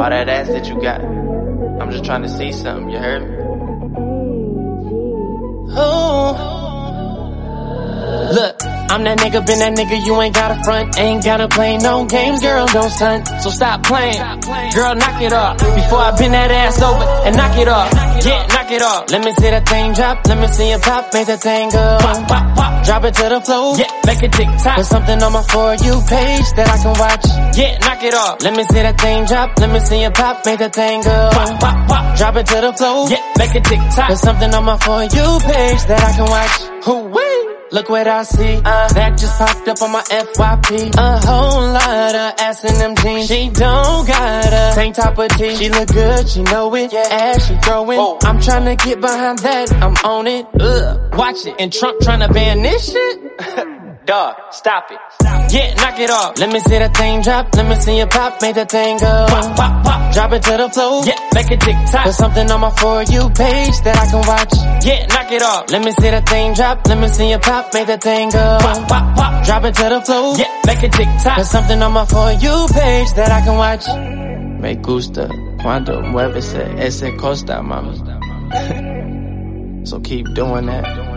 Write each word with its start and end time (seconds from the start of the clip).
All 0.00 0.08
that 0.08 0.30
ass 0.30 0.48
that 0.48 0.66
you 0.66 0.80
got. 0.80 1.02
I'm 1.02 1.90
just 1.90 2.06
trying 2.06 2.22
to 2.22 2.28
see 2.30 2.52
something, 2.52 2.88
you 2.88 2.96
heard 2.96 3.20
me? 3.20 3.36
Oh. 5.76 6.09
I'm 8.90 9.04
that 9.04 9.18
nigga, 9.22 9.46
been 9.46 9.60
that 9.62 9.78
nigga, 9.78 10.04
you 10.04 10.20
ain't 10.20 10.34
got 10.34 10.50
a 10.50 10.58
front, 10.64 10.98
ain't 10.98 11.22
gotta 11.22 11.46
play 11.46 11.78
no 11.78 12.06
games, 12.06 12.42
girl, 12.42 12.66
don't 12.66 12.90
stunt, 12.90 13.22
so 13.38 13.48
stop 13.50 13.86
playing. 13.86 14.18
Girl, 14.74 14.94
knock 14.98 15.22
it 15.22 15.32
off, 15.32 15.62
before 15.62 16.02
I 16.02 16.10
bend 16.18 16.34
that 16.34 16.50
ass 16.50 16.82
over 16.82 17.06
and 17.22 17.36
knock 17.36 17.54
it 17.54 17.68
off. 17.68 17.94
Yeah, 18.26 18.50
knock 18.50 18.70
it 18.74 18.82
off. 18.82 19.10
Let 19.14 19.24
me 19.24 19.30
see 19.38 19.46
that 19.46 19.68
thing 19.68 19.94
drop, 19.94 20.26
let 20.26 20.38
me 20.42 20.48
see 20.48 20.74
it 20.74 20.82
pop, 20.82 21.14
make 21.14 21.28
that 21.28 21.38
thing 21.38 21.70
go. 21.70 21.98
Pop, 22.02 22.18
pop, 22.26 22.56
pop. 22.58 22.84
Drop 22.84 23.04
it 23.04 23.14
to 23.14 23.28
the 23.30 23.40
floor, 23.40 23.78
yeah, 23.78 23.94
make 24.10 24.22
it 24.26 24.32
tick 24.32 24.50
tock. 24.58 24.76
Put 24.82 24.86
something 24.86 25.22
on 25.22 25.32
my 25.38 25.42
For 25.46 25.70
You 25.86 25.94
page 26.10 26.48
that 26.58 26.66
I 26.66 26.76
can 26.82 26.94
watch. 26.98 27.26
Yeah, 27.54 27.78
knock 27.86 28.02
it 28.02 28.14
off. 28.14 28.42
Let 28.42 28.56
me 28.58 28.64
see 28.66 28.82
that 28.82 28.98
thing 28.98 29.24
drop, 29.30 29.54
let 29.60 29.70
me 29.70 29.78
see 29.86 30.02
it 30.02 30.14
pop, 30.14 30.42
make 30.44 30.58
that 30.58 30.74
thing 30.74 30.98
go. 31.06 31.30
Pop, 31.30 31.60
pop, 31.62 31.78
pop. 31.86 32.18
Drop 32.18 32.34
it 32.42 32.46
to 32.46 32.58
the 32.58 32.72
floor, 32.74 33.06
yeah, 33.06 33.22
make 33.38 33.54
it 33.54 33.62
tick 33.62 33.78
tock. 33.94 34.10
Put 34.10 34.18
something 34.18 34.50
on 34.50 34.64
my 34.66 34.76
For 34.82 35.06
You 35.14 35.26
page 35.46 35.80
that 35.86 36.02
I 36.02 36.10
can 36.18 36.26
watch. 36.26 36.84
Who 36.90 36.94
wait? 37.14 37.29
Look 37.72 37.88
what 37.88 38.08
I 38.08 38.24
see. 38.24 38.56
Uh, 38.56 38.88
that 38.94 39.16
just 39.16 39.38
popped 39.38 39.68
up 39.68 39.80
on 39.80 39.92
my 39.92 40.02
FYP. 40.02 40.94
A 40.96 41.26
whole 41.26 41.72
lot 41.72 42.14
of 42.14 42.40
ass 42.40 42.64
in 42.64 42.74
them 42.78 42.96
jeans. 42.96 43.28
She 43.28 43.48
don't 43.48 44.06
got 44.06 44.46
a 44.46 44.74
tank 44.74 44.96
top 44.96 45.16
or 45.16 45.28
tee. 45.28 45.54
She 45.54 45.68
look 45.68 45.88
good, 45.88 46.28
she 46.28 46.42
know 46.42 46.74
it. 46.74 46.92
Yeah. 46.92 47.06
Ass 47.10 47.46
she 47.46 47.54
throwing. 47.58 47.98
Whoa. 47.98 48.18
I'm 48.22 48.40
trying 48.40 48.64
to 48.64 48.84
get 48.84 49.00
behind 49.00 49.38
that. 49.40 49.72
I'm 49.74 49.94
on 50.04 50.26
it. 50.26 50.46
Ugh. 50.58 51.14
Watch 51.14 51.46
it. 51.46 51.54
And 51.60 51.72
Trump 51.72 52.00
trying 52.00 52.20
to 52.26 52.32
ban 52.32 52.62
this 52.62 52.92
shit. 52.92 53.66
Dog, 54.10 54.34
stop 54.50 54.90
it. 54.90 54.98
Yeah, 55.54 55.72
knock 55.74 56.00
it 56.00 56.10
off. 56.10 56.36
Let 56.36 56.50
me 56.52 56.58
see 56.58 56.78
that 56.82 56.96
thing 56.96 57.22
drop. 57.22 57.54
Let 57.54 57.68
me 57.68 57.76
see 57.76 57.96
it 58.00 58.10
pop. 58.10 58.42
Make 58.42 58.56
that 58.56 58.68
thing 58.68 58.98
go. 58.98 59.26
Pop, 59.30 59.54
pop, 59.54 59.84
pop. 59.84 60.12
Drop 60.12 60.32
it 60.32 60.42
to 60.42 60.56
the 60.56 60.68
floor. 60.68 61.06
Yeah, 61.06 61.14
make 61.32 61.48
it 61.48 61.60
tick 61.60 61.76
tock. 61.92 62.06
Put 62.06 62.14
something 62.14 62.50
on 62.50 62.60
my 62.60 62.70
For 62.70 63.04
You 63.04 63.30
page 63.30 63.78
that 63.86 63.96
I 64.02 64.10
can 64.10 64.26
watch. 64.26 64.52
Yeah, 64.82 65.06
knock 65.06 65.30
it 65.30 65.42
off. 65.42 65.70
Let 65.70 65.84
me 65.84 65.92
see 65.92 66.10
that 66.10 66.28
thing 66.28 66.54
drop. 66.54 66.84
Let 66.88 66.98
me 66.98 67.06
see 67.06 67.30
it 67.30 67.40
pop. 67.40 67.72
Make 67.72 67.86
that 67.86 68.02
thing 68.02 68.30
go. 68.30 68.58
Pop, 68.58 68.88
pop, 68.88 69.14
pop. 69.14 69.44
Drop 69.46 69.62
it 69.62 69.74
to 69.76 69.88
the 69.94 70.00
floor. 70.02 70.36
Yeah, 70.36 70.60
make 70.66 70.82
it 70.82 70.90
tick 70.90 71.06
tock. 71.22 71.36
Put 71.36 71.46
something 71.46 71.80
on 71.80 71.92
my 71.92 72.04
For 72.04 72.32
You 72.32 72.66
page 72.74 73.14
that 73.14 73.30
I 73.30 73.40
can 73.46 73.54
watch. 73.54 73.86
Me 74.58 74.74
gusta 74.74 75.30
cuando 75.62 76.02
mueves 76.02 76.52
ese 76.82 77.14
costa, 77.16 77.62
mami. 77.62 77.94
so 79.86 80.00
keep 80.00 80.26
doing 80.34 80.66
that. 80.66 81.09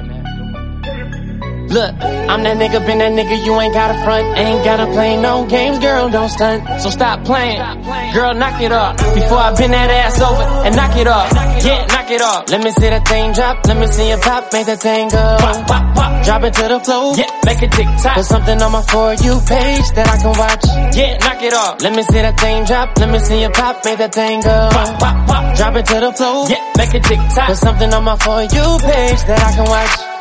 Look, 1.74 1.90
I'm 2.06 2.46
that 2.46 2.62
nigga, 2.62 2.86
been 2.86 3.00
that 3.02 3.18
nigga, 3.18 3.34
you 3.44 3.60
ain't 3.60 3.74
got 3.74 3.90
a 3.90 3.98
front, 4.06 4.38
ain't 4.38 4.64
gotta 4.64 4.86
play 4.94 5.18
no 5.18 5.48
games, 5.48 5.80
girl, 5.80 6.08
don't 6.08 6.30
stunt, 6.30 6.62
so 6.80 6.92
stop 6.92 7.26
playing. 7.26 7.58
Girl, 8.14 8.36
knock 8.38 8.62
it 8.62 8.72
off, 8.72 8.94
before 9.18 9.42
I 9.42 9.58
bend 9.58 9.74
that 9.74 9.90
ass 9.90 10.22
over 10.22 10.70
and 10.70 10.76
knock 10.76 10.96
it 11.02 11.08
off. 11.08 11.34
Yeah, 11.66 11.82
knock 11.90 12.12
it 12.12 12.22
off. 12.22 12.46
Let 12.54 12.64
me 12.64 12.70
see 12.78 12.90
that 12.94 13.08
thing 13.08 13.34
drop, 13.34 13.66
let 13.66 13.78
me 13.82 13.88
see 13.88 14.06
it 14.06 14.22
pop, 14.22 14.54
make 14.54 14.68
that 14.68 14.82
thing 14.86 15.10
go. 15.10 15.38
Pop, 15.42 15.66
pop, 15.66 15.96
pop. 15.98 16.26
Drop 16.26 16.44
it 16.44 16.54
to 16.54 16.68
the 16.70 16.80
floor, 16.80 17.18
yeah, 17.18 17.42
make 17.44 17.64
it 17.64 17.72
tick 17.72 17.90
tock. 18.06 18.16
Put 18.22 18.26
something 18.26 18.62
on 18.62 18.72
my 18.72 18.84
For 18.86 19.18
You 19.18 19.34
page 19.42 19.88
that 19.98 20.08
I 20.14 20.18
can 20.22 20.34
watch. 20.38 20.66
Yeah, 20.94 21.18
knock 21.26 21.42
it 21.42 21.54
off. 21.58 21.82
Let 21.82 21.96
me 21.98 22.04
see 22.04 22.22
that 22.22 22.38
thing 22.38 22.66
drop, 22.70 22.98
let 23.02 23.10
me 23.10 23.18
see 23.18 23.42
it 23.42 23.54
pop, 23.54 23.82
make 23.82 23.98
that 23.98 24.14
thing 24.14 24.42
go. 24.46 24.70
Pop, 24.70 25.00
pop, 25.02 25.26
pop. 25.26 25.58
Drop 25.58 25.74
it 25.74 25.86
to 25.90 25.98
the 26.06 26.14
floor, 26.14 26.46
yeah, 26.54 26.62
make 26.78 26.94
it 26.94 27.02
tick 27.02 27.18
tock. 27.34 27.50
Put 27.50 27.58
something 27.58 27.90
on 27.90 28.04
my 28.06 28.16
For 28.22 28.46
You 28.46 28.78
page 28.78 29.26
that 29.26 29.42
I 29.42 29.52
can 29.58 29.66
watch. 29.66 30.13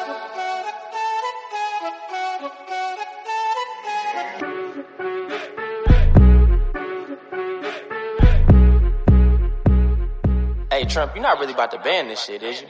Trump, 10.92 11.14
you're 11.14 11.22
not 11.22 11.38
really 11.40 11.54
about 11.54 11.70
to 11.70 11.78
ban 11.78 12.06
this 12.08 12.22
shit, 12.22 12.42
is 12.42 12.60
you? 12.60 12.68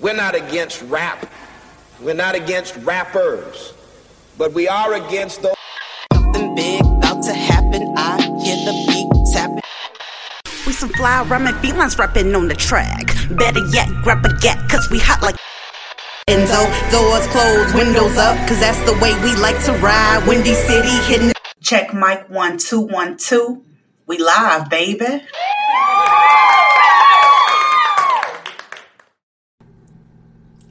We're 0.00 0.16
not 0.16 0.34
against 0.34 0.82
rap. 0.82 1.30
We're 2.00 2.14
not 2.14 2.34
against 2.34 2.74
rappers. 2.78 3.72
But 4.36 4.52
we 4.52 4.66
are 4.66 4.94
against 4.94 5.42
those. 5.42 5.54
Something 6.12 6.56
big 6.56 6.80
about 6.80 7.22
to 7.22 7.32
happen. 7.32 7.94
I 7.96 8.20
hear 8.42 8.56
the 8.66 8.84
beat 8.88 9.32
tapping. 9.32 9.60
We 10.66 10.72
some 10.72 10.88
fly 10.88 11.22
rhyming 11.22 11.54
felines 11.60 11.96
rapping 11.96 12.34
on 12.34 12.48
the 12.48 12.56
track. 12.56 13.06
Better 13.30 13.64
yet, 13.72 13.88
grab 14.02 14.26
a 14.26 14.36
gat, 14.40 14.58
cause 14.68 14.90
we 14.90 14.98
hot 14.98 15.22
like. 15.22 15.36
Enzo, 16.28 16.66
doors 16.90 17.26
closed, 17.28 17.76
windows 17.76 18.18
up, 18.18 18.36
cause 18.48 18.58
that's 18.58 18.78
the 18.90 18.98
way 18.98 19.14
we 19.22 19.36
like 19.36 19.62
to 19.66 19.72
ride. 19.74 20.24
Windy 20.26 20.54
City 20.54 20.88
hitting. 21.04 21.32
Check 21.62 21.94
mic 21.94 22.28
one, 22.28 22.58
two, 22.58 22.80
one, 22.80 23.16
two. 23.16 23.65
We 24.06 24.18
live, 24.18 24.70
baby. 24.70 25.24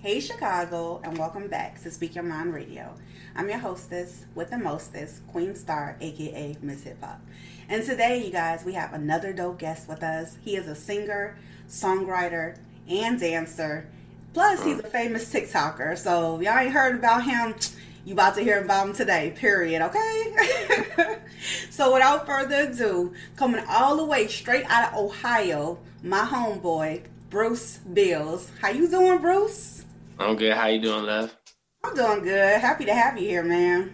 Hey, 0.02 0.22
Chicago, 0.22 1.02
and 1.04 1.18
welcome 1.18 1.50
back 1.50 1.82
to 1.84 1.92
Speak 1.92 2.16
Your 2.16 2.24
Mind 2.24 2.54
Radio. 2.54 2.96
I'm 3.36 3.50
your 3.50 3.58
hostess 3.58 4.24
with 4.36 4.52
the 4.52 4.58
mostest, 4.58 5.28
Queen 5.28 5.54
Star, 5.54 5.98
aka 6.00 6.56
Miss 6.62 6.84
Hip 6.84 7.04
Hop. 7.04 7.20
And 7.68 7.84
today, 7.84 8.24
you 8.24 8.32
guys, 8.32 8.64
we 8.64 8.72
have 8.72 8.94
another 8.94 9.34
dope 9.34 9.60
guest 9.60 9.90
with 9.90 10.02
us. 10.02 10.38
He 10.42 10.56
is 10.56 10.70
a 10.70 10.76
singer, 10.76 11.38
songwriter, 11.68 12.58
and 12.88 13.20
dancer. 13.20 13.90
Plus, 14.34 14.64
he's 14.64 14.80
a 14.80 14.84
famous 14.84 15.30
TikToker. 15.34 15.98
So, 15.98 16.38
if 16.38 16.44
y'all 16.44 16.58
ain't 16.58 16.72
heard 16.72 16.96
about 16.96 17.26
him, 17.26 17.56
you 18.06 18.14
about 18.14 18.36
to 18.36 18.42
hear 18.42 18.64
about 18.64 18.88
him 18.88 18.94
today, 18.94 19.34
period, 19.36 19.82
okay? 19.82 21.18
so 21.72 21.92
without 21.92 22.28
further 22.28 22.70
ado, 22.70 23.14
coming 23.36 23.64
all 23.68 23.98
the 23.98 24.06
way 24.06 24.28
straight 24.28 24.66
out 24.70 24.94
of 24.94 25.00
Ohio, 25.00 25.80
my 26.04 26.20
homeboy, 26.20 27.02
Bruce 27.32 27.78
Bills. 27.78 28.52
How 28.62 28.70
you 28.70 28.88
doing, 28.88 29.20
Bruce? 29.20 29.86
I'm 30.20 30.36
good. 30.36 30.54
How 30.54 30.68
you 30.68 30.80
doing, 30.80 31.04
love? 31.04 31.36
I'm 31.84 31.96
doing 31.96 32.24
good. 32.24 32.62
Happy 32.62 32.86
to 32.86 32.94
have 32.94 33.18
you 33.18 33.28
here, 33.28 33.44
man. 33.44 33.92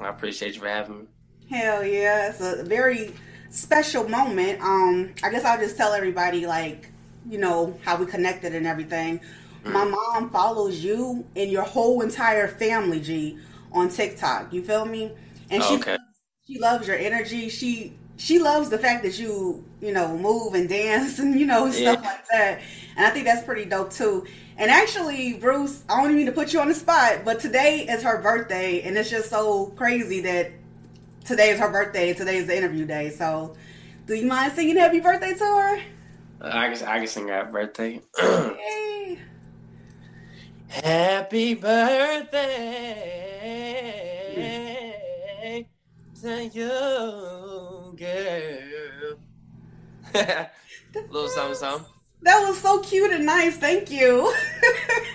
I 0.00 0.08
appreciate 0.08 0.54
you 0.54 0.60
for 0.60 0.68
having 0.68 0.98
me. 0.98 1.04
Hell 1.48 1.84
yeah. 1.84 2.30
It's 2.30 2.40
a 2.40 2.64
very 2.64 3.14
special 3.50 4.08
moment. 4.08 4.60
Um, 4.60 5.14
I 5.22 5.30
guess 5.30 5.44
I'll 5.44 5.60
just 5.60 5.76
tell 5.76 5.92
everybody 5.92 6.44
like, 6.44 6.90
you 7.28 7.38
know, 7.38 7.78
how 7.84 7.96
we 7.96 8.06
connected 8.06 8.52
and 8.54 8.66
everything. 8.66 9.20
My 9.64 9.84
mm. 9.84 9.90
mom 9.90 10.30
follows 10.30 10.82
you 10.84 11.26
and 11.36 11.50
your 11.50 11.62
whole 11.64 12.02
entire 12.02 12.48
family, 12.48 13.00
G, 13.00 13.38
on 13.72 13.88
TikTok. 13.88 14.52
You 14.52 14.62
feel 14.64 14.84
me? 14.84 15.12
And 15.50 15.62
she 15.64 15.76
Okay. 15.76 15.98
she 16.46 16.58
loves 16.58 16.86
your 16.88 16.96
energy. 16.96 17.48
She 17.48 17.94
she 18.16 18.38
loves 18.38 18.70
the 18.70 18.78
fact 18.78 19.02
that 19.04 19.18
you 19.18 19.64
you 19.80 19.92
know 19.92 20.16
move 20.18 20.54
and 20.54 20.68
dance 20.68 21.18
and 21.20 21.38
you 21.38 21.46
know 21.46 21.70
stuff 21.70 21.96
Yeah. 21.96 22.02
like 22.02 22.26
that. 22.28 22.60
And 22.96 23.06
I 23.06 23.10
think 23.10 23.26
that's 23.26 23.44
pretty 23.44 23.64
dope 23.64 23.90
too. 23.92 24.26
And 24.58 24.70
actually, 24.70 25.34
Bruce, 25.34 25.82
I 25.88 25.96
don't 25.96 26.06
even 26.06 26.16
mean 26.16 26.26
to 26.26 26.32
put 26.32 26.52
you 26.52 26.60
on 26.60 26.68
the 26.68 26.74
spot, 26.74 27.20
but 27.24 27.40
today 27.40 27.86
is 27.88 28.02
her 28.02 28.20
birthday, 28.22 28.82
and 28.82 28.96
it's 28.96 29.10
just 29.10 29.30
so 29.30 29.66
crazy 29.76 30.20
that 30.22 30.52
today 31.24 31.50
is 31.50 31.58
her 31.60 31.70
birthday. 31.70 32.10
and 32.10 32.18
Today 32.18 32.36
is 32.36 32.46
the 32.46 32.56
interview 32.56 32.86
day. 32.86 33.10
So, 33.10 33.56
do 34.06 34.14
you 34.14 34.26
mind 34.26 34.52
singing 34.54 34.76
happy 34.76 35.00
birthday 35.00 35.34
to 35.34 35.44
her? 35.44 35.82
I 36.40 36.74
can, 36.74 36.86
I 36.88 36.98
can 36.98 37.06
sing 37.08 37.28
happy 37.28 37.52
birthday. 37.52 38.02
Yay! 38.20 39.18
Happy 40.82 41.54
birthday 41.54 43.14
to 46.20 46.44
you, 46.46 47.94
girl. 47.96 49.18
Little 51.10 51.28
something, 51.28 51.54
something. 51.54 51.86
That 52.22 52.48
was 52.48 52.58
so 52.58 52.80
cute 52.80 53.12
and 53.12 53.24
nice. 53.24 53.56
Thank 53.56 53.90
you. 53.90 54.34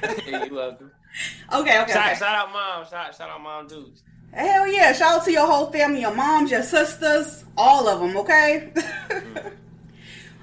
you 0.27 0.53
welcome. 0.53 0.91
okay, 1.51 1.81
okay. 1.81 1.91
Shout, 1.91 2.07
okay. 2.07 2.15
shout 2.15 2.35
out 2.35 2.53
mom. 2.53 2.85
Shout, 2.89 3.15
shout 3.15 3.29
out 3.29 3.41
mom 3.41 3.67
dudes. 3.67 4.03
Hell 4.31 4.65
yeah. 4.71 4.93
Shout 4.93 5.19
out 5.19 5.25
to 5.25 5.31
your 5.31 5.45
whole 5.45 5.69
family, 5.71 6.01
your 6.01 6.15
moms, 6.15 6.51
your 6.51 6.63
sisters, 6.63 7.43
all 7.57 7.89
of 7.89 7.99
them, 7.99 8.15
okay? 8.15 8.71
Mm-hmm. 8.75 9.49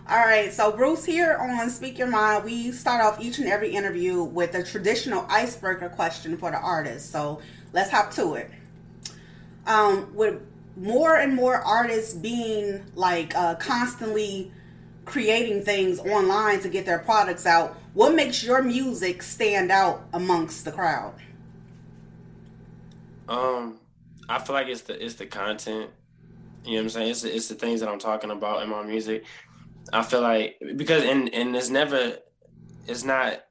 All 0.08 0.18
right, 0.18 0.52
so 0.52 0.70
Bruce 0.70 1.04
here 1.04 1.36
on 1.36 1.68
Speak 1.68 1.98
Your 1.98 2.06
Mind, 2.06 2.44
we 2.44 2.70
start 2.70 3.02
off 3.02 3.20
each 3.20 3.40
and 3.40 3.48
every 3.48 3.70
interview 3.74 4.22
with 4.22 4.54
a 4.54 4.62
traditional 4.62 5.26
icebreaker 5.28 5.88
question 5.88 6.36
for 6.36 6.52
the 6.52 6.58
artist. 6.58 7.10
So 7.10 7.40
let's 7.72 7.90
hop 7.90 8.12
to 8.12 8.34
it. 8.34 8.48
Um, 9.66 10.14
with 10.14 10.40
more 10.76 11.16
and 11.16 11.34
more 11.34 11.56
artists 11.56 12.14
being 12.14 12.84
like 12.94 13.34
uh, 13.34 13.56
constantly 13.56 14.52
creating 15.06 15.64
things 15.64 15.98
online 15.98 16.60
to 16.60 16.68
get 16.68 16.86
their 16.86 17.00
products 17.00 17.44
out, 17.44 17.76
what 17.92 18.14
makes 18.14 18.44
your 18.44 18.62
music 18.62 19.24
stand 19.24 19.72
out 19.72 20.04
amongst 20.12 20.64
the 20.64 20.70
crowd? 20.70 21.14
Um, 23.28 23.80
I 24.28 24.38
feel 24.38 24.54
like 24.54 24.68
it's 24.68 24.82
the 24.82 25.04
it's 25.04 25.14
the 25.14 25.26
content. 25.26 25.90
You 26.64 26.72
know 26.72 26.78
what 26.78 26.82
I'm 26.82 26.90
saying? 26.90 27.10
It's 27.10 27.22
the, 27.22 27.34
it's 27.34 27.48
the 27.48 27.54
things 27.54 27.80
that 27.80 27.88
I'm 27.88 27.98
talking 27.98 28.30
about 28.30 28.62
in 28.62 28.68
my 28.68 28.82
music. 28.82 29.24
I 29.92 30.02
feel 30.02 30.20
like 30.20 30.56
because 30.76 31.04
and 31.04 31.32
and 31.32 31.54
it's 31.54 31.70
never 31.70 32.18
it's 32.86 33.04
not 33.04 33.42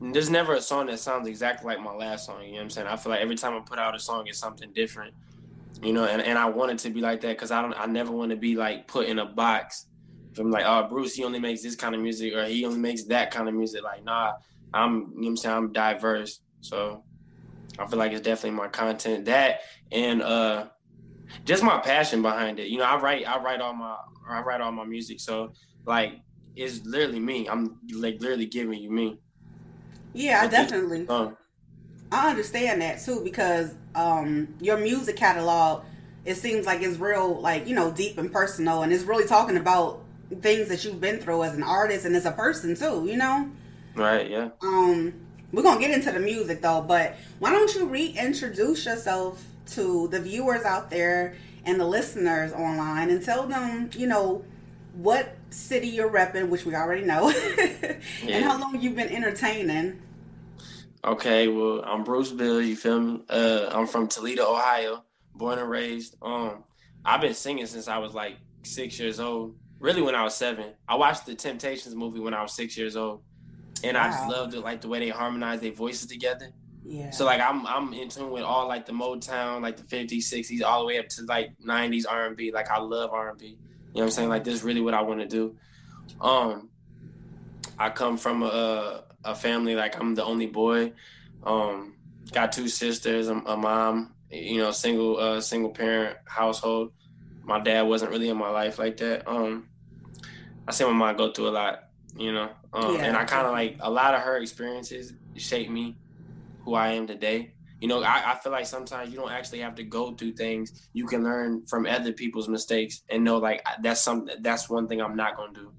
there's 0.00 0.30
never 0.30 0.54
a 0.54 0.60
song 0.60 0.86
that 0.86 0.98
sounds 1.00 1.26
exactly 1.26 1.66
like 1.66 1.82
my 1.82 1.92
last 1.92 2.26
song. 2.26 2.42
You 2.42 2.52
know 2.52 2.56
what 2.58 2.62
I'm 2.62 2.70
saying? 2.70 2.86
I 2.86 2.96
feel 2.96 3.10
like 3.10 3.20
every 3.20 3.36
time 3.36 3.54
I 3.54 3.60
put 3.60 3.78
out 3.78 3.94
a 3.94 3.98
song, 3.98 4.26
it's 4.26 4.38
something 4.38 4.72
different. 4.72 5.14
You 5.82 5.92
know, 5.92 6.04
and, 6.04 6.22
and 6.22 6.38
I 6.38 6.46
want 6.46 6.72
it 6.72 6.78
to 6.80 6.90
be 6.90 7.00
like 7.00 7.20
that 7.22 7.36
because 7.36 7.50
I 7.50 7.62
don't 7.62 7.74
I 7.74 7.86
never 7.86 8.12
want 8.12 8.30
to 8.30 8.36
be 8.36 8.56
like 8.56 8.86
put 8.86 9.06
in 9.06 9.18
a 9.18 9.26
box 9.26 9.86
from 10.34 10.50
like, 10.50 10.64
oh 10.66 10.86
Bruce, 10.88 11.14
he 11.14 11.24
only 11.24 11.40
makes 11.40 11.62
this 11.62 11.74
kind 11.74 11.94
of 11.94 12.00
music 12.00 12.34
or 12.34 12.44
he 12.44 12.64
only 12.64 12.78
makes 12.78 13.04
that 13.04 13.30
kind 13.30 13.48
of 13.48 13.54
music. 13.54 13.82
Like, 13.82 14.04
nah, 14.04 14.34
I'm 14.72 14.92
you 14.92 15.00
know 15.00 15.12
what 15.14 15.28
I'm 15.28 15.36
saying, 15.36 15.56
I'm 15.56 15.72
diverse. 15.72 16.40
So 16.60 17.04
I 17.78 17.86
feel 17.86 17.98
like 17.98 18.12
it's 18.12 18.20
definitely 18.20 18.58
my 18.58 18.68
content. 18.68 19.24
That 19.26 19.60
and 19.90 20.22
uh 20.22 20.66
just 21.44 21.62
my 21.62 21.78
passion 21.78 22.22
behind 22.22 22.58
it. 22.58 22.68
You 22.68 22.78
know, 22.78 22.84
I 22.84 23.00
write 23.00 23.26
I 23.26 23.42
write 23.42 23.60
all 23.60 23.74
my 23.74 23.96
I 24.28 24.40
write 24.40 24.60
all 24.60 24.72
my 24.72 24.84
music. 24.84 25.20
So 25.20 25.52
like 25.86 26.20
it's 26.56 26.84
literally 26.84 27.20
me. 27.20 27.48
I'm 27.48 27.78
like 27.94 28.20
literally 28.20 28.46
giving 28.46 28.80
you 28.80 28.90
me. 28.90 29.18
Yeah, 30.12 30.42
I 30.42 30.48
definitely. 30.48 31.06
I 32.10 32.30
understand 32.30 32.80
that 32.82 33.00
too 33.02 33.22
because 33.22 33.74
um 33.94 34.54
your 34.60 34.78
music 34.78 35.16
catalog 35.16 35.84
it 36.24 36.36
seems 36.36 36.66
like 36.66 36.82
it's 36.82 36.98
real 36.98 37.40
like, 37.40 37.66
you 37.66 37.74
know, 37.74 37.90
deep 37.90 38.18
and 38.18 38.32
personal 38.32 38.82
and 38.82 38.92
it's 38.92 39.04
really 39.04 39.26
talking 39.26 39.56
about 39.56 40.02
things 40.40 40.68
that 40.68 40.84
you've 40.84 41.00
been 41.00 41.18
through 41.18 41.42
as 41.42 41.54
an 41.54 41.62
artist 41.62 42.04
and 42.04 42.14
as 42.16 42.26
a 42.26 42.32
person 42.32 42.74
too, 42.74 43.06
you 43.06 43.16
know? 43.16 43.50
Right, 43.94 44.28
yeah. 44.28 44.50
Um 44.62 45.14
we're 45.52 45.62
gonna 45.62 45.80
get 45.80 45.90
into 45.90 46.10
the 46.10 46.20
music 46.20 46.60
though, 46.60 46.82
but 46.82 47.16
why 47.38 47.50
don't 47.50 47.74
you 47.74 47.86
reintroduce 47.86 48.84
yourself 48.84 49.44
to 49.72 50.08
the 50.08 50.20
viewers 50.20 50.64
out 50.64 50.90
there 50.90 51.36
and 51.64 51.78
the 51.78 51.86
listeners 51.86 52.52
online 52.52 53.10
and 53.10 53.22
tell 53.22 53.46
them, 53.46 53.90
you 53.94 54.06
know, 54.06 54.44
what 54.94 55.37
city 55.50 55.88
you're 55.88 56.10
repping, 56.10 56.48
which 56.48 56.64
we 56.64 56.74
already 56.74 57.04
know, 57.04 57.28
and 57.58 58.00
yeah. 58.24 58.40
how 58.40 58.58
long 58.58 58.80
you've 58.80 58.96
been 58.96 59.08
entertaining. 59.08 60.02
Okay, 61.04 61.48
well, 61.48 61.82
I'm 61.84 62.04
Bruce 62.04 62.32
Bill. 62.32 62.60
You 62.60 62.76
feel 62.76 63.00
me? 63.00 63.22
Uh, 63.28 63.68
I'm 63.70 63.86
from 63.86 64.08
Toledo, 64.08 64.52
Ohio, 64.52 65.04
born 65.34 65.58
and 65.58 65.70
raised. 65.70 66.16
Um, 66.20 66.64
I've 67.04 67.20
been 67.20 67.34
singing 67.34 67.66
since 67.66 67.88
I 67.88 67.98
was 67.98 68.14
like 68.14 68.36
six 68.62 68.98
years 68.98 69.20
old. 69.20 69.56
Really, 69.80 70.02
when 70.02 70.14
I 70.14 70.24
was 70.24 70.34
seven, 70.34 70.72
I 70.88 70.96
watched 70.96 71.24
the 71.26 71.34
Temptations 71.34 71.94
movie 71.94 72.20
when 72.20 72.34
I 72.34 72.42
was 72.42 72.52
six 72.52 72.76
years 72.76 72.96
old, 72.96 73.22
and 73.84 73.96
wow. 73.96 74.04
I 74.04 74.08
just 74.08 74.28
loved 74.28 74.54
it, 74.54 74.60
like 74.60 74.80
the 74.80 74.88
way 74.88 74.98
they 74.98 75.08
harmonize 75.08 75.60
their 75.60 75.72
voices 75.72 76.06
together. 76.06 76.52
Yeah. 76.84 77.10
So 77.10 77.24
like 77.26 77.40
I'm 77.40 77.66
I'm 77.66 77.92
in 77.92 78.08
tune 78.08 78.30
with 78.30 78.42
all 78.42 78.66
like 78.66 78.86
the 78.86 78.92
Motown, 78.92 79.62
like 79.62 79.76
the 79.76 79.82
50s, 79.82 80.24
60s, 80.24 80.62
all 80.62 80.80
the 80.80 80.86
way 80.86 80.98
up 80.98 81.08
to 81.08 81.22
like 81.24 81.50
90s 81.64 82.04
R&B. 82.08 82.50
Like 82.50 82.70
I 82.70 82.78
love 82.78 83.10
R&B. 83.12 83.58
You 83.98 84.02
know 84.02 84.06
what 84.06 84.12
I'm 84.12 84.14
saying? 84.14 84.28
Like 84.28 84.44
this 84.44 84.54
is 84.54 84.62
really 84.62 84.80
what 84.80 84.94
I 84.94 85.02
want 85.02 85.18
to 85.18 85.26
do. 85.26 85.56
Um, 86.20 86.68
I 87.76 87.90
come 87.90 88.16
from 88.16 88.44
a 88.44 89.02
a 89.24 89.34
family 89.34 89.74
like 89.74 89.98
I'm 89.98 90.14
the 90.14 90.24
only 90.24 90.46
boy. 90.46 90.92
Um, 91.42 91.96
got 92.30 92.52
two 92.52 92.68
sisters, 92.68 93.26
a, 93.26 93.34
a 93.34 93.56
mom. 93.56 94.14
You 94.30 94.58
know, 94.58 94.70
single 94.70 95.18
uh, 95.18 95.40
single 95.40 95.70
parent 95.70 96.16
household. 96.26 96.92
My 97.42 97.58
dad 97.58 97.82
wasn't 97.82 98.12
really 98.12 98.28
in 98.28 98.36
my 98.36 98.50
life 98.50 98.78
like 98.78 98.98
that. 98.98 99.28
Um, 99.28 99.68
I 100.68 100.70
see 100.70 100.84
my 100.84 100.92
mom 100.92 101.16
go 101.16 101.32
through 101.32 101.48
a 101.48 101.50
lot. 101.50 101.88
You 102.16 102.30
know, 102.30 102.50
um, 102.72 102.94
yeah. 102.94 103.06
and 103.06 103.16
I 103.16 103.24
kind 103.24 103.48
of 103.48 103.52
like 103.52 103.78
a 103.80 103.90
lot 103.90 104.14
of 104.14 104.20
her 104.20 104.36
experiences 104.36 105.12
shaped 105.34 105.72
me 105.72 105.96
who 106.64 106.74
I 106.74 106.92
am 106.92 107.08
today. 107.08 107.54
You 107.80 107.88
know, 107.88 108.02
I, 108.02 108.32
I 108.32 108.38
feel 108.38 108.52
like 108.52 108.66
sometimes 108.66 109.10
you 109.10 109.16
don't 109.16 109.30
actually 109.30 109.60
have 109.60 109.76
to 109.76 109.84
go 109.84 110.12
through 110.12 110.32
things. 110.32 110.88
You 110.92 111.06
can 111.06 111.22
learn 111.22 111.64
from 111.66 111.86
other 111.86 112.12
people's 112.12 112.48
mistakes 112.48 113.02
and 113.08 113.22
know 113.24 113.38
like 113.38 113.62
that's 113.82 114.00
something 114.00 114.36
that's 114.40 114.68
one 114.68 114.88
thing 114.88 115.00
I'm 115.00 115.16
not 115.16 115.36
gonna 115.36 115.52
do. 115.52 115.72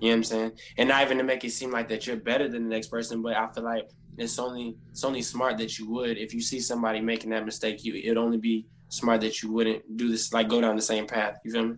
You 0.00 0.08
know 0.08 0.12
what 0.12 0.16
I'm 0.16 0.24
saying? 0.24 0.52
And 0.76 0.88
not 0.88 1.02
even 1.02 1.18
to 1.18 1.24
make 1.24 1.44
it 1.44 1.52
seem 1.52 1.70
like 1.70 1.88
that 1.88 2.06
you're 2.06 2.16
better 2.16 2.48
than 2.48 2.64
the 2.64 2.68
next 2.68 2.88
person, 2.88 3.22
but 3.22 3.36
I 3.36 3.48
feel 3.52 3.64
like 3.64 3.88
it's 4.18 4.38
only 4.38 4.76
it's 4.90 5.04
only 5.04 5.22
smart 5.22 5.58
that 5.58 5.78
you 5.78 5.90
would 5.90 6.18
if 6.18 6.34
you 6.34 6.40
see 6.40 6.60
somebody 6.60 7.00
making 7.00 7.30
that 7.30 7.44
mistake, 7.44 7.84
you 7.84 7.94
it'd 7.94 8.16
only 8.16 8.38
be 8.38 8.66
smart 8.88 9.20
that 9.20 9.42
you 9.42 9.52
wouldn't 9.52 9.96
do 9.96 10.08
this 10.08 10.32
like 10.32 10.48
go 10.48 10.60
down 10.60 10.76
the 10.76 10.82
same 10.82 11.06
path. 11.06 11.38
You 11.44 11.52
feel 11.52 11.66
me? 11.68 11.76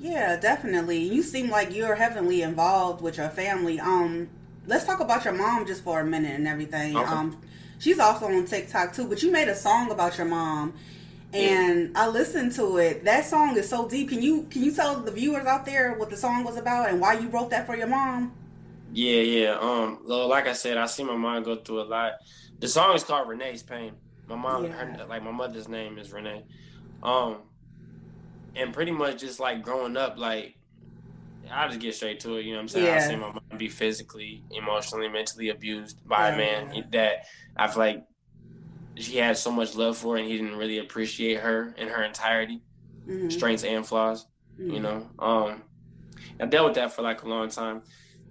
Yeah, 0.00 0.36
definitely. 0.36 0.98
You 0.98 1.22
seem 1.22 1.50
like 1.50 1.74
you're 1.74 1.94
heavily 1.94 2.42
involved 2.42 3.02
with 3.02 3.18
your 3.18 3.28
family. 3.28 3.78
Um, 3.78 4.30
let's 4.66 4.84
talk 4.84 5.00
about 5.00 5.24
your 5.24 5.34
mom 5.34 5.66
just 5.66 5.84
for 5.84 6.00
a 6.00 6.04
minute 6.04 6.34
and 6.34 6.48
everything. 6.48 6.96
Okay. 6.96 7.10
Um, 7.10 7.40
She's 7.80 7.98
also 7.98 8.26
on 8.26 8.44
TikTok 8.44 8.92
too. 8.92 9.08
But 9.08 9.22
you 9.22 9.32
made 9.32 9.48
a 9.48 9.54
song 9.56 9.90
about 9.90 10.18
your 10.18 10.26
mom, 10.26 10.74
and 11.32 11.96
I 11.96 12.08
listened 12.08 12.52
to 12.52 12.76
it. 12.76 13.04
That 13.04 13.24
song 13.24 13.56
is 13.56 13.68
so 13.68 13.88
deep. 13.88 14.10
Can 14.10 14.22
you 14.22 14.44
can 14.50 14.62
you 14.62 14.70
tell 14.70 15.00
the 15.00 15.10
viewers 15.10 15.46
out 15.46 15.64
there 15.64 15.94
what 15.94 16.10
the 16.10 16.16
song 16.16 16.44
was 16.44 16.58
about 16.58 16.90
and 16.90 17.00
why 17.00 17.14
you 17.14 17.28
wrote 17.28 17.50
that 17.50 17.66
for 17.66 17.74
your 17.74 17.86
mom? 17.86 18.32
Yeah, 18.92 19.22
yeah. 19.22 19.58
Um, 19.58 20.00
like 20.04 20.46
I 20.46 20.52
said, 20.52 20.76
I 20.76 20.86
see 20.86 21.04
my 21.04 21.16
mom 21.16 21.42
go 21.42 21.56
through 21.56 21.80
a 21.80 21.84
lot. 21.84 22.12
The 22.58 22.68
song 22.68 22.94
is 22.94 23.02
called 23.02 23.28
Renee's 23.28 23.62
Pain. 23.62 23.94
My 24.28 24.36
mom, 24.36 24.64
yeah. 24.64 24.72
her, 24.72 25.06
like 25.08 25.22
my 25.22 25.30
mother's 25.30 25.66
name 25.66 25.98
is 25.98 26.12
Renee. 26.12 26.44
Um, 27.02 27.38
and 28.54 28.74
pretty 28.74 28.92
much 28.92 29.20
just 29.20 29.40
like 29.40 29.62
growing 29.62 29.96
up, 29.96 30.18
like 30.18 30.54
I'll 31.50 31.68
just 31.68 31.80
get 31.80 31.94
straight 31.94 32.20
to 32.20 32.36
it. 32.36 32.44
You 32.44 32.52
know 32.52 32.58
what 32.58 32.62
I'm 32.62 32.68
saying? 32.68 32.86
Yeah. 32.86 32.96
I 32.96 32.98
seen 33.00 33.20
my 33.20 33.28
mom 33.28 33.58
be 33.58 33.68
physically, 33.68 34.42
emotionally, 34.50 35.08
mentally 35.08 35.50
abused 35.50 36.06
by 36.06 36.28
yeah. 36.28 36.34
a 36.34 36.36
man 36.36 36.84
that 36.92 37.26
I 37.56 37.66
feel 37.68 37.78
like 37.78 38.06
she 38.96 39.16
had 39.16 39.36
so 39.36 39.50
much 39.50 39.74
love 39.74 39.96
for, 39.96 40.16
and 40.16 40.26
he 40.26 40.36
didn't 40.36 40.56
really 40.56 40.78
appreciate 40.78 41.40
her 41.40 41.74
in 41.78 41.88
her 41.88 42.02
entirety, 42.02 42.62
mm-hmm. 43.06 43.30
strengths 43.30 43.64
and 43.64 43.86
flaws. 43.86 44.26
Mm-hmm. 44.58 44.70
You 44.74 44.80
know, 44.80 45.10
um, 45.18 45.62
I 46.38 46.46
dealt 46.46 46.66
with 46.66 46.74
that 46.74 46.92
for 46.92 47.02
like 47.02 47.22
a 47.22 47.28
long 47.28 47.48
time, 47.48 47.82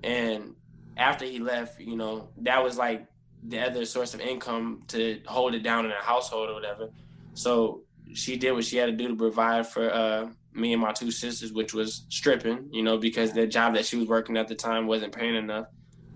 and 0.04 0.56
after 0.98 1.26
he 1.26 1.40
left, 1.40 1.80
you 1.80 1.96
know, 1.96 2.30
that 2.42 2.64
was 2.64 2.78
like 2.78 3.08
the 3.44 3.60
other 3.60 3.86
source 3.86 4.14
of 4.14 4.20
income 4.20 4.84
to 4.88 5.22
hold 5.26 5.56
it 5.56 5.64
down 5.64 5.86
in 5.86 5.92
a 5.92 5.96
household 5.96 6.50
or 6.50 6.54
whatever. 6.54 6.90
So 7.34 7.84
she 8.14 8.38
did 8.38 8.52
what 8.52 8.66
she 8.66 8.78
had 8.78 8.88
to 8.88 8.92
do 8.92 9.08
to 9.10 9.16
provide 9.16 9.68
for 9.68 9.92
uh, 9.92 10.30
me 10.54 10.74
and 10.74 10.82
my 10.82 10.92
two 10.92 11.12
sisters, 11.12 11.54
which 11.54 11.74
was 11.74 12.06
stripping, 12.10 12.70
you 12.72 12.84
know, 12.84 12.98
because 12.98 13.34
the 13.34 13.48
job 13.48 13.76
that 13.76 13.86
she 13.86 13.98
was 13.98 14.08
working 14.08 14.38
at 14.38 14.48
the 14.48 14.56
time 14.56 14.88
wasn't 14.88 15.14
paying 15.14 15.36
enough. 15.36 15.68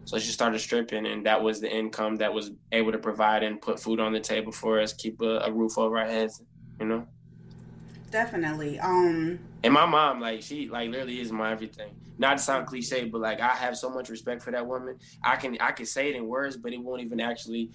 So 0.05 0.19
she 0.19 0.31
started 0.31 0.59
stripping, 0.59 1.05
and 1.05 1.25
that 1.25 1.41
was 1.41 1.62
the 1.62 1.73
income 1.73 2.17
that 2.17 2.33
was 2.33 2.51
able 2.71 2.91
to 2.91 2.97
provide 2.97 3.41
and 3.41 3.62
put 3.62 3.79
food 3.79 4.00
on 4.00 4.12
the 4.12 4.19
table 4.19 4.51
for 4.51 4.81
us, 4.81 4.91
keep 4.91 5.21
a, 5.21 5.39
a 5.39 5.51
roof 5.51 5.77
over 5.77 5.97
our 5.97 6.05
heads, 6.05 6.41
you 6.79 6.85
know. 6.85 7.07
Definitely. 8.12 8.79
Um. 8.79 9.39
And 9.63 9.73
my 9.73 9.85
mom, 9.85 10.19
like 10.19 10.41
she, 10.41 10.67
like 10.67 10.89
literally 10.91 11.21
is 11.21 11.31
my 11.31 11.51
everything. 11.51 11.95
Not 12.17 12.38
to 12.38 12.43
sound 12.43 12.67
cliche, 12.67 13.05
but 13.05 13.21
like 13.21 13.39
I 13.39 13.55
have 13.55 13.77
so 13.77 13.89
much 13.89 14.09
respect 14.09 14.43
for 14.43 14.51
that 14.51 14.67
woman. 14.67 15.00
I 15.23 15.35
can 15.38 15.57
I 15.59 15.71
can 15.71 15.85
say 15.85 16.09
it 16.09 16.15
in 16.15 16.27
words, 16.27 16.57
but 16.57 16.73
it 16.73 16.77
won't 16.77 17.01
even 17.01 17.19
actually 17.19 17.71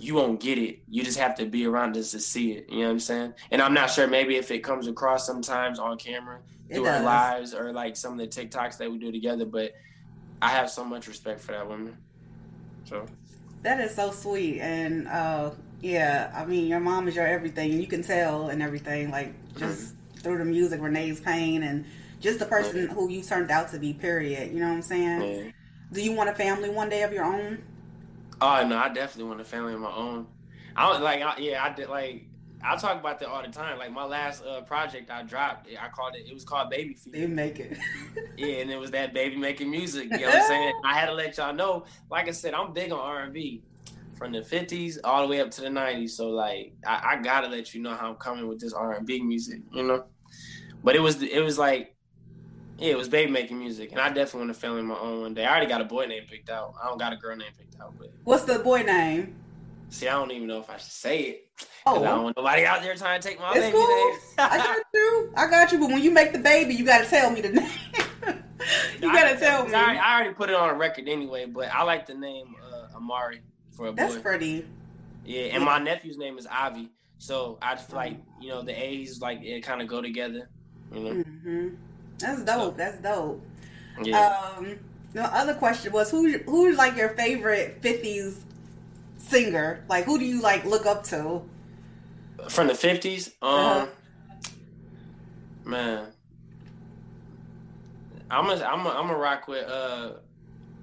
you 0.00 0.14
won't 0.14 0.40
get 0.40 0.58
it. 0.58 0.80
You 0.88 1.04
just 1.04 1.18
have 1.18 1.34
to 1.36 1.46
be 1.46 1.66
around 1.66 1.96
us 1.96 2.10
to 2.12 2.20
see 2.20 2.52
it. 2.52 2.68
You 2.68 2.80
know 2.80 2.84
what 2.86 2.90
I'm 2.92 3.00
saying? 3.00 3.34
And 3.50 3.62
I'm 3.62 3.74
not 3.74 3.90
sure 3.90 4.06
maybe 4.06 4.36
if 4.36 4.50
it 4.50 4.60
comes 4.60 4.86
across 4.86 5.26
sometimes 5.26 5.78
on 5.78 5.96
camera 5.98 6.40
through 6.72 6.86
our 6.86 7.02
lives 7.02 7.54
or 7.54 7.72
like 7.72 7.96
some 7.96 8.18
of 8.18 8.18
the 8.18 8.26
TikToks 8.26 8.78
that 8.78 8.90
we 8.90 8.98
do 8.98 9.12
together, 9.12 9.44
but 9.44 9.72
I 10.40 10.48
have 10.48 10.70
so 10.70 10.84
much 10.84 11.06
respect 11.06 11.40
for 11.40 11.52
that 11.52 11.68
woman. 11.68 11.96
So 12.84 13.06
that 13.62 13.80
is 13.80 13.94
so 13.94 14.10
sweet. 14.10 14.60
And 14.60 15.06
uh 15.08 15.50
yeah, 15.80 16.32
I 16.34 16.44
mean 16.44 16.66
your 16.66 16.80
mom 16.80 17.08
is 17.08 17.16
your 17.16 17.26
everything 17.26 17.72
and 17.72 17.80
you 17.80 17.86
can 17.86 18.02
tell 18.02 18.48
and 18.48 18.62
everything, 18.62 19.10
like 19.10 19.34
just 19.56 19.94
mm-hmm. 19.94 20.20
through 20.20 20.38
the 20.38 20.44
music, 20.44 20.80
Renee's 20.80 21.20
pain 21.20 21.62
and 21.62 21.84
just 22.20 22.38
the 22.38 22.46
person 22.46 22.88
who 22.88 23.08
you 23.10 23.22
turned 23.22 23.50
out 23.50 23.70
to 23.72 23.78
be, 23.78 23.92
period. 23.92 24.52
You 24.52 24.60
know 24.60 24.68
what 24.68 24.74
I'm 24.74 24.82
saying? 24.82 25.52
Do 25.92 26.00
you 26.00 26.12
want 26.12 26.30
a 26.30 26.34
family 26.34 26.70
one 26.70 26.88
day 26.88 27.02
of 27.02 27.12
your 27.12 27.24
own? 27.24 27.62
Oh 28.42 28.66
no, 28.66 28.76
I 28.76 28.88
definitely 28.88 29.28
want 29.28 29.40
a 29.40 29.44
family 29.44 29.72
of 29.72 29.80
my 29.80 29.92
own. 29.94 30.26
I 30.74 30.90
don't 30.90 31.02
like, 31.02 31.22
I, 31.22 31.36
yeah, 31.38 31.64
I 31.64 31.72
did 31.72 31.88
like. 31.88 32.26
I 32.64 32.76
talk 32.76 32.98
about 32.98 33.18
that 33.18 33.28
all 33.28 33.42
the 33.42 33.48
time. 33.48 33.78
Like 33.78 33.92
my 33.92 34.04
last 34.04 34.44
uh, 34.44 34.60
project 34.62 35.10
I 35.10 35.22
dropped, 35.22 35.68
I 35.80 35.88
called 35.88 36.14
it. 36.14 36.28
It 36.28 36.34
was 36.34 36.44
called 36.44 36.70
Baby 36.70 36.94
Feet. 36.94 37.12
Baby 37.12 37.26
making. 37.26 37.76
yeah, 38.36 38.56
and 38.56 38.70
it 38.70 38.78
was 38.78 38.92
that 38.92 39.14
baby 39.14 39.36
making 39.36 39.70
music. 39.70 40.04
You 40.12 40.18
know 40.18 40.26
what 40.26 40.34
I'm 40.36 40.42
saying? 40.48 40.72
I 40.84 40.94
had 40.94 41.06
to 41.06 41.12
let 41.12 41.36
y'all 41.36 41.54
know. 41.54 41.84
Like 42.08 42.28
I 42.28 42.30
said, 42.30 42.54
I'm 42.54 42.72
big 42.72 42.92
on 42.92 43.00
R&B, 43.00 43.62
from 44.16 44.30
the 44.30 44.40
50s 44.40 44.98
all 45.02 45.22
the 45.22 45.28
way 45.28 45.40
up 45.40 45.50
to 45.52 45.60
the 45.60 45.68
90s. 45.68 46.10
So 46.10 46.30
like, 46.30 46.72
I, 46.86 47.14
I 47.14 47.16
gotta 47.22 47.48
let 47.48 47.74
you 47.74 47.82
know 47.82 47.94
how 47.94 48.10
I'm 48.10 48.16
coming 48.16 48.46
with 48.46 48.60
this 48.60 48.72
R&B 48.72 49.22
music. 49.22 49.60
You 49.72 49.82
know, 49.82 50.04
but 50.84 50.94
it 50.94 51.00
was 51.00 51.22
it 51.22 51.40
was 51.40 51.58
like 51.58 51.96
Yeah, 52.82 52.94
it 52.94 52.98
was 52.98 53.08
baby 53.08 53.30
making 53.30 53.60
music, 53.60 53.92
and 53.92 54.00
I 54.00 54.08
definitely 54.08 54.40
want 54.40 54.50
a 54.50 54.54
family 54.54 54.80
of 54.80 54.86
my 54.86 54.98
own 54.98 55.20
one 55.20 55.34
day. 55.34 55.44
I 55.44 55.50
already 55.52 55.66
got 55.66 55.80
a 55.80 55.84
boy 55.84 56.06
name 56.06 56.24
picked 56.28 56.50
out. 56.50 56.74
I 56.82 56.88
don't 56.88 56.98
got 56.98 57.12
a 57.12 57.16
girl 57.16 57.36
name 57.36 57.52
picked 57.56 57.76
out, 57.80 57.94
but 57.96 58.08
What's 58.24 58.42
the 58.42 58.58
boy 58.58 58.82
name? 58.82 59.36
see, 59.88 60.08
I 60.08 60.12
don't 60.14 60.32
even 60.32 60.48
know 60.48 60.58
if 60.58 60.68
I 60.68 60.78
should 60.78 60.90
say 60.90 61.20
it. 61.20 61.42
Oh, 61.86 62.02
I 62.02 62.08
don't 62.08 62.24
want 62.24 62.36
nobody 62.36 62.64
out 62.64 62.82
there 62.82 62.96
trying 62.96 63.20
to 63.20 63.28
take 63.28 63.38
my 63.38 63.52
it's 63.52 63.60
baby 63.60 63.72
cool. 63.72 63.86
name. 63.86 64.14
I 64.38 64.58
got 64.58 64.78
you. 64.94 65.30
I 65.36 65.48
got 65.48 65.70
you. 65.70 65.78
But 65.78 65.90
when 65.90 66.02
you 66.02 66.10
make 66.10 66.32
the 66.32 66.40
baby, 66.40 66.74
you 66.74 66.84
gotta 66.84 67.04
tell 67.04 67.30
me 67.30 67.40
the 67.40 67.48
name. 67.60 67.70
you 69.00 69.12
gotta 69.12 69.38
tell 69.38 69.64
me. 69.68 69.74
I, 69.74 70.16
already 70.16 70.34
put 70.34 70.50
it 70.50 70.56
on 70.56 70.70
a 70.70 70.74
record 70.74 71.06
anyway, 71.08 71.46
but 71.46 71.68
I 71.72 71.84
like 71.84 72.06
the 72.06 72.14
name 72.14 72.46
uh, 72.64 72.96
Amari 72.96 73.42
for 73.70 73.86
a 73.86 73.92
That's 73.92 74.14
boy. 74.14 74.20
pretty. 74.22 74.66
Yeah, 75.24 75.42
and 75.52 75.64
my 75.64 75.78
nephew's 75.78 76.18
name 76.18 76.36
is 76.36 76.48
Avi, 76.48 76.90
so 77.18 77.58
I 77.62 77.76
just 77.76 77.88
feel 77.88 77.96
like 77.98 78.20
you 78.40 78.48
know 78.48 78.64
the 78.64 78.72
A's 78.72 79.20
like 79.20 79.40
it 79.44 79.60
kind 79.62 79.80
of 79.80 79.86
go 79.86 80.02
together. 80.02 80.50
You 80.92 81.00
know, 81.00 81.22
hmm 81.44 81.68
That's 82.22 82.42
dope. 82.42 82.76
That's 82.76 82.98
dope. 83.00 83.42
yeah. 84.02 84.38
Um, 84.56 84.78
the 85.12 85.22
other 85.24 85.54
question 85.54 85.92
was 85.92 86.10
who 86.10 86.38
who's 86.46 86.76
like 86.78 86.96
your 86.96 87.10
favorite 87.10 87.82
'50s 87.82 88.36
singer? 89.18 89.84
Like 89.88 90.04
who 90.04 90.18
do 90.18 90.24
you 90.24 90.40
like 90.40 90.64
look 90.64 90.86
up 90.86 91.04
to? 91.04 91.42
From 92.48 92.66
the 92.68 92.74
fifties, 92.74 93.28
um, 93.42 93.50
Uh-huh. 93.50 93.86
man, 95.64 96.06
I'm 98.30 98.46
gonna 98.46 98.64
I'm 98.64 98.82
gonna 98.82 98.98
I'm 98.98 99.06
gonna 99.06 99.18
rock 99.18 99.46
with 99.46 99.68
uh, 99.68 100.12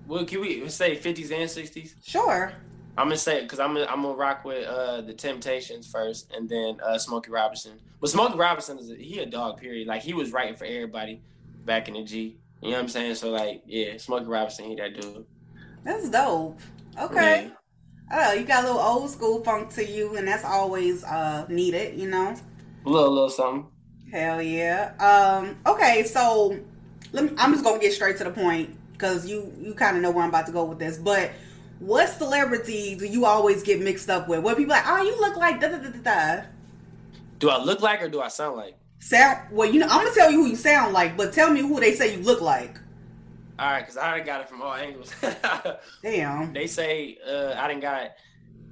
well, 0.08 0.24
can 0.26 0.42
we 0.42 0.70
say 0.70 0.96
fifties 0.96 1.32
and 1.32 1.50
sixties? 1.50 1.96
Sure. 2.06 2.54
I'm 3.00 3.06
gonna 3.06 3.16
say 3.16 3.42
because 3.42 3.60
I'm 3.60 3.74
gonna 3.74 3.86
I'm 3.86 4.02
gonna 4.02 4.16
rock 4.16 4.44
with 4.44 4.68
uh 4.68 5.00
the 5.00 5.14
Temptations 5.14 5.90
first, 5.90 6.34
and 6.36 6.50
then 6.50 6.82
uh 6.84 6.98
Smokey 6.98 7.32
Robinson. 7.32 7.80
But 8.02 8.10
Smokey 8.10 8.38
Robinson 8.38 8.78
is 8.78 8.92
a, 8.92 8.96
he 8.96 9.20
a 9.20 9.26
dog. 9.26 9.58
Period. 9.58 9.88
Like 9.88 10.02
he 10.02 10.14
was 10.14 10.34
writing 10.34 10.58
for 10.58 10.66
everybody 10.66 11.22
back 11.66 11.88
in 11.88 11.94
the 11.94 12.04
G. 12.04 12.38
You 12.62 12.72
know 12.72 12.76
what 12.76 12.84
I'm 12.84 12.90
saying? 12.90 13.16
So 13.16 13.30
like, 13.32 13.64
yeah, 13.66 13.96
Smokey 13.98 14.26
Robinson, 14.26 14.66
he 14.66 14.76
that 14.76 15.00
dude. 15.00 15.26
That's 15.86 16.10
dope. 16.10 16.60
Okay. 17.02 17.50
Oh, 18.12 18.34
you 18.34 18.44
got 18.44 18.66
a 18.66 18.68
little 18.68 18.82
old 18.82 19.10
school 19.10 19.42
funk 19.46 19.70
to 19.76 19.86
you, 19.86 20.18
and 20.18 20.28
that's 20.28 20.44
always 20.44 21.06
uh 21.06 21.46
needed, 21.48 21.98
you 21.98 22.10
know. 22.10 22.36
A 22.86 22.90
little 22.90 23.14
little 23.14 23.30
something. 23.30 23.66
Hell 24.12 24.42
yeah. 24.42 24.92
Um. 25.00 25.56
Okay, 25.66 26.04
so 26.04 26.60
let 27.14 27.24
me. 27.24 27.32
I'm 27.38 27.54
just 27.54 27.64
gonna 27.64 27.80
get 27.80 27.94
straight 27.94 28.18
to 28.18 28.26
the 28.26 28.32
point 28.32 28.76
because 28.92 29.26
you 29.26 29.54
you 29.58 29.74
kind 29.74 29.96
of 29.96 30.04
know 30.04 30.12
where 30.12 30.24
I'm 30.24 30.30
about 30.30 30.48
to 30.48 30.52
go 30.52 30.66
with 30.66 30.80
this. 30.80 30.98
But 30.98 31.32
what 31.80 32.10
celebrity 32.10 32.96
do 32.96 33.06
you 33.06 33.26
always 33.26 33.64
get 33.64 33.82
mixed 33.82 34.10
up 34.10 34.28
with? 34.28 34.42
What 34.42 34.58
people 34.58 34.72
like, 34.72 34.86
oh, 34.88 35.02
you 35.02 35.20
look 35.20 35.38
like 35.38 35.60
da 35.60 35.70
da 35.70 35.78
da 35.78 35.90
da 35.90 36.00
da. 36.38 36.44
Do 37.40 37.50
I 37.50 37.62
look 37.64 37.82
like 37.82 38.02
or 38.02 38.10
do 38.10 38.22
I 38.22 38.28
sound 38.28 38.58
like? 38.58 38.76
Sound 39.00 39.40
well, 39.52 39.70
you 39.70 39.80
know. 39.80 39.88
I'm 39.90 40.04
gonna 40.04 40.14
tell 40.14 40.32
you 40.32 40.44
who 40.44 40.50
you 40.50 40.56
sound 40.56 40.94
like, 40.94 41.16
but 41.16 41.32
tell 41.34 41.52
me 41.52 41.62
who 41.62 41.80
they 41.80 41.94
say 41.94 42.16
you 42.16 42.24
look 42.24 42.42
like. 42.42 42.78
All 43.58 43.70
right, 43.70 43.82
because 43.82 43.98
I 43.98 44.10
already 44.10 44.26
got 44.26 44.42
it 44.42 44.50
from 44.50 44.62
all 44.62 44.74
angles. 44.74 45.14
Damn. 46.02 46.54
they 46.54 46.68
say 46.68 47.18
uh, 47.28 47.56
I 47.58 47.68
done 47.68 47.80
got 47.80 48.12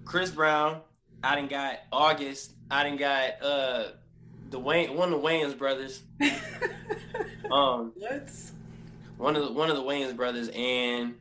Chris 0.05 0.31
Brown. 0.31 0.81
I 1.23 1.35
didn't 1.35 1.49
got 1.49 1.79
August. 1.91 2.53
I 2.69 2.83
didn't 2.83 2.99
got 2.99 3.41
uh, 3.41 3.83
the 4.49 4.59
Wayne, 4.59 4.95
one 4.95 5.11
of 5.11 5.21
the 5.21 5.27
Wayans 5.27 5.57
brothers. 5.57 6.03
Um, 7.51 7.93
what? 7.95 8.29
one 9.17 9.35
of 9.35 9.43
the 9.43 9.51
one 9.53 9.69
of 9.69 9.77
the 9.77 9.83
Wayans 9.83 10.15
brothers, 10.15 10.49
and 10.49 11.15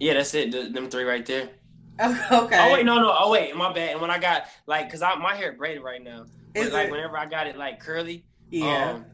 yeah, 0.00 0.14
that's 0.14 0.34
it. 0.34 0.50
th- 0.52 0.72
them 0.72 0.90
three 0.90 1.04
right 1.04 1.24
there. 1.24 1.50
Okay. 2.00 2.58
Oh 2.58 2.72
wait, 2.72 2.86
no, 2.86 2.98
no. 2.98 3.14
Oh 3.16 3.30
wait, 3.30 3.54
my 3.54 3.72
bad. 3.72 3.90
And 3.92 4.00
when 4.00 4.10
I 4.10 4.18
got 4.18 4.44
like, 4.66 4.90
cause 4.90 5.02
I 5.02 5.14
my 5.16 5.34
hair 5.34 5.52
braided 5.52 5.82
right 5.82 6.02
now, 6.02 6.24
but 6.54 6.62
Is 6.62 6.72
like 6.72 6.88
it? 6.88 6.90
whenever 6.90 7.18
I 7.18 7.26
got 7.26 7.46
it 7.46 7.56
like 7.58 7.78
curly, 7.80 8.24
Yeah. 8.50 8.92
Um, 8.94 9.04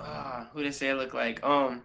uh, 0.00 0.44
who 0.52 0.62
they 0.64 0.72
say 0.72 0.88
it 0.88 0.94
look 0.94 1.14
like? 1.14 1.44
Um, 1.44 1.82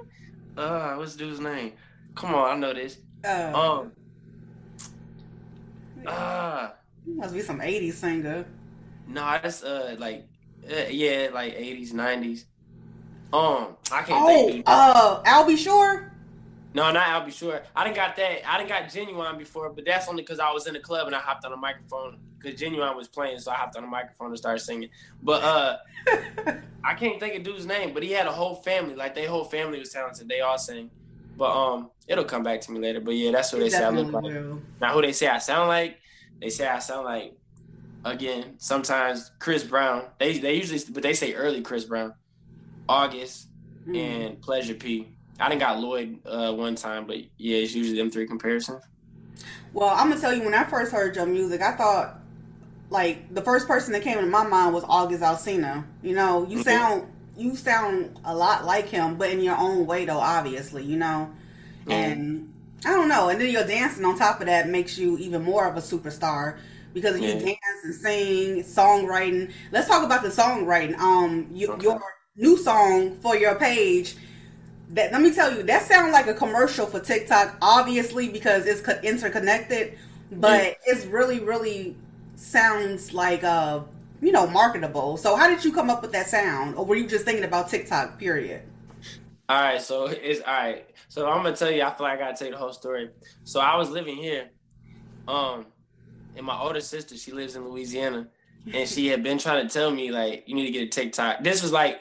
like 0.00 0.08
it. 0.56 0.60
Uh, 0.60 0.94
what's 0.96 1.12
the 1.14 1.18
dude's 1.24 1.40
name? 1.40 1.72
Come 2.16 2.34
on, 2.34 2.50
I 2.56 2.58
know 2.58 2.72
this. 2.74 2.98
Uh, 3.24 3.52
Um, 3.54 3.92
uh, 6.06 6.70
you 7.06 7.14
must 7.16 7.34
be 7.34 7.40
some 7.42 7.60
'80s 7.60 7.94
singer. 7.94 8.44
no, 9.06 9.20
that's 9.42 9.62
uh 9.62 9.96
like, 9.98 10.26
uh, 10.68 10.86
yeah, 10.90 11.28
like 11.32 11.54
eighties, 11.54 11.92
nineties. 11.92 12.46
Um, 13.34 13.76
I 13.90 14.02
can't 14.02 14.22
Oh, 14.22 14.26
think. 14.28 14.60
Of 14.60 14.72
uh, 14.72 15.22
Al 15.24 15.46
B. 15.46 15.56
Sure. 15.56 16.12
No, 16.72 16.90
not 16.92 17.08
Al 17.08 17.24
B. 17.24 17.30
Sure. 17.32 17.62
I 17.74 17.84
didn't 17.84 17.96
got 17.96 18.14
that. 18.16 18.48
I 18.48 18.58
didn't 18.58 18.68
got 18.68 18.84
Ginuwine 18.84 19.38
before, 19.38 19.70
but 19.70 19.84
that's 19.84 20.08
only 20.08 20.22
because 20.22 20.38
I 20.38 20.52
was 20.52 20.66
in 20.66 20.74
the 20.74 20.80
club 20.80 21.06
and 21.06 21.14
I 21.16 21.18
hopped 21.18 21.44
on 21.44 21.50
the 21.50 21.56
microphone 21.56 22.18
because 22.38 22.60
Ginuwine 22.60 22.96
was 22.96 23.08
playing, 23.08 23.38
so 23.40 23.50
I 23.50 23.54
hopped 23.54 23.76
on 23.76 23.82
the 23.82 23.88
microphone 23.88 24.28
and 24.28 24.38
started 24.38 24.60
singing. 24.60 24.88
But 25.22 25.42
uh, 25.42 25.76
I 26.84 26.94
can't 26.94 27.18
think 27.18 27.34
of 27.36 27.42
dude's 27.42 27.66
name, 27.66 27.92
but 27.94 28.02
he 28.02 28.12
had 28.12 28.26
a 28.26 28.32
whole 28.32 28.56
family. 28.56 28.94
Like 28.94 29.14
their 29.14 29.28
whole 29.28 29.44
family 29.44 29.78
was 29.78 29.90
talented. 29.90 30.28
They 30.28 30.40
all 30.40 30.58
sing. 30.58 30.90
But 31.36 31.50
um, 31.50 31.90
it'll 32.06 32.24
come 32.24 32.44
back 32.44 32.60
to 32.62 32.72
me 32.72 32.78
later. 32.78 33.00
But 33.00 33.16
yeah, 33.16 33.32
that's 33.32 33.52
what 33.52 33.60
they 33.60 33.70
say 33.70 33.82
I 33.84 33.88
look 33.90 34.12
like. 34.12 34.22
Will. 34.24 34.60
Now 34.80 34.92
who 34.94 35.02
they 35.02 35.12
say 35.12 35.26
I 35.26 35.38
sound 35.38 35.68
like? 35.68 35.98
They 36.40 36.50
say 36.50 36.68
I 36.68 36.78
sound 36.78 37.04
like 37.06 37.34
again. 38.04 38.54
Sometimes 38.58 39.32
Chris 39.40 39.64
Brown. 39.64 40.04
They 40.18 40.38
they 40.38 40.54
usually, 40.54 40.80
but 40.92 41.02
they 41.02 41.14
say 41.14 41.34
early 41.34 41.60
Chris 41.62 41.84
Brown, 41.84 42.14
August 42.88 43.48
Mm. 43.86 43.96
and 43.96 44.42
Pleasure 44.42 44.74
P. 44.74 45.08
I 45.38 45.48
didn't 45.48 45.60
got 45.60 45.80
Lloyd 45.80 46.20
uh, 46.26 46.52
one 46.52 46.74
time, 46.74 47.06
but 47.06 47.18
yeah, 47.38 47.56
it's 47.58 47.74
usually 47.74 47.98
them 47.98 48.10
three 48.10 48.26
comparisons. 48.26 48.82
Well, 49.72 49.88
I'm 49.88 50.08
gonna 50.08 50.20
tell 50.20 50.32
you, 50.34 50.42
when 50.44 50.54
I 50.54 50.64
first 50.64 50.92
heard 50.92 51.16
your 51.16 51.26
music, 51.26 51.60
I 51.60 51.72
thought 51.72 52.20
like 52.90 53.34
the 53.34 53.42
first 53.42 53.66
person 53.66 53.92
that 53.92 54.02
came 54.02 54.18
into 54.18 54.30
my 54.30 54.46
mind 54.46 54.72
was 54.74 54.84
August 54.88 55.22
Alsina. 55.22 55.84
You 56.02 56.14
know, 56.14 56.46
you 56.46 56.58
Mhm. 56.58 56.64
sound 56.64 57.12
you 57.36 57.56
sound 57.56 58.18
a 58.24 58.34
lot 58.34 58.64
like 58.64 58.86
him, 58.88 59.16
but 59.16 59.30
in 59.30 59.40
your 59.40 59.56
own 59.56 59.86
way, 59.86 60.04
though. 60.04 60.18
Obviously, 60.18 60.84
you 60.84 60.96
know, 60.96 61.30
Mhm. 61.86 61.92
and 61.92 62.52
I 62.84 62.90
don't 62.92 63.08
know. 63.08 63.28
And 63.28 63.40
then 63.40 63.50
your 63.50 63.66
dancing 63.66 64.04
on 64.04 64.16
top 64.16 64.40
of 64.40 64.46
that 64.46 64.68
makes 64.68 64.96
you 64.98 65.18
even 65.18 65.42
more 65.42 65.66
of 65.66 65.76
a 65.76 65.80
superstar 65.80 66.58
because 66.92 67.20
you 67.20 67.28
Yeah. 67.28 67.40
dance 67.40 67.58
and 67.82 67.94
sing, 67.94 68.62
songwriting. 68.62 69.50
Let's 69.72 69.88
talk 69.88 70.04
about 70.04 70.22
the 70.22 70.28
songwriting. 70.28 70.96
Um, 70.98 71.48
you, 71.52 71.70
Okay. 71.72 71.82
your 71.82 72.00
new 72.36 72.56
song 72.58 73.16
for 73.20 73.36
your 73.36 73.54
page. 73.56 74.16
That 74.90 75.12
let 75.12 75.22
me 75.22 75.32
tell 75.34 75.54
you, 75.54 75.62
that 75.64 75.82
sounds 75.82 76.12
like 76.12 76.26
a 76.26 76.34
commercial 76.34 76.86
for 76.86 77.00
TikTok, 77.00 77.56
obviously 77.62 78.28
because 78.28 78.66
it's 78.66 78.80
co- 78.80 79.00
interconnected, 79.02 79.98
but 80.30 80.62
Yeah. 80.62 80.74
it's 80.86 81.06
really, 81.06 81.40
really 81.40 81.96
sounds 82.36 83.12
like 83.14 83.42
uh, 83.44 83.80
you 84.20 84.32
know, 84.32 84.46
marketable. 84.46 85.16
So, 85.16 85.36
how 85.36 85.48
did 85.48 85.64
you 85.64 85.72
come 85.72 85.90
up 85.90 86.02
with 86.02 86.12
that 86.12 86.26
sound, 86.26 86.76
or 86.76 86.84
were 86.84 86.96
you 86.96 87.06
just 87.08 87.24
thinking 87.24 87.44
about 87.44 87.68
TikTok? 87.70 88.18
Period. 88.18 88.62
All 89.48 89.60
right, 89.62 89.80
so 89.82 90.06
it's 90.06 90.40
all 90.40 90.54
right. 90.54 90.86
So 91.08 91.28
I'm 91.28 91.42
gonna 91.42 91.56
tell 91.56 91.70
you. 91.70 91.82
I 91.82 91.94
feel 91.94 92.06
like 92.06 92.18
I 92.18 92.22
gotta 92.22 92.36
tell 92.36 92.46
you 92.48 92.52
the 92.54 92.58
whole 92.58 92.72
story. 92.72 93.10
So 93.44 93.60
I 93.60 93.76
was 93.76 93.90
living 93.90 94.16
here, 94.16 94.50
um, 95.28 95.66
and 96.36 96.46
my 96.46 96.58
older 96.58 96.80
sister, 96.80 97.16
she 97.16 97.32
lives 97.32 97.54
in 97.56 97.68
Louisiana, 97.68 98.28
and 98.72 98.88
she 98.88 99.06
had 99.08 99.22
been 99.22 99.38
trying 99.38 99.66
to 99.66 99.72
tell 99.72 99.90
me 99.90 100.10
like, 100.10 100.44
you 100.46 100.54
need 100.54 100.66
to 100.66 100.72
get 100.72 100.82
a 100.82 100.88
TikTok. 100.88 101.44
This 101.44 101.62
was 101.62 101.72
like, 101.72 102.00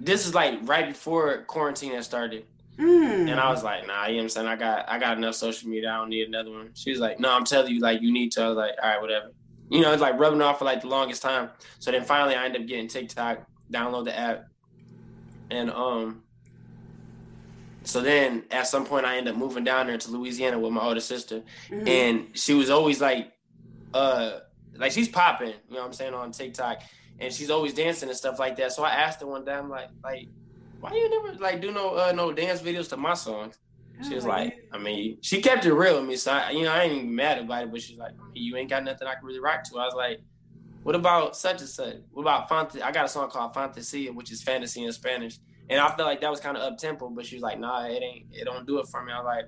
this 0.00 0.26
is 0.26 0.34
like 0.34 0.60
right 0.62 0.88
before 0.88 1.42
quarantine 1.42 1.92
had 1.92 2.04
started. 2.04 2.44
Mm. 2.78 3.30
And 3.30 3.40
I 3.40 3.50
was 3.50 3.64
like, 3.64 3.86
nah, 3.86 4.06
you 4.06 4.12
know 4.12 4.18
what 4.18 4.22
I'm 4.22 4.28
saying? 4.28 4.46
I 4.46 4.56
got 4.56 4.88
I 4.88 4.98
got 4.98 5.16
enough 5.16 5.34
social 5.34 5.68
media. 5.68 5.90
I 5.90 5.96
don't 5.96 6.10
need 6.10 6.28
another 6.28 6.50
one. 6.50 6.70
She 6.74 6.90
was 6.90 7.00
like, 7.00 7.18
no, 7.18 7.32
I'm 7.32 7.44
telling 7.44 7.74
you, 7.74 7.80
like, 7.80 8.00
you 8.00 8.12
need 8.12 8.30
to. 8.32 8.42
I 8.42 8.48
was 8.48 8.56
like, 8.56 8.72
all 8.80 8.88
right, 8.88 9.00
whatever. 9.00 9.32
You 9.70 9.80
know, 9.80 9.92
it's 9.92 10.00
like 10.00 10.18
rubbing 10.18 10.40
off 10.40 10.60
for 10.60 10.64
like 10.64 10.82
the 10.82 10.88
longest 10.88 11.22
time. 11.22 11.50
So 11.78 11.90
then 11.90 12.04
finally 12.04 12.34
I 12.34 12.44
ended 12.44 12.62
up 12.62 12.68
getting 12.68 12.88
TikTok, 12.88 13.46
download 13.70 14.04
the 14.04 14.18
app. 14.18 14.48
And 15.50 15.70
um 15.70 16.22
so 17.84 18.00
then 18.00 18.44
at 18.50 18.66
some 18.66 18.84
point 18.84 19.06
I 19.06 19.16
ended 19.16 19.34
up 19.34 19.38
moving 19.38 19.64
down 19.64 19.86
there 19.86 19.98
to 19.98 20.10
Louisiana 20.10 20.58
with 20.58 20.72
my 20.72 20.82
older 20.82 21.00
sister. 21.00 21.42
Mhm. 21.68 21.88
And 21.88 22.28
she 22.38 22.54
was 22.54 22.70
always 22.70 23.00
like 23.00 23.32
uh 23.92 24.38
like 24.76 24.92
she's 24.92 25.08
popping, 25.08 25.48
you 25.48 25.74
know 25.74 25.80
what 25.80 25.86
I'm 25.86 25.92
saying, 25.92 26.14
on 26.14 26.32
TikTok. 26.32 26.82
And 27.20 27.32
she's 27.32 27.50
always 27.50 27.74
dancing 27.74 28.08
and 28.08 28.16
stuff 28.16 28.38
like 28.38 28.56
that. 28.56 28.72
So 28.72 28.84
I 28.84 28.90
asked 28.90 29.20
her 29.20 29.26
one 29.26 29.44
day, 29.44 29.52
I'm 29.52 29.68
like, 29.68 29.88
like, 30.04 30.28
why 30.80 30.92
you 30.94 31.10
never 31.10 31.36
like 31.38 31.60
do 31.60 31.72
no 31.72 31.96
uh, 31.96 32.12
no 32.12 32.32
dance 32.32 32.62
videos 32.62 32.88
to 32.90 32.96
my 32.96 33.14
songs? 33.14 33.58
She 34.06 34.14
was 34.14 34.24
Oh, 34.24 34.28
like, 34.28 34.68
I 34.72 34.78
mean, 34.78 35.18
she 35.22 35.42
kept 35.42 35.64
it 35.66 35.74
real 35.74 35.98
with 35.98 36.08
me, 36.08 36.14
so 36.14 36.30
I, 36.30 36.50
you 36.52 36.62
know, 36.62 36.70
I 36.72 36.82
ain't 36.84 36.92
even 36.92 37.12
mad 37.14 37.38
about 37.40 37.64
it. 37.64 37.72
But 37.72 37.82
she's 37.82 37.98
like, 37.98 38.12
you 38.32 38.56
ain't 38.56 38.70
got 38.70 38.84
nothing 38.84 39.08
I 39.08 39.14
can 39.16 39.24
really 39.24 39.40
rock 39.40 39.64
to. 39.64 39.78
I 39.78 39.86
was 39.86 39.94
like, 39.96 40.20
what 40.84 40.94
about 40.94 41.36
such 41.36 41.60
and 41.60 41.68
such? 41.68 41.96
What 42.12 42.22
about 42.22 42.48
Fant? 42.48 42.80
I 42.80 42.92
got 42.92 43.06
a 43.06 43.08
song 43.08 43.28
called 43.28 43.54
Fantasia, 43.54 44.12
which 44.12 44.30
is 44.30 44.40
fantasy 44.40 44.84
in 44.84 44.92
Spanish, 44.92 45.40
and 45.68 45.80
I 45.80 45.88
felt 45.88 46.06
like 46.08 46.20
that 46.20 46.30
was 46.30 46.38
kind 46.38 46.56
of 46.56 46.62
up 46.62 46.78
tempo. 46.78 47.08
But 47.10 47.26
she 47.26 47.34
was 47.34 47.42
like, 47.42 47.58
Nah, 47.58 47.86
it 47.86 48.00
ain't. 48.00 48.26
It 48.30 48.44
don't 48.44 48.64
do 48.64 48.78
it 48.78 48.86
for 48.86 49.02
me. 49.02 49.12
I 49.12 49.18
was 49.18 49.24
like, 49.26 49.44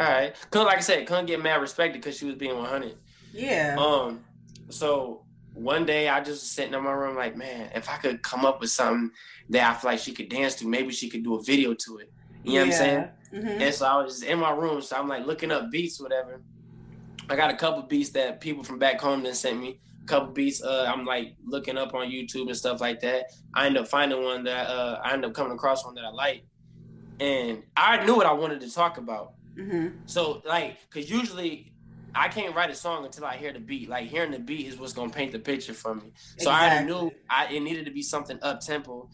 All 0.00 0.12
right, 0.12 0.34
couldn't 0.50 0.66
like 0.66 0.78
I 0.78 0.80
said, 0.80 1.06
couldn't 1.06 1.26
get 1.26 1.40
mad 1.40 1.60
respected 1.60 2.02
because 2.02 2.18
she 2.18 2.24
was 2.26 2.34
being 2.34 2.56
100. 2.56 2.96
yeah. 3.32 3.76
Um, 3.78 4.24
so 4.70 5.23
one 5.54 5.86
day 5.86 6.08
I 6.08 6.18
just 6.18 6.42
was 6.42 6.42
sitting 6.42 6.74
in 6.74 6.82
my 6.82 6.92
room 6.92 7.16
like, 7.16 7.36
man, 7.36 7.70
if 7.74 7.88
I 7.88 7.96
could 7.96 8.22
come 8.22 8.44
up 8.44 8.60
with 8.60 8.70
something 8.70 9.10
that 9.50 9.70
I 9.70 9.78
feel 9.78 9.90
like 9.90 10.00
she 10.00 10.12
could 10.12 10.28
dance 10.28 10.56
to, 10.56 10.68
maybe 10.68 10.92
she 10.92 11.08
could 11.08 11.22
do 11.22 11.36
a 11.36 11.42
video 11.42 11.74
to 11.74 11.98
it. 11.98 12.12
You 12.42 12.54
know 12.54 12.60
what 12.60 12.66
I'm 12.66 12.72
saying? 12.72 13.08
Mhm. 13.32 13.60
And 13.60 13.74
so 13.74 13.86
I 13.86 14.02
was 14.02 14.14
just 14.14 14.24
in 14.24 14.38
my 14.38 14.50
room, 14.50 14.80
so 14.82 14.96
I'm 14.96 15.08
like 15.08 15.26
looking 15.26 15.50
up 15.50 15.70
beats, 15.70 16.00
whatever. 16.00 16.40
I 17.28 17.36
got 17.36 17.50
a 17.50 17.56
couple 17.56 17.82
beats 17.82 18.10
that 18.10 18.40
people 18.40 18.62
from 18.62 18.78
back 18.78 19.00
home 19.00 19.22
then 19.22 19.34
sent 19.34 19.58
me, 19.58 19.80
A 20.02 20.06
couple 20.06 20.32
beats. 20.32 20.62
Uh, 20.62 20.90
I'm 20.92 21.04
like 21.04 21.36
looking 21.44 21.78
up 21.78 21.94
on 21.94 22.08
YouTube 22.08 22.48
and 22.48 22.56
stuff 22.56 22.80
like 22.80 23.00
that. 23.00 23.32
I 23.54 23.66
end 23.66 23.78
up 23.78 23.88
finding 23.88 24.22
one 24.22 24.44
that 24.44 24.68
uh, 24.68 25.00
I 25.02 25.14
end 25.14 25.24
up 25.24 25.32
coming 25.32 25.52
across 25.52 25.84
one 25.84 25.94
that 25.94 26.04
I 26.04 26.10
like, 26.10 26.44
and 27.20 27.62
I 27.76 28.04
knew 28.04 28.14
what 28.14 28.26
I 28.26 28.32
wanted 28.32 28.60
to 28.60 28.72
talk 28.72 28.98
about. 28.98 29.32
Mm-hmm. 29.56 29.98
So 30.06 30.42
like, 30.44 30.78
cause 30.90 31.08
usually 31.08 31.72
I 32.14 32.28
can't 32.28 32.54
write 32.54 32.70
a 32.70 32.74
song 32.74 33.04
until 33.04 33.24
I 33.24 33.36
hear 33.36 33.52
the 33.52 33.60
beat. 33.60 33.88
Like 33.88 34.06
hearing 34.08 34.30
the 34.30 34.38
beat 34.38 34.66
is 34.66 34.78
what's 34.78 34.92
gonna 34.92 35.10
paint 35.10 35.32
the 35.32 35.38
picture 35.38 35.74
for 35.74 35.94
me. 35.94 36.12
So 36.38 36.50
I 36.50 36.82
knew 36.82 37.10
I 37.28 37.46
it 37.52 37.60
needed 37.60 37.86
to 37.86 37.90
be 37.90 38.02
something 38.02 38.38
up 38.42 38.60
tempo 38.60 39.08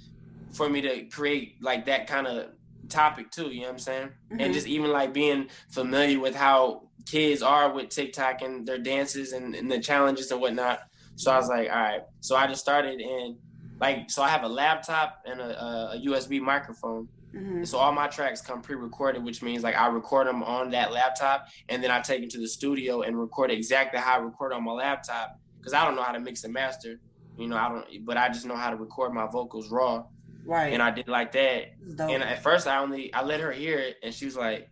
for 0.52 0.69
me 0.69 0.80
to 0.83 1.04
create 1.07 1.57
like 1.62 1.87
that 1.87 2.07
kind 2.07 2.26
of 2.26 2.50
topic 2.88 3.30
too. 3.30 3.49
You 3.50 3.61
know 3.61 3.66
what 3.66 3.73
I'm 3.75 3.78
saying? 3.78 4.11
Mhm. 4.33 4.42
And 4.45 4.54
just 4.54 4.66
even 4.66 4.90
like 4.90 5.12
being 5.12 5.49
familiar 5.71 6.19
with 6.21 6.35
how 6.35 6.88
kids 7.07 7.42
are 7.42 7.73
with 7.73 7.88
TikTok 7.88 8.42
and 8.42 8.66
their 8.66 8.78
dances 8.78 9.33
and, 9.33 9.54
and 9.54 9.71
the 9.71 9.78
challenges 9.80 10.30
and 10.30 10.40
whatnot. 10.40 10.80
So 11.16 11.30
I 11.30 11.37
was 11.37 11.49
like, 11.49 11.69
all 11.71 11.76
right. 11.76 12.02
So 12.21 12.37
I 12.37 12.47
just 12.47 12.61
started 12.61 13.00
and 13.00 13.37
like 13.80 14.11
so 14.11 14.23
I 14.23 14.28
have 14.28 14.42
a 14.42 14.49
laptop 14.49 15.23
and 15.25 15.40
a, 15.40 15.92
a 15.92 16.02
USB 16.07 16.40
microphone. 16.40 17.09
Mhm. 17.34 17.66
So 17.66 17.78
all 17.78 17.92
my 17.92 18.08
tracks 18.08 18.40
come 18.40 18.60
pre-recorded, 18.60 19.22
which 19.22 19.42
means 19.42 19.62
like 19.62 19.76
I 19.76 19.87
record 19.87 20.26
them 20.26 20.42
on 20.42 20.70
that 20.70 20.92
laptop, 20.92 21.46
and 21.68 21.82
then 21.82 21.90
I 21.90 22.00
take 22.00 22.22
it 22.22 22.30
to 22.30 22.38
the 22.38 22.49
studio 22.49 23.02
and 23.02 23.18
record 23.18 23.50
exactly 23.50 24.00
how 24.00 24.14
I 24.14 24.18
record 24.18 24.52
on 24.52 24.64
my 24.64 24.72
laptop 24.72 25.38
because 25.58 25.72
I 25.72 25.84
don't 25.84 25.94
know 25.94 26.02
how 26.02 26.12
to 26.12 26.20
mix 26.20 26.42
and 26.44 26.52
master. 26.52 27.00
You 27.38 27.46
know, 27.46 27.56
I 27.56 27.68
don't, 27.68 28.04
but 28.04 28.16
I 28.16 28.28
just 28.28 28.46
know 28.46 28.56
how 28.56 28.70
to 28.70 28.76
record 28.76 29.14
my 29.14 29.26
vocals 29.26 29.70
raw, 29.70 30.04
Right. 30.44 30.72
and 30.72 30.82
I 30.82 30.90
did 30.90 31.06
like 31.08 31.32
that. 31.32 31.72
And 32.00 32.22
at 32.22 32.42
first, 32.42 32.66
I 32.66 32.78
only 32.78 33.12
I 33.14 33.22
let 33.22 33.40
her 33.40 33.52
hear 33.52 33.78
it, 33.78 33.96
and 34.02 34.12
she 34.12 34.25
was 34.25 34.37
like, 34.37 34.68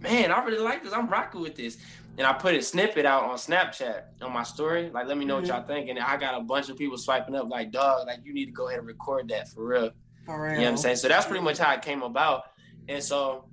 "Man, 0.00 0.32
I 0.32 0.42
really 0.44 0.58
like 0.58 0.82
this. 0.82 0.92
I'm 0.92 1.06
rocking 1.08 1.40
with 1.42 1.54
this." 1.56 1.76
And 2.18 2.26
I 2.26 2.32
put 2.32 2.54
a 2.54 2.62
snippet 2.62 3.06
out 3.06 3.24
on 3.24 3.36
Snapchat 3.36 4.22
on 4.22 4.32
my 4.32 4.42
story, 4.42 4.90
like, 4.90 5.06
"Let 5.06 5.16
me 5.18 5.24
know 5.24 5.36
Mhm. 5.36 5.40
what 5.42 5.48
y'all 5.48 5.62
think." 5.66 5.88
And 5.90 5.98
I 5.98 6.16
got 6.16 6.34
a 6.34 6.40
bunch 6.42 6.68
of 6.68 6.76
people 6.76 6.98
swiping 6.98 7.34
up, 7.36 7.48
like, 7.48 7.70
"Dog, 7.70 8.06
like 8.06 8.20
you 8.24 8.32
need 8.34 8.46
to 8.46 8.52
go 8.52 8.66
ahead 8.68 8.78
and 8.80 8.88
record 8.88 9.28
that 9.28 9.48
for 9.48 9.64
real." 9.64 9.90
For 10.26 10.42
real. 10.42 10.52
You 10.52 10.58
know 10.58 10.64
what 10.64 10.70
I'm 10.70 10.76
saying? 10.76 10.96
So 10.96 11.08
that's 11.08 11.26
pretty 11.26 11.42
much 11.42 11.58
how 11.58 11.72
it 11.74 11.82
came 11.82 12.02
about. 12.02 12.44
And 12.88 13.02
so 13.02 13.46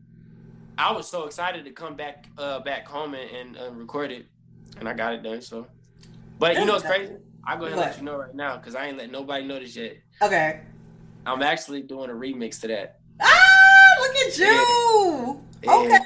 I 0.77 0.91
was 0.91 1.09
so 1.09 1.25
excited 1.25 1.65
to 1.65 1.71
come 1.71 1.95
back 1.95 2.27
uh 2.37 2.59
back 2.59 2.87
home 2.87 3.13
and, 3.13 3.29
and 3.35 3.57
uh, 3.57 3.71
record 3.71 4.11
it. 4.11 4.27
And 4.79 4.87
I 4.87 4.93
got 4.93 5.13
it 5.13 5.23
done. 5.23 5.41
So 5.41 5.67
but 6.39 6.57
you 6.57 6.65
know 6.65 6.73
what's 6.73 6.85
crazy? 6.85 7.13
I'll 7.45 7.57
go 7.57 7.65
ahead 7.65 7.73
and 7.73 7.81
What? 7.81 7.89
let 7.91 7.97
you 7.97 8.03
know 8.03 8.17
right 8.17 8.35
now 8.35 8.57
because 8.57 8.75
I 8.75 8.87
ain't 8.87 8.97
let 8.97 9.09
nobody 9.11 9.45
know 9.45 9.59
this 9.59 9.75
yet. 9.75 9.97
Okay. 10.21 10.61
I'm 11.25 11.41
actually 11.41 11.81
doing 11.81 12.09
a 12.09 12.13
remix 12.13 12.59
to 12.61 12.67
that. 12.67 12.99
Ah, 13.21 13.95
look 13.99 14.15
at 14.15 14.37
you. 14.37 15.41
Yeah. 15.63 15.71
Okay. 15.73 15.99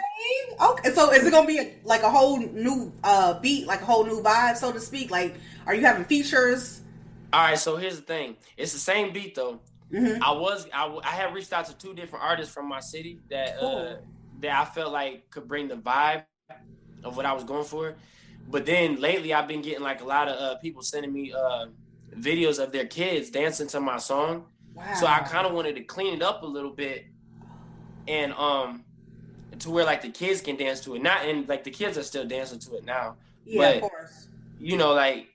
Okay. 0.61 0.93
So 0.93 1.11
is 1.11 1.25
it 1.25 1.31
gonna 1.31 1.47
be 1.47 1.73
like 1.83 2.03
a 2.03 2.09
whole 2.09 2.39
new 2.39 2.93
uh 3.03 3.39
beat, 3.39 3.67
like 3.67 3.81
a 3.81 3.85
whole 3.85 4.05
new 4.05 4.21
vibe, 4.21 4.55
so 4.55 4.71
to 4.71 4.79
speak? 4.79 5.11
Like, 5.11 5.35
are 5.65 5.75
you 5.75 5.81
having 5.81 6.05
features? 6.05 6.81
All 7.33 7.41
right, 7.41 7.57
so 7.57 7.77
here's 7.77 7.95
the 7.95 8.01
thing. 8.01 8.35
It's 8.57 8.73
the 8.73 8.79
same 8.79 9.13
beat 9.13 9.35
though. 9.35 9.59
Mm-hmm. 9.91 10.23
I 10.23 10.31
was 10.31 10.67
I, 10.73 10.99
I 11.03 11.09
had 11.09 11.33
reached 11.33 11.51
out 11.53 11.65
to 11.65 11.77
two 11.77 11.93
different 11.93 12.23
artists 12.23 12.53
from 12.53 12.67
my 12.67 12.79
city 12.79 13.19
that 13.29 13.61
uh, 13.61 13.97
that 14.39 14.51
I 14.61 14.65
felt 14.65 14.93
like 14.93 15.29
could 15.29 15.47
bring 15.47 15.67
the 15.67 15.75
vibe 15.75 16.23
of 17.03 17.17
what 17.17 17.25
I 17.25 17.33
was 17.33 17.43
going 17.43 17.65
for. 17.65 17.95
But 18.47 18.65
then 18.65 18.99
lately, 18.99 19.33
I've 19.33 19.47
been 19.47 19.61
getting 19.61 19.83
like 19.83 20.01
a 20.01 20.05
lot 20.05 20.27
of 20.27 20.39
uh, 20.39 20.55
people 20.59 20.81
sending 20.81 21.11
me 21.11 21.33
uh, 21.33 21.67
videos 22.15 22.61
of 22.61 22.71
their 22.71 22.85
kids 22.85 23.29
dancing 23.29 23.67
to 23.67 23.79
my 23.79 23.97
song. 23.97 24.45
Wow. 24.73 24.93
So 24.99 25.07
I 25.07 25.19
kind 25.19 25.45
of 25.45 25.53
wanted 25.53 25.75
to 25.75 25.83
clean 25.83 26.13
it 26.13 26.21
up 26.21 26.43
a 26.43 26.47
little 26.47 26.71
bit, 26.71 27.05
and 28.07 28.33
um, 28.33 28.85
to 29.59 29.69
where 29.69 29.85
like 29.85 30.01
the 30.01 30.09
kids 30.09 30.41
can 30.41 30.55
dance 30.55 30.81
to 30.81 30.95
it. 30.95 31.03
Not 31.03 31.25
and 31.25 31.47
like 31.47 31.63
the 31.63 31.71
kids 31.71 31.97
are 31.97 32.03
still 32.03 32.25
dancing 32.25 32.59
to 32.59 32.77
it 32.77 32.85
now. 32.85 33.17
yeah, 33.45 33.67
of 33.69 33.81
but- 33.81 33.89
course. 33.89 34.27
You 34.59 34.77
know, 34.77 34.93
like 34.93 35.27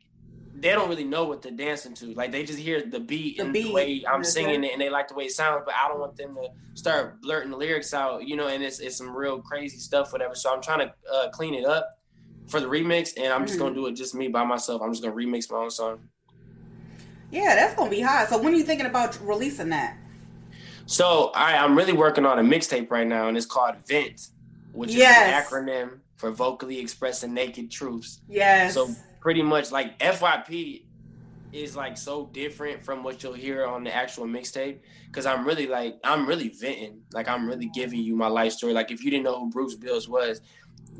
they 0.60 0.70
don't 0.70 0.88
really 0.88 1.04
know 1.04 1.24
what 1.24 1.42
they're 1.42 1.52
dancing 1.52 1.94
to. 1.94 2.14
Like 2.14 2.32
they 2.32 2.44
just 2.44 2.58
hear 2.58 2.82
the 2.82 3.00
beat 3.00 3.36
The 3.36 3.44
and 3.44 3.52
beat, 3.52 3.64
the 3.64 3.72
way 3.72 4.04
I'm 4.10 4.20
that's 4.22 4.32
singing 4.32 4.64
it. 4.64 4.68
it, 4.68 4.72
and 4.72 4.80
they 4.80 4.88
like 4.88 5.08
the 5.08 5.14
way 5.14 5.24
it 5.24 5.32
sounds. 5.32 5.62
But 5.64 5.74
I 5.74 5.88
don't 5.88 6.00
want 6.00 6.16
them 6.16 6.34
to 6.36 6.48
start 6.74 7.20
blurting 7.22 7.50
the 7.50 7.56
lyrics 7.56 7.92
out. 7.94 8.26
You 8.26 8.36
know, 8.36 8.48
and 8.48 8.62
it's 8.62 8.80
it's 8.80 8.96
some 8.96 9.14
real 9.14 9.40
crazy 9.40 9.78
stuff, 9.78 10.12
whatever. 10.12 10.34
So 10.34 10.52
I'm 10.52 10.62
trying 10.62 10.80
to 10.80 10.94
uh, 11.12 11.28
clean 11.30 11.54
it 11.54 11.64
up 11.64 11.98
for 12.48 12.60
the 12.60 12.66
remix, 12.66 13.12
and 13.16 13.32
I'm 13.32 13.46
just 13.46 13.58
gonna 13.58 13.74
do 13.74 13.86
it 13.86 13.92
just 13.92 14.14
me 14.14 14.28
by 14.28 14.44
myself. 14.44 14.80
I'm 14.82 14.92
just 14.92 15.02
gonna 15.02 15.14
remix 15.14 15.50
my 15.50 15.58
own 15.58 15.70
song. 15.70 15.98
Yeah, 17.30 17.54
that's 17.56 17.74
gonna 17.74 17.90
be 17.90 18.00
hot. 18.00 18.28
So 18.28 18.38
when 18.38 18.54
are 18.54 18.56
you 18.56 18.64
thinking 18.64 18.86
about 18.86 19.18
releasing 19.20 19.68
that? 19.70 19.96
So, 20.86 21.32
right, 21.34 21.56
I'm 21.56 21.76
really 21.76 21.92
working 21.92 22.24
on 22.24 22.38
a 22.38 22.42
mixtape 22.42 22.90
right 22.90 23.06
now, 23.06 23.26
and 23.28 23.36
it's 23.36 23.46
called 23.46 23.74
Vent, 23.88 24.28
which 24.72 24.94
Yes. 24.94 25.50
is 25.50 25.52
an 25.52 25.66
acronym 25.66 25.98
for 26.14 26.30
vocally 26.30 26.78
expressing 26.78 27.34
naked 27.34 27.70
truths. 27.70 28.20
Yes. 28.28 28.74
So 28.74 28.88
pretty 29.26 29.42
much 29.42 29.72
like 29.72 29.98
FYP 29.98 30.84
is 31.52 31.74
like 31.74 31.96
so 31.96 32.26
different 32.26 32.84
from 32.84 33.02
what 33.02 33.24
you'll 33.24 33.32
hear 33.32 33.66
on 33.66 33.82
the 33.82 33.92
actual 33.92 34.24
mixtape 34.24 34.78
because 35.08 35.26
I'm 35.26 35.44
really 35.44 35.66
like 35.66 35.96
I'm 36.04 36.28
really 36.28 36.50
venting, 36.50 37.00
like 37.12 37.26
I'm 37.26 37.44
really 37.44 37.68
giving 37.74 37.98
you 37.98 38.14
my 38.14 38.28
life 38.28 38.52
story. 38.52 38.72
Like 38.72 38.92
if 38.92 39.02
you 39.02 39.10
didn't 39.10 39.24
know 39.24 39.40
who 39.40 39.50
Bruce 39.50 39.74
Bills 39.74 40.08
was, 40.08 40.42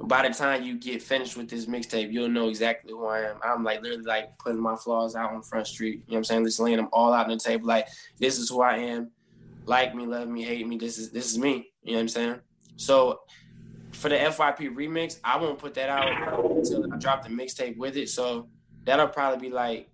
by 0.09 0.27
the 0.27 0.35
time 0.35 0.65
you 0.65 0.77
get 0.77 1.05
finished 1.05 1.37
with 1.37 1.49
this 1.49 1.67
mixtape, 1.67 2.12
you'll 2.12 2.29
know 2.29 2.49
exactly 2.49 2.91
who 2.91 3.07
I 3.07 3.31
am. 3.31 3.37
I'm 3.45 3.62
like 3.62 3.81
literally 3.81 4.03
like 4.03 4.37
putting 4.41 4.61
my 4.61 4.75
flaws 4.75 5.15
out 5.15 5.33
on 5.33 5.43
Front 5.43 5.69
Street. 5.69 5.93
You 5.93 5.99
know 5.99 6.03
what 6.15 6.17
I'm 6.17 6.25
saying? 6.25 6.45
Just 6.47 6.59
laying 6.59 6.79
them 6.79 6.89
all 6.93 7.12
out 7.12 7.27
on 7.27 7.31
the 7.31 7.39
table. 7.39 7.69
Like 7.69 7.87
this 8.19 8.41
is 8.41 8.49
who 8.49 8.61
I 8.61 8.79
am. 8.79 9.12
Like 9.67 9.95
me, 9.95 10.05
love 10.05 10.27
me, 10.27 10.43
hate 10.43 10.67
me. 10.67 10.79
This 10.79 10.99
is 10.99 11.12
this 11.12 11.31
is 11.31 11.39
me. 11.39 11.71
You 11.85 11.93
know 11.93 11.99
what 11.99 12.01
I'm 12.01 12.09
saying? 12.09 12.41
So 12.75 13.21
for 13.97 14.09
the 14.11 14.17
FYP 14.17 14.75
remix, 14.75 15.19
I 15.25 15.39
won't 15.39 15.59
put 15.59 15.75
that 15.75 15.89
out 15.89 16.07
until 16.57 16.93
I 16.93 16.97
drop 16.99 17.23
the 17.25 17.31
mixtape 17.31 17.77
with 17.77 17.97
it. 17.97 18.09
So 18.11 18.49
that'll 18.85 19.09
probably 19.09 19.49
be 19.49 19.55
like 19.55 19.89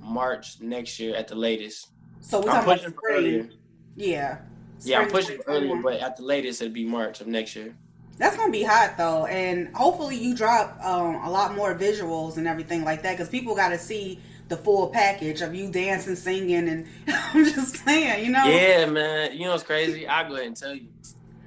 March 0.00 0.60
next 0.60 0.98
year 0.98 1.14
at 1.14 1.28
the 1.28 1.34
latest. 1.34 1.88
so 2.20 2.40
we're 2.40 2.50
I'm 2.50 2.64
talking 2.64 2.72
pushing 2.72 2.86
about 2.86 3.02
earlier. 3.10 3.42
spring. 3.44 3.58
Yeah. 3.96 4.38
Yeah, 4.84 5.00
I'm 5.00 5.08
pushing 5.08 5.38
earlier, 5.46 5.76
but 5.76 6.00
at 6.00 6.16
the 6.16 6.24
latest 6.24 6.60
it'll 6.60 6.72
be 6.72 6.84
March 6.84 7.20
of 7.20 7.26
next 7.28 7.54
year. 7.54 7.76
That's 8.16 8.36
gonna 8.36 8.50
be 8.52 8.62
hot 8.62 8.96
though, 8.96 9.26
and 9.26 9.74
hopefully 9.74 10.16
you 10.16 10.34
drop 10.34 10.78
um, 10.84 11.16
a 11.16 11.30
lot 11.30 11.54
more 11.54 11.74
visuals 11.74 12.36
and 12.36 12.48
everything 12.48 12.84
like 12.84 13.02
that 13.02 13.12
because 13.12 13.28
people 13.28 13.54
got 13.54 13.68
to 13.70 13.78
see 13.78 14.20
the 14.48 14.56
full 14.56 14.88
package 14.88 15.40
of 15.40 15.54
you 15.54 15.70
dancing, 15.70 16.16
singing, 16.16 16.68
and 16.68 16.86
I'm 17.08 17.44
just 17.44 17.76
saying, 17.84 18.24
you 18.24 18.32
know. 18.32 18.44
Yeah, 18.44 18.86
man. 18.86 19.32
You 19.32 19.44
know 19.44 19.52
what's 19.52 19.62
crazy? 19.62 20.06
I'll 20.06 20.28
go 20.28 20.34
ahead 20.34 20.46
and 20.48 20.56
tell 20.56 20.74
you. 20.74 20.88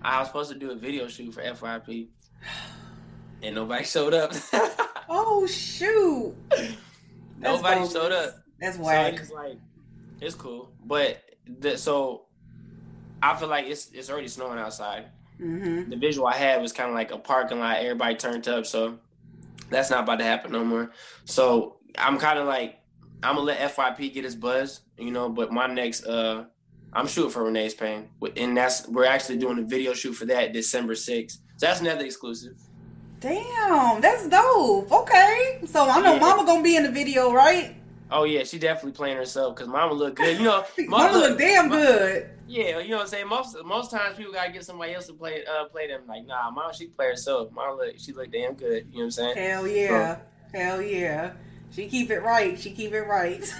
I 0.05 0.19
was 0.19 0.27
supposed 0.27 0.51
to 0.51 0.57
do 0.57 0.71
a 0.71 0.75
video 0.75 1.07
shoot 1.07 1.33
for 1.33 1.41
FYP. 1.41 2.09
And 3.41 3.55
nobody 3.55 3.83
showed 3.83 4.13
up. 4.13 4.33
Oh 5.07 5.45
shoot! 5.45 6.33
That's 6.49 6.73
nobody 7.39 7.81
bogus. 7.81 7.93
showed 7.93 8.11
up. 8.11 8.35
That's 8.59 8.77
So 8.77 8.83
it's 9.21 9.31
like 9.31 9.59
it's 10.19 10.33
cool. 10.33 10.71
But 10.83 11.21
the, 11.59 11.77
so 11.77 12.25
I 13.21 13.35
feel 13.35 13.47
like 13.47 13.67
it's 13.67 13.91
it's 13.91 14.09
already 14.09 14.27
snowing 14.29 14.57
outside. 14.57 15.05
hmm 15.37 15.89
the 15.89 15.95
visual 15.95 16.25
I 16.27 16.35
had 16.35 16.59
was 16.59 16.73
kind 16.73 16.89
of 16.89 16.95
like 16.95 17.11
a 17.11 17.19
parking 17.19 17.59
lot, 17.59 17.77
everybody 17.77 18.15
turned 18.15 18.47
up. 18.47 18.65
So 18.65 18.97
that's 19.69 19.91
not 19.91 20.03
about 20.03 20.17
to 20.19 20.25
happen 20.25 20.51
no 20.51 20.65
more. 20.65 20.89
So 21.25 21.77
I'm 21.97 22.17
kind 22.17 22.39
of 22.39 22.47
like, 22.47 22.79
I'm 23.21 23.35
gonna 23.35 23.45
let 23.45 23.75
FYP 23.75 24.11
get 24.11 24.23
his 24.23 24.35
buzz, 24.35 24.81
you 24.97 25.11
know. 25.11 25.29
But 25.29 25.51
my 25.51 25.67
next, 25.67 26.05
uh, 26.05 26.45
I'm 26.95 27.07
shooting 27.07 27.29
for 27.31 27.43
Renee's 27.43 27.73
Pain, 27.73 28.07
and 28.37 28.55
that's 28.55 28.87
we're 28.87 29.05
actually 29.05 29.37
doing 29.37 29.59
a 29.59 29.63
video 29.63 29.93
shoot 29.93 30.13
for 30.13 30.25
that 30.27 30.53
December 30.53 30.93
6th. 30.93 31.39
So 31.57 31.65
that's 31.67 31.81
another 31.81 32.05
exclusive. 32.05 32.57
Damn, 33.19 34.01
that's 34.01 34.27
dope. 34.29 34.91
Okay, 34.91 35.59
so 35.65 35.89
I 35.89 36.01
know 36.01 36.13
Yeah. 36.13 36.19
Mama 36.19 36.45
gonna 36.45 36.63
be 36.63 36.75
in 36.75 36.83
the 36.83 36.91
video, 36.91 37.31
right? 37.33 37.75
Oh 38.11 38.23
yeah, 38.23 38.43
she 38.43 38.59
definitely 38.59 38.91
playing 38.91 39.17
herself 39.17 39.55
because 39.55 39.67
Mama 39.67 39.93
look 39.93 40.15
good. 40.15 40.37
You 40.37 40.43
know, 40.45 40.63
Mama 40.87 41.17
look 41.17 41.37
damn 41.37 41.69
my- 41.69 41.75
good. 41.75 42.29
Yeah, 42.47 42.77
you 42.79 42.89
know 42.89 42.97
what 42.97 43.03
I'm 43.03 43.07
saying. 43.09 43.27
Most 43.27 43.57
most 43.65 43.89
times 43.89 44.15
people 44.17 44.31
gotta 44.31 44.51
get 44.51 44.63
somebody 44.63 44.93
else 44.93 45.07
to 45.07 45.13
play 45.13 45.43
uh 45.45 45.65
play 45.65 45.87
them. 45.87 46.01
Like 46.07 46.27
nah, 46.27 46.51
Mama 46.51 46.73
she 46.73 46.87
play 46.87 47.07
herself. 47.07 47.51
Mama 47.51 47.75
look 47.77 47.95
she 47.97 48.13
look 48.13 48.31
damn 48.31 48.53
good. 48.53 48.85
You 48.91 48.99
know 48.99 48.99
what 48.99 49.03
I'm 49.05 49.11
saying? 49.11 49.37
Hell 49.37 49.67
yeah, 49.67 50.17
hell 50.53 50.81
yeah. 50.81 51.31
She 51.75 51.87
keep 51.89 52.09
it 52.09 52.19
right. 52.21 52.57
She 52.57 52.71
keep 52.71 52.93
it 52.93 53.01
right. 53.01 53.53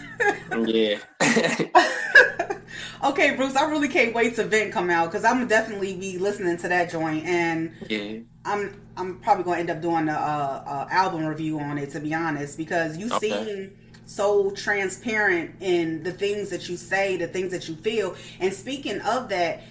Yeah. 0.54 1.00
okay, 3.04 3.36
Bruce, 3.36 3.58
I 3.58 3.70
really 3.70 3.90
can't 3.90 4.14
wait 4.16 4.36
to 4.36 4.46
Vent 4.46 4.72
come 4.72 4.90
out 4.90 5.12
because 5.12 5.26
I'm 5.26 5.48
definitely 5.48 5.98
be 5.98 6.18
listening 6.18 6.58
to 6.58 6.70
that 6.70 6.92
joint, 6.92 7.26
and 7.26 7.74
yeah. 7.90 8.20
I'm 8.46 8.82
I'm 8.96 9.20
probably 9.20 9.44
gonna 9.44 9.60
end 9.60 9.70
up 9.70 9.82
doing 9.82 10.08
a, 10.08 10.14
uh 10.14 10.64
uh 10.66 10.88
album 10.92 11.26
review 11.26 11.60
on 11.60 11.78
it 11.78 11.90
to 11.92 12.00
be 12.00 12.14
honest 12.14 12.58
because 12.58 12.98
you 12.98 13.10
Okay. 13.12 13.46
seem 13.46 13.78
so 14.06 14.52
transparent 14.52 15.56
in 15.60 16.04
the 16.04 16.12
things 16.14 16.50
that 16.52 16.70
you 16.70 16.78
say, 16.78 17.18
the 17.18 17.28
things 17.28 17.52
that 17.52 17.68
you 17.68 17.76
feel. 17.76 18.16
And 18.40 18.54
speaking 18.54 19.02
of 19.02 19.28
that, 19.30 19.62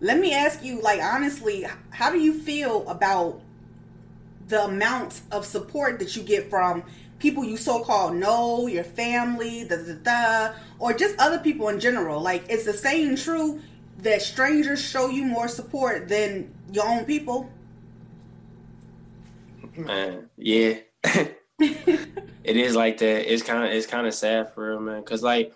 let 0.00 0.18
me 0.18 0.34
ask 0.34 0.62
you, 0.62 0.82
like 0.82 1.00
honestly, 1.00 1.64
how 1.90 2.10
do 2.10 2.18
you 2.18 2.34
feel 2.34 2.86
about 2.88 3.40
the 4.48 4.64
amount 4.64 5.22
of 5.32 5.44
support 5.46 5.98
that 6.00 6.16
you 6.16 6.22
get 6.22 6.50
from 6.50 6.82
people 7.18 7.44
you 7.44 7.56
so-called 7.56 8.14
know, 8.14 8.66
your 8.66 8.84
family, 8.84 9.64
da 9.64 9.76
da 9.76 9.94
da, 10.02 10.54
or 10.78 10.92
just 10.92 11.18
other 11.18 11.38
people 11.38 11.68
in 11.68 11.80
general? 11.80 12.20
Like, 12.20 12.44
it's 12.48 12.64
the 12.64 12.72
saying 12.72 13.16
true 13.16 13.60
that 13.98 14.22
strangers 14.22 14.82
show 14.82 15.08
you 15.08 15.24
more 15.24 15.48
support 15.48 16.08
than 16.08 16.52
your 16.72 16.86
own 16.86 17.04
people? 17.04 17.50
Man, 19.76 20.28
yeah. 20.36 20.78
it 21.58 22.56
is 22.56 22.76
like 22.76 22.98
that. 22.98 23.32
It's 23.32 23.42
kind 23.42 23.64
of 23.64 23.70
it's 23.70 23.86
kind 23.86 24.06
of 24.06 24.14
sad 24.14 24.52
for 24.52 24.70
real, 24.70 24.80
man. 24.80 25.02
Cause 25.02 25.22
like, 25.22 25.52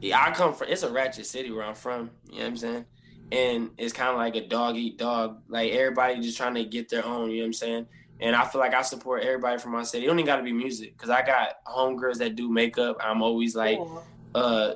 yeah, 0.00 0.22
I 0.22 0.30
come 0.30 0.54
from. 0.54 0.68
It's 0.68 0.82
a 0.82 0.90
ratchet 0.90 1.26
city 1.26 1.50
where 1.50 1.64
I'm 1.64 1.74
from. 1.74 2.10
You 2.26 2.38
know 2.38 2.38
what 2.38 2.46
I'm 2.46 2.56
saying? 2.56 2.84
And 3.30 3.70
it's 3.78 3.92
kind 3.92 4.10
of 4.10 4.16
like 4.16 4.36
a 4.36 4.46
dog 4.46 4.76
eat 4.76 4.98
dog. 4.98 5.40
Like 5.48 5.72
everybody 5.72 6.20
just 6.20 6.36
trying 6.36 6.54
to 6.54 6.64
get 6.64 6.88
their 6.88 7.04
own. 7.04 7.30
You 7.30 7.38
know 7.38 7.42
what 7.42 7.46
I'm 7.46 7.52
saying? 7.54 7.86
And 8.22 8.36
I 8.36 8.46
feel 8.46 8.60
like 8.60 8.72
I 8.72 8.82
support 8.82 9.24
everybody 9.24 9.58
from 9.58 9.72
my 9.72 9.82
city. 9.82 10.04
It 10.04 10.08
don't 10.08 10.18
even 10.18 10.26
got 10.26 10.36
to 10.36 10.42
be 10.42 10.52
music, 10.52 10.96
cause 10.96 11.10
I 11.10 11.22
got 11.22 11.64
homegirls 11.66 12.18
that 12.18 12.36
do 12.36 12.48
makeup. 12.48 12.98
I'm 13.00 13.20
always 13.20 13.56
like, 13.56 13.78
cool. 13.78 14.04
uh, 14.34 14.74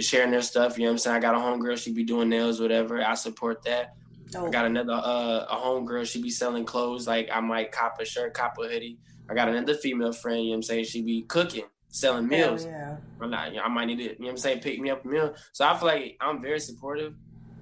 sharing 0.00 0.30
their 0.30 0.42
stuff. 0.42 0.78
You 0.78 0.84
know 0.84 0.90
what 0.90 0.94
I'm 0.94 0.98
saying? 0.98 1.16
I 1.16 1.20
got 1.20 1.34
a 1.34 1.38
homegirl. 1.38 1.78
She 1.78 1.92
be 1.92 2.04
doing 2.04 2.28
nails, 2.28 2.60
whatever. 2.60 3.02
I 3.02 3.14
support 3.14 3.62
that. 3.64 3.94
Oh. 4.34 4.46
I 4.46 4.50
got 4.50 4.64
another 4.64 4.94
uh, 4.94 5.46
a 5.48 5.56
homegirl. 5.62 6.06
She 6.10 6.22
be 6.22 6.30
selling 6.30 6.64
clothes. 6.64 7.06
Like 7.06 7.28
I 7.32 7.40
might 7.40 7.72
cop 7.72 8.00
a 8.00 8.04
shirt, 8.04 8.34
cop 8.34 8.56
a 8.58 8.66
hoodie. 8.66 8.98
I 9.28 9.34
got 9.34 9.48
another 9.48 9.74
female 9.74 10.12
friend. 10.12 10.40
You 10.40 10.44
know 10.44 10.50
what 10.50 10.56
I'm 10.56 10.62
saying? 10.62 10.84
She 10.84 11.02
be 11.02 11.22
cooking, 11.22 11.64
selling 11.88 12.26
meals. 12.26 12.64
yeah. 12.64 12.96
I'm 13.20 13.30
not. 13.30 13.50
You 13.50 13.58
know, 13.58 13.64
I 13.64 13.68
might 13.68 13.86
need 13.86 13.98
to. 13.98 14.04
You 14.04 14.08
know 14.10 14.14
what 14.18 14.30
I'm 14.30 14.36
saying? 14.38 14.60
Pick 14.60 14.80
me 14.80 14.90
up 14.90 15.04
a 15.04 15.08
meal. 15.08 15.34
So 15.52 15.66
I 15.66 15.76
feel 15.76 15.88
like 15.88 16.16
I'm 16.20 16.40
very 16.40 16.60
supportive. 16.60 17.14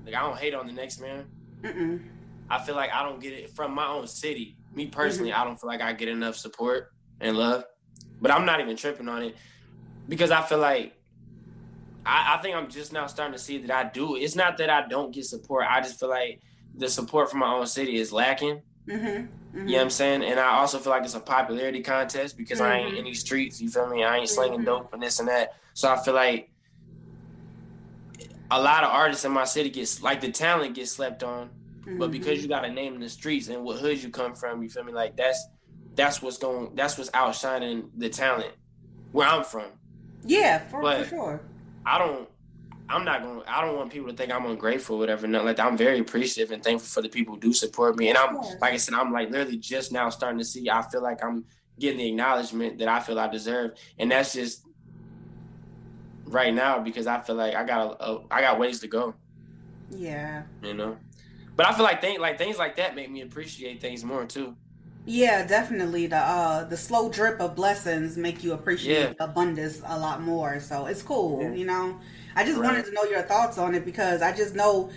Like 0.05 0.15
I 0.15 0.21
don't 0.21 0.39
hate 0.39 0.55
on 0.55 0.67
the 0.67 0.73
next 0.73 1.01
man. 1.01 1.27
Mm-mm. 1.63 2.03
I 2.49 2.63
feel 2.63 2.75
like 2.75 2.93
I 2.93 3.03
don't 3.03 3.21
get 3.21 3.33
it 3.33 3.51
from 3.51 3.75
my 3.75 3.87
own 3.87 4.07
city. 4.07 4.57
Me 4.75 4.87
personally, 4.87 5.31
mm-hmm. 5.31 5.41
I 5.41 5.45
don't 5.45 5.61
feel 5.61 5.69
like 5.69 5.81
I 5.81 5.93
get 5.93 6.09
enough 6.09 6.37
support 6.37 6.93
and 7.21 7.37
love. 7.37 7.65
But 8.21 8.31
I'm 8.31 8.47
not 8.47 8.61
even 8.61 8.77
tripping 8.77 9.09
on 9.09 9.23
it 9.23 9.37
because 10.09 10.31
I 10.31 10.43
feel 10.43 10.59
like 10.59 10.95
I, 12.07 12.37
I, 12.37 12.43
think 12.43 12.57
I'm 12.57 12.71
just 12.71 12.93
now 12.93 13.07
starting 13.07 13.33
to 13.33 13.39
see 13.39 13.59
that 13.59 13.71
I 13.71 13.91
do. 13.91 14.17
It's 14.17 14.35
not 14.35 14.59
that 14.59 14.71
I 14.71 14.87
don't 14.89 15.13
get 15.13 15.25
support. 15.25 15.67
I 15.69 15.81
just 15.81 15.99
feel 15.99 16.09
like 16.09 16.41
the 16.77 16.89
support 16.89 17.31
from 17.31 17.41
my 17.41 17.53
own 17.53 17.67
city 17.67 17.97
is 17.97 18.13
lacking. 18.13 18.63
Mm-hmm. 18.87 19.07
Mm-hmm. 19.07 19.59
You 19.59 19.65
know 19.65 19.73
what 19.73 19.83
I'm 19.83 19.91
saying? 19.91 20.25
And 20.25 20.39
I 20.41 20.57
also 20.57 20.79
feel 20.79 20.91
like 20.91 21.05
it's 21.05 21.15
a 21.15 21.21
popularity 21.21 21.83
contest 21.83 22.37
because 22.37 22.61
mm-hmm. 22.61 22.73
I 22.73 22.79
ain't 22.79 22.89
mm-hmm. 22.89 22.97
in 22.99 23.05
these 23.05 23.21
streets. 23.21 23.61
You 23.61 23.71
feel 23.71 23.89
me? 23.89 24.05
I 24.05 24.19
ain't 24.19 24.29
slinging 24.29 24.61
mm-hmm. 24.61 24.67
dope 24.67 24.93
and 24.93 25.03
this 25.03 25.21
and 25.21 25.29
that. 25.29 25.55
So 25.75 25.91
I 25.91 26.03
feel 26.03 26.15
like 26.15 26.51
a 28.51 28.61
lot 28.61 28.85
of 28.85 28.91
artists 28.91 29.25
in 29.25 29.33
my 29.33 29.45
city 29.45 29.71
gets 29.71 30.03
like 30.03 30.21
the 30.21 30.31
talent 30.31 30.75
gets 30.75 30.93
slept 30.93 31.23
on, 31.23 31.51
but 31.99 32.11
because 32.11 32.39
mm-hmm. 32.39 32.43
you 32.43 32.49
got 32.49 32.65
a 32.65 32.71
name 32.71 32.95
in 32.95 33.01
the 33.01 33.09
streets 33.09 33.49
and 33.49 33.63
what 33.63 33.79
hood 33.79 34.03
you 34.03 34.11
come 34.11 34.35
from, 34.35 34.63
you 34.63 34.69
feel 34.69 34.85
me? 34.85 34.93
Like 34.93 35.17
that's 35.17 35.47
that's 35.95 36.23
what's 36.23 36.39
going. 36.39 36.75
That's 36.75 36.99
what's 36.99 37.11
outshining 37.15 37.91
the 37.97 38.09
talent 38.09 38.53
where 39.13 39.29
I'm 39.29 39.45
from. 39.45 39.67
Yeah, 40.25 40.59
for, 40.69 40.83
for 40.83 41.05
sure. 41.05 41.41
I 41.87 41.99
don't 41.99 42.29
I'm 42.89 43.05
not 43.05 43.23
going. 43.23 43.43
I 43.47 43.65
don't 43.65 43.77
want 43.77 43.91
people 43.91 44.09
to 44.11 44.17
think 44.17 44.33
I'm 44.33 44.45
ungrateful, 44.47 44.97
or 44.97 44.99
whatever. 44.99 45.27
Like 45.27 45.59
I'm 45.59 45.77
very 45.77 45.99
appreciative 45.99 46.53
and 46.53 46.63
thankful 46.63 46.89
for 46.89 47.03
the 47.03 47.09
people 47.09 47.35
who 47.35 47.41
do 47.41 47.53
support 47.53 47.97
me. 47.97 48.09
And 48.09 48.19
I'm, 48.19 48.37
like 48.37 48.75
I 48.75 48.77
said, 48.77 48.95
I'm 48.95 49.13
like 49.13 49.31
literally 49.31 49.57
just 49.57 49.91
now 49.91 50.11
starting 50.11 50.39
to 50.39 50.45
see. 50.45 50.69
I 50.69 50.83
feel 50.83 51.03
like 51.03 51.25
I'm 51.25 51.45
getting 51.79 51.99
the 51.99 52.09
acknowledgement 52.09 52.79
that 52.79 52.89
I 52.89 53.01
feel 53.01 53.19
I 53.19 53.29
deserve, 53.29 53.73
and 53.99 54.11
that's 54.11 54.35
just 54.35 54.67
right 56.27 56.53
now 56.53 56.79
because 56.79 57.07
I 57.07 57.21
feel 57.21 57.37
like 57.37 57.55
I 57.55 57.65
got 57.65 57.97
a, 58.01 58.05
a 58.05 58.21
I 58.31 58.41
got 58.43 58.59
ways 58.59 58.81
to 58.81 58.89
go. 58.89 59.15
Yeah. 59.91 60.43
You 60.63 60.75
know, 60.75 60.97
but 61.57 61.67
I 61.67 61.73
feel 61.73 61.85
like 61.85 62.01
things 62.01 62.21
like 62.21 62.39
things 62.39 62.59
like 62.59 62.77
that 62.77 62.95
make 62.95 63.11
me 63.11 63.23
appreciate 63.23 63.81
things 63.81 64.05
more 64.05 64.25
too. 64.25 64.57
Yeah, 65.07 65.47
definitely. 65.47 66.07
The 66.07 66.17
uh 66.17 66.65
the 66.65 66.77
slow 66.77 67.11
drip 67.11 67.41
of 67.41 67.55
blessings 67.55 68.17
make 68.17 68.43
you 68.43 68.53
appreciate 68.53 69.15
yeah. 69.19 69.25
abundance 69.25 69.83
a 69.85 69.99
lot 69.99 70.23
more. 70.23 70.61
So 70.61 70.87
it's 70.87 71.03
cool, 71.03 71.43
yeah. 71.43 71.53
you 71.53 71.67
know. 71.67 71.99
I 72.37 72.45
just 72.45 72.59
right. 72.59 72.67
wanted 72.67 72.87
to 72.87 72.93
know 72.93 73.05
your 73.05 73.23
thoughts 73.23 73.59
on 73.59 73.75
it 73.75 73.85
because 73.85 74.23
I 74.23 74.33
just 74.33 74.55
know 74.55 74.91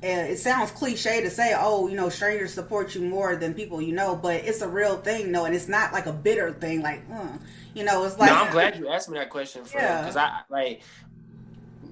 it 0.00 0.38
sounds 0.38 0.70
cliche 0.70 1.20
to 1.22 1.30
say, 1.30 1.54
oh, 1.58 1.88
you 1.88 1.96
know, 1.96 2.08
strangers 2.08 2.54
support 2.54 2.94
you 2.94 3.00
more 3.02 3.34
than 3.36 3.52
people 3.52 3.82
you 3.82 3.92
know, 3.92 4.14
but 4.14 4.36
it's 4.44 4.60
a 4.60 4.68
real 4.68 4.96
thing, 4.98 5.32
no, 5.32 5.44
and 5.44 5.54
it's 5.54 5.68
not 5.68 5.92
like 5.92 6.06
a 6.06 6.12
bitter 6.12 6.52
thing, 6.52 6.82
like, 6.82 7.02
uh, 7.12 7.36
you 7.74 7.84
know, 7.84 8.04
it's 8.04 8.16
like. 8.18 8.30
No, 8.30 8.36
I'm 8.36 8.52
glad 8.52 8.78
you 8.78 8.88
asked 8.88 9.08
me 9.08 9.18
that 9.18 9.30
question, 9.30 9.62
yeah. 9.74 10.02
because 10.02 10.16
I 10.16 10.40
like. 10.48 10.82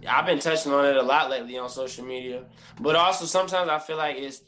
I've 0.08 0.26
been 0.26 0.38
touching 0.38 0.72
on 0.72 0.84
it 0.84 0.96
a 0.96 1.02
lot 1.02 1.30
lately 1.30 1.58
on 1.58 1.68
social 1.68 2.04
media, 2.04 2.44
but 2.80 2.96
also 2.96 3.24
sometimes 3.24 3.68
I 3.68 3.78
feel 3.78 3.96
like 3.96 4.16
it's 4.16 4.42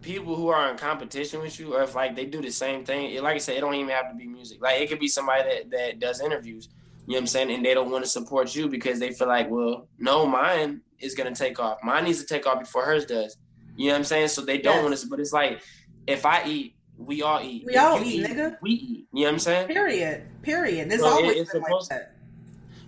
people 0.00 0.36
who 0.36 0.48
are 0.48 0.70
in 0.70 0.76
competition 0.76 1.40
with 1.40 1.58
you, 1.58 1.74
or 1.74 1.82
if 1.82 1.94
like 1.94 2.14
they 2.16 2.24
do 2.24 2.40
the 2.40 2.50
same 2.50 2.84
thing. 2.84 3.20
Like 3.22 3.36
I 3.36 3.38
said, 3.38 3.56
it 3.56 3.60
don't 3.60 3.74
even 3.74 3.88
have 3.88 4.10
to 4.10 4.16
be 4.16 4.26
music. 4.26 4.62
Like 4.62 4.80
it 4.80 4.88
could 4.88 5.00
be 5.00 5.08
somebody 5.08 5.42
that 5.42 5.70
that 5.70 5.98
does 5.98 6.20
interviews. 6.20 6.68
You 7.06 7.12
know 7.12 7.18
what 7.18 7.20
I'm 7.22 7.26
saying? 7.28 7.50
And 7.50 7.64
they 7.64 7.74
don't 7.74 7.90
want 7.90 8.04
to 8.04 8.10
support 8.10 8.54
you 8.54 8.68
because 8.68 8.98
they 8.98 9.12
feel 9.12 9.28
like, 9.28 9.48
well, 9.48 9.88
no, 9.98 10.26
mine 10.26 10.82
is 10.98 11.14
gonna 11.14 11.34
take 11.34 11.58
off. 11.58 11.78
Mine 11.82 12.04
needs 12.04 12.20
to 12.20 12.26
take 12.26 12.46
off 12.46 12.60
before 12.60 12.84
hers 12.84 13.06
does. 13.06 13.36
You 13.76 13.86
know 13.86 13.92
what 13.92 13.98
I'm 13.98 14.04
saying? 14.04 14.28
So 14.28 14.42
they 14.42 14.58
don't 14.58 14.76
yes. 14.76 14.84
want 14.84 14.96
to. 14.98 15.06
But 15.06 15.20
it's 15.20 15.32
like, 15.32 15.62
if 16.06 16.26
I 16.26 16.44
eat, 16.44 16.74
we 16.98 17.22
all 17.22 17.40
eat. 17.40 17.64
We 17.64 17.74
if 17.74 17.80
all 17.80 18.02
eat, 18.02 18.06
eat, 18.06 18.26
nigga. 18.26 18.56
We 18.60 18.70
eat. 18.72 19.06
You 19.12 19.20
know 19.20 19.28
what 19.28 19.32
I'm 19.34 19.38
saying? 19.38 19.68
Period. 19.68 20.26
Period. 20.42 20.92
It's 20.92 21.02
so 21.02 21.08
always 21.08 21.36
it, 21.36 21.38
it's 21.40 21.52
supposed, 21.52 21.90
like 21.90 22.00
that. 22.00 22.14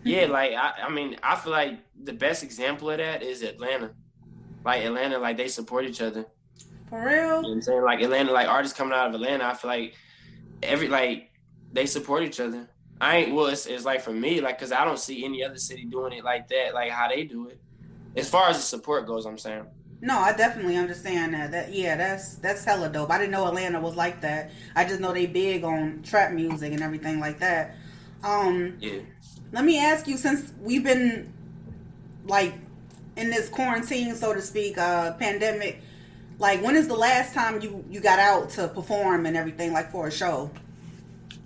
Yeah, 0.02 0.26
like 0.26 0.52
I, 0.52 0.72
I 0.86 0.90
mean, 0.90 1.16
I 1.22 1.36
feel 1.36 1.52
like 1.52 1.78
the 2.02 2.12
best 2.12 2.42
example 2.42 2.90
of 2.90 2.98
that 2.98 3.22
is 3.22 3.42
Atlanta. 3.42 3.92
Like 4.64 4.84
Atlanta, 4.84 5.18
like 5.18 5.36
they 5.36 5.48
support 5.48 5.84
each 5.84 6.00
other. 6.00 6.26
For 6.88 7.00
real? 7.00 7.12
You 7.14 7.18
know 7.18 7.40
what 7.40 7.48
I'm 7.48 7.62
saying? 7.62 7.82
Like 7.82 8.00
Atlanta, 8.00 8.32
like 8.32 8.48
artists 8.48 8.76
coming 8.76 8.94
out 8.94 9.08
of 9.08 9.14
Atlanta, 9.14 9.44
I 9.44 9.54
feel 9.54 9.70
like 9.70 9.94
every 10.62 10.88
like 10.88 11.30
they 11.72 11.86
support 11.86 12.22
each 12.22 12.40
other. 12.40 12.68
I 13.00 13.18
ain't 13.18 13.34
well. 13.34 13.46
It's, 13.46 13.66
it's 13.66 13.84
like 13.84 14.02
for 14.02 14.12
me, 14.12 14.40
like, 14.40 14.58
cause 14.58 14.72
I 14.72 14.84
don't 14.84 14.98
see 14.98 15.24
any 15.24 15.42
other 15.42 15.56
city 15.56 15.84
doing 15.84 16.12
it 16.12 16.24
like 16.24 16.48
that, 16.48 16.74
like 16.74 16.90
how 16.90 17.08
they 17.08 17.24
do 17.24 17.48
it. 17.48 17.60
As 18.16 18.28
far 18.28 18.48
as 18.48 18.56
the 18.56 18.62
support 18.62 19.06
goes, 19.06 19.24
I'm 19.24 19.38
saying. 19.38 19.66
No, 20.02 20.18
I 20.18 20.32
definitely 20.32 20.76
understand 20.76 21.34
that. 21.34 21.50
That 21.52 21.72
yeah, 21.72 21.96
that's 21.96 22.36
that's 22.36 22.64
hella 22.64 22.88
dope. 22.88 23.10
I 23.10 23.18
didn't 23.18 23.32
know 23.32 23.46
Atlanta 23.46 23.80
was 23.80 23.96
like 23.96 24.20
that. 24.22 24.50
I 24.74 24.84
just 24.84 25.00
know 25.00 25.12
they 25.12 25.26
big 25.26 25.62
on 25.62 26.02
trap 26.02 26.32
music 26.32 26.72
and 26.72 26.82
everything 26.82 27.20
like 27.20 27.38
that. 27.40 27.76
Um, 28.22 28.76
yeah. 28.80 29.00
Let 29.52 29.64
me 29.64 29.78
ask 29.78 30.06
you, 30.06 30.16
since 30.16 30.52
we've 30.60 30.84
been 30.84 31.32
like 32.26 32.54
in 33.16 33.30
this 33.30 33.48
quarantine, 33.48 34.14
so 34.14 34.32
to 34.32 34.40
speak, 34.40 34.78
uh, 34.78 35.12
pandemic, 35.14 35.82
like 36.38 36.62
when 36.62 36.76
is 36.76 36.88
the 36.88 36.96
last 36.96 37.34
time 37.34 37.60
you 37.60 37.84
you 37.90 38.00
got 38.00 38.18
out 38.18 38.50
to 38.50 38.68
perform 38.68 39.26
and 39.26 39.36
everything, 39.36 39.72
like 39.72 39.90
for 39.90 40.06
a 40.06 40.12
show? 40.12 40.50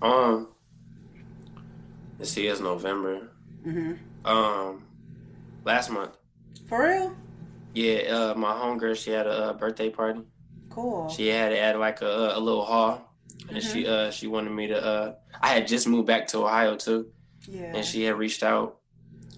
Um, 0.02 0.48
this 2.18 2.36
year's 2.36 2.60
November. 2.60 3.28
Mm-hmm. 3.66 4.26
Um, 4.26 4.84
last 5.64 5.90
month. 5.90 6.16
For 6.66 6.84
real? 6.84 7.16
Yeah, 7.74 7.96
uh, 7.96 8.34
my 8.36 8.52
homegirl, 8.52 8.96
she 8.96 9.10
had 9.10 9.26
a, 9.26 9.50
a, 9.50 9.54
birthday 9.54 9.90
party. 9.90 10.20
Cool. 10.70 11.08
She 11.08 11.28
had 11.28 11.52
it 11.52 11.58
at 11.58 11.78
like 11.78 12.02
a, 12.02 12.32
a 12.34 12.40
little 12.40 12.64
hall, 12.64 13.12
and 13.48 13.58
mm-hmm. 13.58 13.72
she 13.72 13.86
uh 13.86 14.10
she 14.10 14.26
wanted 14.26 14.50
me 14.50 14.68
to 14.68 14.84
uh 14.84 15.14
I 15.40 15.48
had 15.48 15.66
just 15.66 15.88
moved 15.88 16.06
back 16.06 16.26
to 16.28 16.38
Ohio 16.38 16.76
too. 16.76 17.10
Yeah. 17.48 17.76
And 17.76 17.84
she 17.84 18.04
had 18.04 18.16
reached 18.16 18.42
out, 18.42 18.78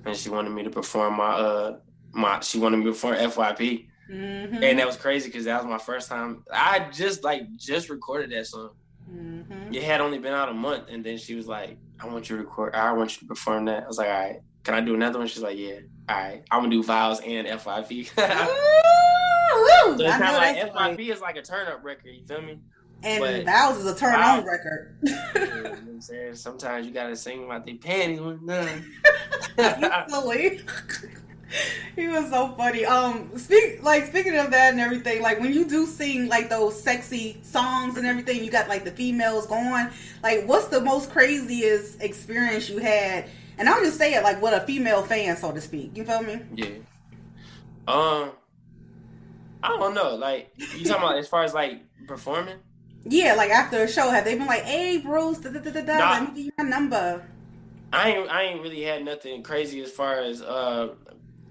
and 0.04 0.16
she 0.16 0.28
wanted 0.28 0.50
me 0.50 0.62
to 0.64 0.70
perform 0.70 1.16
my 1.16 1.30
uh 1.30 1.78
my 2.12 2.40
she 2.40 2.58
wanted 2.58 2.78
me 2.78 2.84
to 2.84 2.92
perform 2.92 3.16
FYP. 3.16 3.88
Mm-hmm. 4.10 4.62
And 4.62 4.78
that 4.78 4.86
was 4.86 4.96
crazy 4.96 5.28
because 5.28 5.44
that 5.46 5.62
was 5.62 5.70
my 5.70 5.78
first 5.78 6.08
time. 6.08 6.44
I 6.52 6.88
just 6.92 7.24
like 7.24 7.42
just 7.56 7.90
recorded 7.90 8.30
that 8.30 8.46
song. 8.46 8.70
Mm-hmm. 9.10 9.74
It 9.74 9.82
had 9.82 10.00
only 10.00 10.18
been 10.18 10.32
out 10.32 10.48
a 10.48 10.54
month, 10.54 10.84
and 10.88 11.04
then 11.04 11.18
she 11.18 11.34
was 11.34 11.46
like, 11.46 11.78
"I 12.00 12.06
want 12.06 12.28
you 12.28 12.36
to 12.36 12.42
record. 12.42 12.74
I 12.74 12.92
want 12.92 13.14
you 13.14 13.20
to 13.20 13.26
perform 13.26 13.64
that." 13.66 13.84
I 13.84 13.86
was 13.86 13.98
like, 13.98 14.08
"All 14.08 14.14
right, 14.14 14.40
can 14.64 14.74
I 14.74 14.80
do 14.80 14.94
another 14.94 15.18
one?" 15.18 15.28
She's 15.28 15.42
like, 15.42 15.58
"Yeah, 15.58 15.80
all 16.08 16.16
right. 16.16 16.42
I'm 16.50 16.60
gonna 16.60 16.70
do 16.70 16.82
Vows 16.82 17.20
and 17.20 17.46
FYP." 17.46 18.06
so 18.16 19.94
it's 19.94 20.16
kind 20.16 20.24
of 20.24 20.34
like 20.34 20.56
FYP 20.56 20.72
funny. 20.72 21.10
is 21.10 21.20
like 21.20 21.36
a 21.36 21.42
turn 21.42 21.68
up 21.68 21.84
record. 21.84 22.10
You 22.10 22.24
feel 22.26 22.42
me? 22.42 22.60
And 23.02 23.20
but 23.20 23.44
Vows 23.44 23.78
is 23.78 23.86
a 23.86 23.94
turn 23.94 24.14
on 24.14 24.44
record. 24.44 24.96
you 25.02 25.12
know 25.62 25.76
I'm 25.96 26.00
saying? 26.00 26.34
Sometimes 26.34 26.86
you 26.86 26.92
gotta 26.92 27.16
sing 27.16 27.44
about 27.44 27.64
the 27.64 27.74
panties 27.74 28.20
when 28.20 28.44
done. 28.46 28.92
silly. 30.08 30.60
he 31.96 32.08
was 32.08 32.30
so 32.30 32.54
funny. 32.56 32.84
Um, 32.84 33.30
speak 33.36 33.82
like 33.82 34.06
speaking 34.06 34.36
of 34.36 34.50
that 34.50 34.72
and 34.72 34.80
everything. 34.80 35.22
Like 35.22 35.40
when 35.40 35.52
you 35.52 35.64
do 35.64 35.86
sing 35.86 36.28
like 36.28 36.48
those 36.48 36.80
sexy 36.80 37.38
songs 37.42 37.96
and 37.96 38.06
everything, 38.06 38.44
you 38.44 38.50
got 38.50 38.68
like 38.68 38.84
the 38.84 38.90
females 38.90 39.46
going. 39.46 39.88
Like, 40.22 40.46
what's 40.46 40.68
the 40.68 40.80
most 40.80 41.10
craziest 41.10 42.02
experience 42.02 42.68
you 42.68 42.78
had? 42.78 43.28
And 43.58 43.68
I'll 43.68 43.82
just 43.82 43.98
say 43.98 44.14
it 44.14 44.22
like 44.22 44.42
with 44.42 44.52
a 44.52 44.66
female 44.66 45.02
fan, 45.02 45.36
so 45.36 45.52
to 45.52 45.60
speak. 45.60 45.96
You 45.96 46.04
feel 46.04 46.22
me? 46.22 46.40
Yeah. 46.54 46.66
Um, 47.88 48.32
I 49.62 49.68
don't 49.78 49.94
know. 49.94 50.16
Like 50.16 50.52
you 50.56 50.84
talking 50.84 51.02
about 51.02 51.18
as 51.18 51.28
far 51.28 51.44
as 51.44 51.54
like 51.54 51.82
performing? 52.06 52.58
Yeah, 53.08 53.34
like 53.34 53.50
after 53.50 53.84
a 53.84 53.88
show, 53.88 54.10
have 54.10 54.24
they 54.24 54.36
been 54.36 54.46
like, 54.46 54.64
"Hey, 54.64 54.98
Bruce, 54.98 55.38
da 55.38 55.50
da 55.50 55.60
da 55.60 55.70
da 55.70 55.80
da, 55.80 55.98
nah, 55.98 56.10
let 56.10 56.22
me 56.22 56.28
give 56.36 56.44
you 56.46 56.52
my 56.58 56.64
number." 56.64 57.22
I 57.92 58.10
ain't 58.10 58.30
I 58.30 58.42
ain't 58.42 58.62
really 58.62 58.82
had 58.82 59.04
nothing 59.04 59.42
crazy 59.42 59.80
as 59.82 59.90
far 59.90 60.20
as 60.20 60.42
uh 60.42 60.94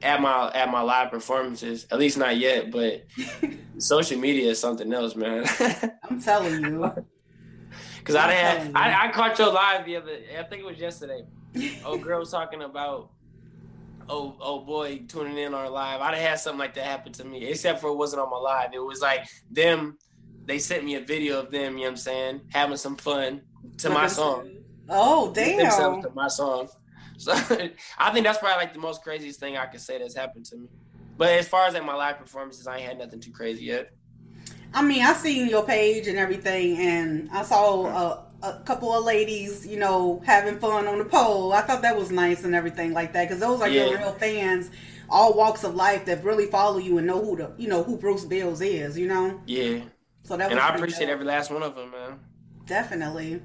at 0.01 0.21
my 0.21 0.51
at 0.51 0.69
my 0.69 0.81
live 0.81 1.11
performances. 1.11 1.87
At 1.91 1.99
least 1.99 2.17
not 2.17 2.37
yet, 2.37 2.71
but 2.71 3.05
social 3.77 4.19
media 4.19 4.49
is 4.49 4.59
something 4.59 4.91
else, 4.93 5.15
man. 5.15 5.45
I'm 6.09 6.21
telling 6.21 6.61
you. 6.61 6.91
Cause 8.03 8.15
I 8.15 8.31
had 8.31 8.71
I, 8.75 9.07
I 9.07 9.11
caught 9.11 9.39
your 9.39 9.51
live 9.51 9.85
the 9.85 9.95
other 9.95 10.17
I 10.37 10.43
think 10.43 10.61
it 10.61 10.65
was 10.65 10.77
yesterday. 10.77 11.23
oh 11.85 11.97
girl 11.97 12.19
was 12.19 12.29
talking 12.29 12.61
about 12.61 13.11
oh 14.07 14.35
oh 14.39 14.59
boy 14.59 15.01
tuning 15.07 15.37
in 15.37 15.53
on 15.53 15.71
live. 15.71 16.01
I'd 16.01 16.13
have 16.13 16.29
had 16.29 16.39
something 16.39 16.59
like 16.59 16.75
that 16.75 16.85
happen 16.85 17.13
to 17.13 17.23
me, 17.23 17.45
except 17.45 17.81
for 17.81 17.87
it 17.87 17.95
wasn't 17.95 18.21
on 18.21 18.29
my 18.29 18.37
live. 18.37 18.71
It 18.73 18.83
was 18.83 19.01
like 19.01 19.27
them 19.49 19.97
they 20.47 20.59
sent 20.59 20.83
me 20.83 20.95
a 20.95 21.01
video 21.01 21.39
of 21.39 21.51
them, 21.51 21.73
you 21.73 21.79
know 21.79 21.81
what 21.83 21.89
I'm 21.91 21.97
saying, 21.97 22.41
having 22.49 22.77
some 22.77 22.95
fun, 22.95 23.41
to 23.79 23.89
my 23.89 24.07
song. 24.07 24.49
Oh 24.89 25.31
damn! 25.33 25.57
Themselves 25.57 26.05
to 26.05 26.11
my 26.13 26.27
song. 26.27 26.67
So 27.17 27.31
I 27.97 28.11
think 28.11 28.25
that's 28.25 28.39
probably 28.39 28.57
like 28.63 28.73
the 28.73 28.79
most 28.79 29.01
craziest 29.03 29.39
thing 29.39 29.57
I 29.57 29.65
could 29.65 29.81
say 29.81 29.97
that's 29.97 30.15
happened 30.15 30.45
to 30.45 30.57
me. 30.57 30.67
But 31.17 31.29
as 31.29 31.47
far 31.47 31.65
as 31.65 31.73
like 31.73 31.85
my 31.85 31.95
live 31.95 32.19
performances, 32.19 32.67
I 32.67 32.77
ain't 32.77 32.87
had 32.87 32.97
nothing 32.99 33.21
too 33.21 33.31
crazy 33.31 33.65
yet. 33.65 33.87
I 34.73 34.81
mean, 34.81 35.01
I 35.03 35.13
seen 35.13 35.47
your 35.49 35.63
page 35.63 36.07
and 36.07 36.17
everything, 36.17 36.77
and 36.77 37.29
I 37.31 37.43
saw 37.43 37.85
a, 37.85 38.25
a 38.43 38.59
couple 38.65 38.91
of 38.93 39.05
ladies, 39.05 39.65
you 39.65 39.79
know, 39.79 40.21
having 40.25 40.59
fun 40.59 40.87
on 40.87 40.97
the 40.99 41.05
pole. 41.05 41.53
I 41.53 41.61
thought 41.61 41.81
that 41.83 41.95
was 41.95 42.11
nice 42.11 42.43
and 42.43 42.53
everything 42.53 42.91
like 42.93 43.13
that 43.13 43.27
because 43.27 43.39
those 43.39 43.61
are 43.61 43.69
Yeah. 43.69 43.85
your 43.85 43.97
real 43.97 44.11
fans, 44.13 44.69
all 45.09 45.33
walks 45.33 45.63
of 45.63 45.75
life 45.75 46.05
that 46.05 46.23
really 46.23 46.47
follow 46.47 46.77
you 46.77 46.97
and 46.97 47.07
know 47.07 47.23
who 47.23 47.37
the, 47.37 47.51
you 47.57 47.69
know, 47.69 47.83
who 47.83 47.97
Bruce 47.97 48.25
Bills 48.25 48.59
is. 48.61 48.97
You 48.99 49.07
know, 49.07 49.41
Yeah, 49.45 49.83
so 50.25 50.35
that 50.37 50.51
and 50.51 50.59
I 50.59 50.73
appreciate 50.75 51.09
every 51.09 51.25
last 51.25 51.51
one 51.51 51.63
of 51.63 51.75
them, 51.75 51.91
man. 51.91 52.19
Definitely. 52.65 53.41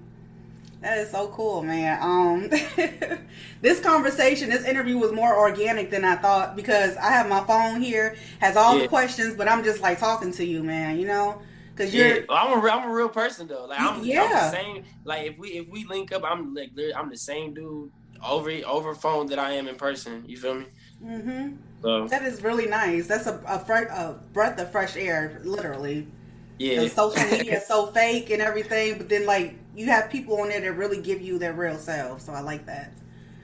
That 0.81 0.97
is 0.97 1.11
so 1.11 1.29
cool, 1.29 1.63
man. 1.63 1.99
Um, 2.01 2.49
this 3.61 3.81
conversation, 3.81 4.49
this 4.49 4.65
interview 4.65 4.97
was 4.97 5.13
more 5.13 5.39
organic 5.39 5.91
than 5.91 6.07
I 6.07 6.17
thought 6.17 6.57
because 6.57 6.97
I 6.97 7.11
have 7.11 7.29
my 7.29 7.45
phone 7.45 7.83
here, 7.83 8.17
has 8.39 8.57
all 8.57 8.79
the 8.79 8.89
questions, 8.89 9.35
but 9.37 9.47
I'm 9.47 9.63
just 9.63 9.83
like 9.83 9.99
talking 9.99 10.33
to 10.33 10.45
you, 10.45 10.63
man. 10.63 10.99
You 10.99 11.07
know, 11.07 11.43
because 11.75 11.95
you're 11.95 12.21
Yeah, 12.21 12.25
I'm 12.31 12.59
a 12.59 12.63
real, 12.63 12.73
I'm 12.73 12.89
a 12.89 12.93
real 12.95 13.11
person 13.11 13.47
though. 13.47 13.67
Like 13.67 13.79
I'm, 13.79 13.97
I'm 14.01 14.05
Yeah. 14.05 14.51
the 14.51 14.51
same. 14.51 14.85
Like 15.05 15.27
if 15.33 15.39
we 15.39 15.49
if 15.51 15.69
we 15.69 15.85
link 15.85 16.13
up, 16.13 16.23
I'm 16.25 16.55
like 16.55 16.71
literally- 16.75 16.95
I'm 16.95 17.11
the 17.11 17.19
same 17.19 17.53
dude 17.53 17.91
over 18.25 18.51
over 18.67 18.95
phone 18.95 19.27
that 19.27 19.39
I 19.39 19.53
am 19.53 19.69
in 19.69 19.75
person. 19.77 20.25
You 20.27 20.39
feel 20.39 20.55
me? 20.55 20.67
Mm 21.05 21.23
hmm 21.23 21.57
So 21.83 22.09
that 22.09 22.23
is 22.23 22.43
really 22.43 22.67
nice. 22.67 23.07
That's 23.07 23.27
a 23.27 23.35
a, 23.47 23.57
a 23.59 24.19
breath 24.33 24.59
of 24.59 24.73
fresh 24.73 24.97
air, 24.97 25.43
literally. 25.45 26.07
Yeah, 26.61 26.89
social 26.89 27.25
media 27.31 27.57
is 27.59 27.67
so 27.67 27.87
fake 27.87 28.31
and 28.31 28.43
everything, 28.43 28.99
but 28.99 29.09
then 29.09 29.25
like 29.27 29.55
you 29.75 29.87
have 29.87 30.11
people 30.11 30.41
on 30.41 30.49
there 30.49 30.61
that 30.61 30.73
really 30.73 31.01
give 31.01 31.21
you 31.21 31.39
their 31.39 31.53
real 31.55 31.79
self. 31.79 32.21
So 32.21 32.33
I 32.33 32.41
like 32.41 32.67
that. 32.67 32.93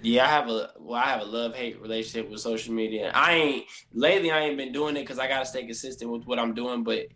yeah. 0.03 0.25
I 0.25 0.29
have 0.29 0.49
a 0.49 0.71
well, 0.79 1.01
I 1.01 1.07
have 1.07 1.21
a 1.23 1.25
love 1.25 1.55
hate 1.55 1.81
relationship 1.81 2.31
with 2.31 2.41
social 2.41 2.75
media. 2.75 3.11
I 3.15 3.33
ain't 3.33 3.65
lately. 3.93 4.31
I 4.31 4.41
ain't 4.41 4.57
been 4.57 4.73
doing 4.73 4.97
it 4.97 5.01
because 5.01 5.19
I 5.19 5.29
gotta 5.29 5.47
stay 5.47 5.65
consistent 5.65 6.11
with 6.11 6.25
what 6.25 6.39
I'm 6.39 6.55
doing. 6.55 6.85
But 6.85 7.07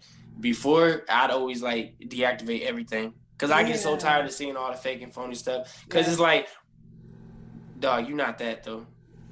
before, 0.40 1.04
I'd 1.08 1.30
always 1.30 1.62
like 1.62 1.96
deactivate 2.00 2.62
everything 2.62 3.12
because 3.36 3.50
I 3.50 3.62
get 3.62 3.78
so 3.78 3.96
tired 3.96 4.24
of 4.26 4.32
seeing 4.32 4.56
all 4.56 4.70
the 4.70 4.78
fake 4.78 5.02
and 5.02 5.12
phony 5.12 5.34
stuff. 5.34 5.84
Because 5.84 6.06
Yeah. 6.06 6.12
it's 6.12 6.20
like, 6.20 6.48
dog, 7.78 8.08
you 8.08 8.14
not 8.14 8.38
that 8.38 8.64
though. 8.64 8.86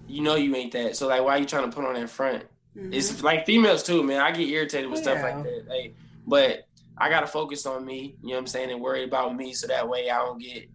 You 0.06 0.22
know 0.22 0.34
you 0.36 0.54
ain't 0.56 0.72
that. 0.72 0.96
So 0.96 1.06
like, 1.08 1.22
why 1.22 1.36
you 1.36 1.46
trying 1.46 1.70
to 1.70 1.74
put 1.74 1.84
on 1.84 1.94
that 1.94 2.08
front? 2.10 2.44
Mhm. 2.76 2.94
It's 2.94 3.22
like 3.22 3.46
females 3.46 3.82
too, 3.82 4.02
man. 4.02 4.20
I 4.20 4.32
get 4.32 4.48
irritated 4.48 4.90
with 4.90 5.00
stuff 5.00 5.22
like 5.22 5.42
that. 5.44 5.64
Like, 5.68 5.94
but 6.28 6.68
I 6.96 7.08
gotta 7.08 7.26
focus 7.26 7.66
on 7.66 7.84
me, 7.84 8.16
you 8.22 8.28
know 8.28 8.34
what 8.34 8.40
I'm 8.40 8.46
saying, 8.46 8.70
and 8.70 8.80
worry 8.80 9.04
about 9.04 9.34
me 9.34 9.52
so 9.52 9.66
that 9.66 9.88
way 9.88 10.10
I 10.10 10.18
don't 10.18 10.40
get 10.40 10.68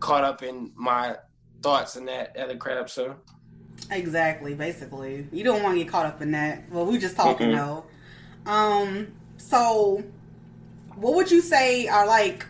caught 0.00 0.24
up 0.24 0.42
in 0.42 0.72
my 0.74 1.16
thoughts 1.62 1.96
and 1.96 2.08
that 2.08 2.36
other 2.36 2.56
crap. 2.56 2.90
So 2.90 3.16
Exactly, 3.90 4.54
basically. 4.54 5.28
You 5.32 5.44
don't 5.44 5.62
want 5.62 5.76
to 5.76 5.84
get 5.84 5.90
caught 5.90 6.06
up 6.06 6.22
in 6.22 6.32
that. 6.32 6.70
Well, 6.70 6.86
we 6.86 6.98
just 6.98 7.16
talking 7.16 7.48
Mm-mm. 7.48 7.84
though. 8.44 8.50
Um, 8.50 9.12
so 9.36 10.02
what 10.96 11.14
would 11.14 11.30
you 11.30 11.40
say 11.40 11.88
are 11.88 12.06
like 12.06 12.46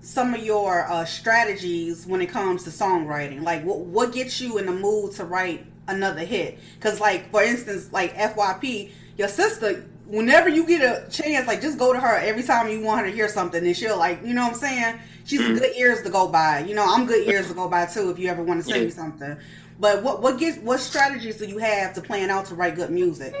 some 0.00 0.34
of 0.34 0.42
your 0.42 0.90
uh, 0.90 1.04
strategies 1.04 2.06
when 2.06 2.20
it 2.20 2.26
comes 2.26 2.64
to 2.64 2.70
songwriting? 2.70 3.42
Like 3.42 3.64
what 3.64 3.80
what 3.80 4.12
gets 4.12 4.40
you 4.40 4.58
in 4.58 4.66
the 4.66 4.72
mood 4.72 5.12
to 5.12 5.24
write 5.24 5.64
another 5.86 6.24
hit? 6.24 6.58
Cuz 6.80 7.00
like 7.00 7.30
for 7.30 7.42
instance, 7.42 7.92
like 7.92 8.14
FYP, 8.14 8.90
your 9.16 9.28
sister 9.28 9.86
Whenever 10.08 10.48
you 10.48 10.66
get 10.66 10.80
a 10.80 11.08
chance, 11.10 11.46
like 11.46 11.60
just 11.60 11.78
go 11.78 11.92
to 11.92 12.00
her 12.00 12.16
every 12.16 12.42
time 12.42 12.68
you 12.70 12.80
want 12.80 13.00
her 13.02 13.06
to 13.06 13.12
hear 13.12 13.28
something, 13.28 13.64
and 13.64 13.76
she'll 13.76 13.98
like, 13.98 14.24
you 14.24 14.32
know 14.32 14.44
what 14.44 14.54
I'm 14.54 14.58
saying? 14.58 14.98
She's 15.24 15.42
Mhm. 15.42 15.58
good 15.58 15.76
ears 15.76 16.02
to 16.02 16.08
go 16.10 16.28
by. 16.28 16.60
You 16.60 16.74
know, 16.74 16.84
I'm 16.86 17.04
good 17.04 17.28
ears 17.28 17.48
to 17.48 17.54
go 17.54 17.68
by 17.68 17.84
too. 17.84 18.08
If 18.10 18.18
you 18.18 18.28
ever 18.30 18.42
want 18.42 18.60
to 18.60 18.66
send 18.66 18.78
Yeah. 18.80 18.84
me 18.86 18.90
something, 18.90 19.36
but 19.78 20.02
what 20.02 20.22
what 20.22 20.38
gets 20.38 20.56
what 20.58 20.80
strategies 20.80 21.36
do 21.36 21.44
you 21.46 21.58
have 21.58 21.92
to 21.94 22.00
plan 22.00 22.30
out 22.30 22.46
to 22.46 22.54
write 22.54 22.74
good 22.74 22.90
music? 22.90 23.34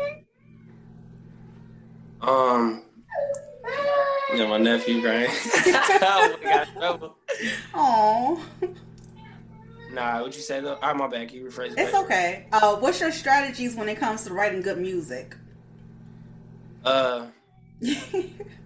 um 2.20 2.82
yeah, 4.34 4.46
my 4.46 4.58
nephew 4.58 5.00
right? 5.06 5.30
oh 6.02 6.36
my 6.42 6.48
god, 6.48 6.68
trouble. 6.76 7.16
Nah, 9.90 10.20
what 10.20 10.36
you 10.36 10.42
say 10.42 10.60
though? 10.60 10.78
Ah, 10.82 10.92
my 10.92 11.06
bad. 11.08 11.28
Can 11.28 11.38
you 11.38 11.46
rephrase 11.46 11.72
it? 11.72 11.78
it's 11.78 11.92
back? 11.92 12.04
okay. 12.04 12.46
Uh, 12.52 12.76
what's 12.76 13.00
your 13.00 13.10
strategies 13.10 13.74
when 13.74 13.88
it 13.88 13.96
comes 13.98 14.24
to 14.24 14.34
writing 14.34 14.60
good 14.60 14.78
music? 14.78 15.34
Uh, 16.84 17.26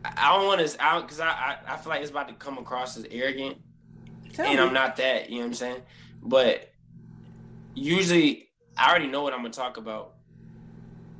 I 0.05 0.37
don't 0.37 0.47
want 0.47 0.67
to, 0.67 0.83
out 0.83 1.03
because 1.03 1.21
I, 1.21 1.29
I 1.29 1.59
I 1.75 1.77
feel 1.77 1.91
like 1.91 2.01
it's 2.01 2.11
about 2.11 2.29
to 2.29 2.35
come 2.35 2.59
across 2.59 2.97
as 2.97 3.07
arrogant, 3.11 3.59
Tell 4.33 4.47
and 4.47 4.57
me. 4.57 4.61
I'm 4.61 4.73
not 4.73 4.97
that. 4.97 5.29
You 5.29 5.37
know 5.37 5.43
what 5.43 5.47
I'm 5.49 5.55
saying? 5.55 5.83
But 6.23 6.71
usually, 7.75 8.49
I 8.77 8.91
already 8.91 9.09
know 9.09 9.23
what 9.23 9.33
I'm 9.33 9.41
gonna 9.41 9.51
talk 9.51 9.77
about. 9.77 10.15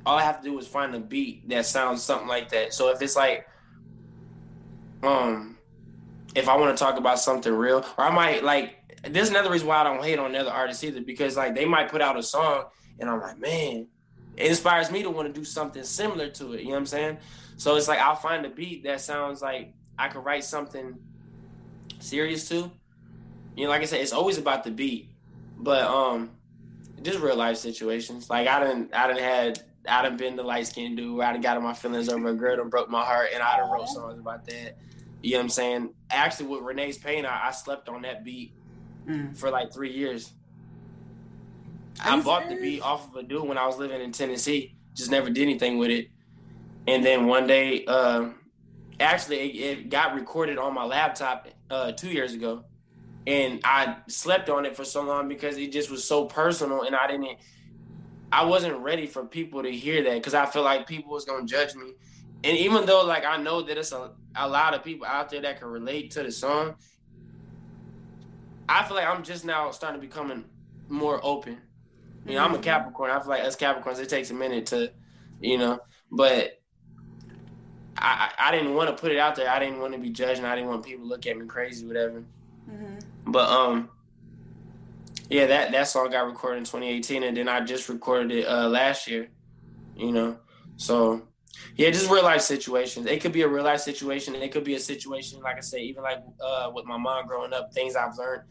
All 0.05 0.17
I 0.17 0.23
have 0.23 0.41
to 0.41 0.49
do 0.49 0.57
is 0.59 0.67
find 0.67 0.93
a 0.95 0.99
beat 0.99 1.47
that 1.49 1.65
sounds 1.65 2.01
something 2.03 2.27
like 2.27 2.49
that. 2.49 2.73
So 2.73 2.89
if 2.89 3.01
it's 3.01 3.15
like, 3.15 3.47
um, 5.01 5.57
if 6.35 6.49
I 6.49 6.57
want 6.57 6.75
to 6.75 6.83
talk 6.83 6.97
about 6.97 7.19
something 7.19 7.53
real, 7.53 7.85
or 7.97 8.05
I 8.05 8.11
might 8.13 8.43
like. 8.43 8.77
There's 9.05 9.29
another 9.29 9.51
reason 9.51 9.67
why 9.67 9.79
I 9.79 9.83
don't 9.83 10.01
hate 10.01 10.17
on 10.17 10.33
other 10.33 10.49
artists 10.49 10.81
either, 10.81 11.01
because 11.01 11.35
like 11.35 11.55
they 11.55 11.65
might 11.65 11.89
put 11.89 12.01
out 12.01 12.17
a 12.17 12.23
song, 12.23 12.65
and 12.99 13.09
I'm 13.09 13.19
like, 13.19 13.37
man, 13.37 13.87
it 14.37 14.47
inspires 14.47 14.89
me 14.91 15.03
to 15.03 15.09
want 15.09 15.27
to 15.27 15.33
do 15.33 15.45
something 15.45 15.83
similar 15.83 16.29
to 16.29 16.53
it. 16.53 16.61
You 16.61 16.67
know 16.67 16.71
what 16.71 16.77
I'm 16.79 16.85
saying? 16.87 17.17
So 17.57 17.75
it's 17.75 17.87
like 17.87 17.99
I'll 17.99 18.15
find 18.15 18.45
a 18.45 18.49
beat 18.49 18.83
that 18.85 19.01
sounds 19.01 19.41
like 19.41 19.73
I 19.97 20.07
could 20.07 20.25
write 20.25 20.43
something 20.43 20.97
serious 21.99 22.47
to. 22.49 22.71
You 23.55 23.65
know, 23.65 23.69
like 23.69 23.81
I 23.81 23.85
said, 23.85 24.01
it's 24.01 24.13
always 24.13 24.37
about 24.37 24.63
the 24.63 24.71
beat. 24.71 25.09
But 25.57 25.83
um 25.83 26.31
just 27.01 27.19
real 27.19 27.35
life 27.35 27.57
situations. 27.57 28.29
Like 28.29 28.47
I 28.47 28.59
didn't 28.65 28.93
I 28.93 29.07
didn't 29.07 29.23
had 29.23 29.63
I 29.87 30.01
done 30.03 30.17
been 30.17 30.35
the 30.35 30.43
light 30.43 30.67
skinned 30.67 30.97
dude, 30.97 31.21
I 31.21 31.33
done 31.33 31.41
got 31.41 31.57
in 31.57 31.63
my 31.63 31.73
feelings 31.73 32.09
over 32.09 32.29
a 32.29 32.33
girl 32.33 32.59
and 32.61 32.71
broke 32.71 32.89
my 32.89 33.03
heart 33.03 33.29
and 33.33 33.43
I 33.43 33.57
done 33.57 33.69
wrote 33.69 33.89
songs 33.89 34.17
about 34.19 34.45
that. 34.47 34.77
You 35.21 35.31
know 35.33 35.37
what 35.39 35.43
I'm 35.43 35.49
saying? 35.49 35.93
Actually 36.09 36.47
with 36.47 36.61
Renee's 36.63 36.97
Pain, 36.97 37.25
I, 37.25 37.47
I 37.47 37.51
slept 37.51 37.89
on 37.89 38.01
that 38.03 38.23
beat 38.23 38.53
Mm. 39.05 39.35
for 39.37 39.51
like 39.51 39.73
three 39.73 39.91
years. 39.91 40.31
I 42.01 42.19
bought 42.21 42.49
the 42.49 42.55
beat 42.55 42.81
off 42.81 43.09
of 43.09 43.15
a 43.15 43.23
dude 43.23 43.43
when 43.47 43.57
I 43.57 43.65
was 43.65 43.77
living 43.77 44.01
in 44.01 44.11
Tennessee. 44.11 44.75
Just 44.93 45.11
never 45.11 45.29
did 45.29 45.43
anything 45.43 45.77
with 45.77 45.89
it. 45.89 46.07
And 46.87 47.03
then 47.03 47.27
one 47.27 47.47
day, 47.47 47.85
uh, 47.85 48.29
actually, 48.99 49.37
it, 49.39 49.79
it 49.79 49.89
got 49.89 50.15
recorded 50.15 50.57
on 50.57 50.73
my 50.73 50.83
laptop 50.83 51.47
uh, 51.69 51.91
two 51.93 52.09
years 52.09 52.33
ago, 52.33 52.65
and 53.25 53.61
I 53.63 53.97
slept 54.07 54.49
on 54.49 54.65
it 54.65 54.75
for 54.75 54.83
so 54.83 55.01
long 55.01 55.27
because 55.27 55.57
it 55.57 55.71
just 55.71 55.89
was 55.89 56.03
so 56.03 56.25
personal, 56.25 56.83
and 56.83 56.95
I 56.95 57.07
didn't. 57.07 57.37
I 58.31 58.45
wasn't 58.45 58.77
ready 58.77 59.05
for 59.05 59.25
people 59.25 59.61
to 59.61 59.71
hear 59.71 60.03
that 60.03 60.15
because 60.15 60.33
I 60.33 60.45
feel 60.47 60.63
like 60.63 60.87
people 60.87 61.13
was 61.13 61.23
gonna 61.23 61.45
judge 61.45 61.75
me. 61.75 61.93
And 62.43 62.57
even 62.57 62.85
though, 62.85 63.05
like, 63.05 63.23
I 63.25 63.37
know 63.37 63.61
that 63.61 63.77
it's 63.77 63.93
a, 63.93 64.11
a 64.35 64.49
lot 64.49 64.73
of 64.73 64.83
people 64.83 65.07
out 65.07 65.29
there 65.29 65.41
that 65.41 65.59
can 65.59 65.69
relate 65.69 66.11
to 66.11 66.23
the 66.23 66.31
song, 66.31 66.75
I 68.67 68.83
feel 68.83 68.97
like 68.97 69.07
I'm 69.07 69.23
just 69.23 69.45
now 69.45 69.71
starting 69.71 70.01
to 70.01 70.07
becoming 70.07 70.45
more 70.89 71.21
open. 71.23 71.59
You 72.25 72.35
know, 72.35 72.43
I'm 72.43 72.53
a. 72.55 72.59
Capricorn. 72.59 73.11
I 73.11 73.19
feel 73.19 73.29
like 73.29 73.43
us 73.43 73.55
Capricorns, 73.55 73.99
it 73.99 74.09
takes 74.09 74.29
a 74.31 74.33
minute 74.33 74.65
to, 74.67 74.91
you 75.41 75.57
know, 75.57 75.79
but 76.11 76.61
I, 77.97 78.31
I 78.39 78.51
didn't 78.51 78.73
want 78.75 78.89
to 78.89 78.99
put 78.99 79.11
it 79.11 79.17
out 79.17 79.35
there. 79.35 79.49
I 79.49 79.59
didn't 79.59 79.79
want 79.79 79.93
to 79.93 79.99
be 79.99 80.09
judged, 80.09 80.39
and 80.39 80.47
I 80.47 80.55
didn't 80.55 80.69
want 80.69 80.85
people 80.85 81.03
to 81.05 81.09
look 81.09 81.25
at 81.27 81.37
me 81.37 81.45
crazy, 81.45 81.85
whatever. 81.85 82.23
Mhm. 82.69 83.03
But 83.25 83.49
um, 83.49 83.89
yeah, 85.29 85.47
that 85.47 85.71
that 85.71 85.87
song 85.87 86.11
got 86.11 86.25
recorded 86.25 86.59
in 86.59 86.63
2018, 86.63 87.23
and 87.23 87.35
then 87.37 87.47
I 87.49 87.61
just 87.61 87.89
recorded 87.89 88.31
it 88.31 88.47
uh 88.47 88.67
last 88.69 89.07
year. 89.07 89.29
You 89.95 90.11
know, 90.11 90.37
so 90.77 91.21
yeah, 91.75 91.89
just 91.91 92.09
real 92.09 92.23
life 92.23 92.41
situations. 92.41 93.05
It 93.05 93.21
could 93.21 93.31
be 93.31 93.41
a 93.41 93.47
real 93.47 93.63
life 93.63 93.81
situation. 93.81 94.35
It 94.35 94.51
could 94.51 94.63
be 94.63 94.75
a 94.75 94.79
situation, 94.79 95.41
like 95.41 95.57
I 95.57 95.61
said, 95.61 95.81
even 95.81 96.03
like 96.03 96.23
uh 96.41 96.71
with 96.73 96.85
my 96.85 96.97
mom 96.97 97.27
growing 97.27 97.53
up, 97.53 97.73
things 97.73 97.95
I've 97.95 98.17
learned 98.17 98.43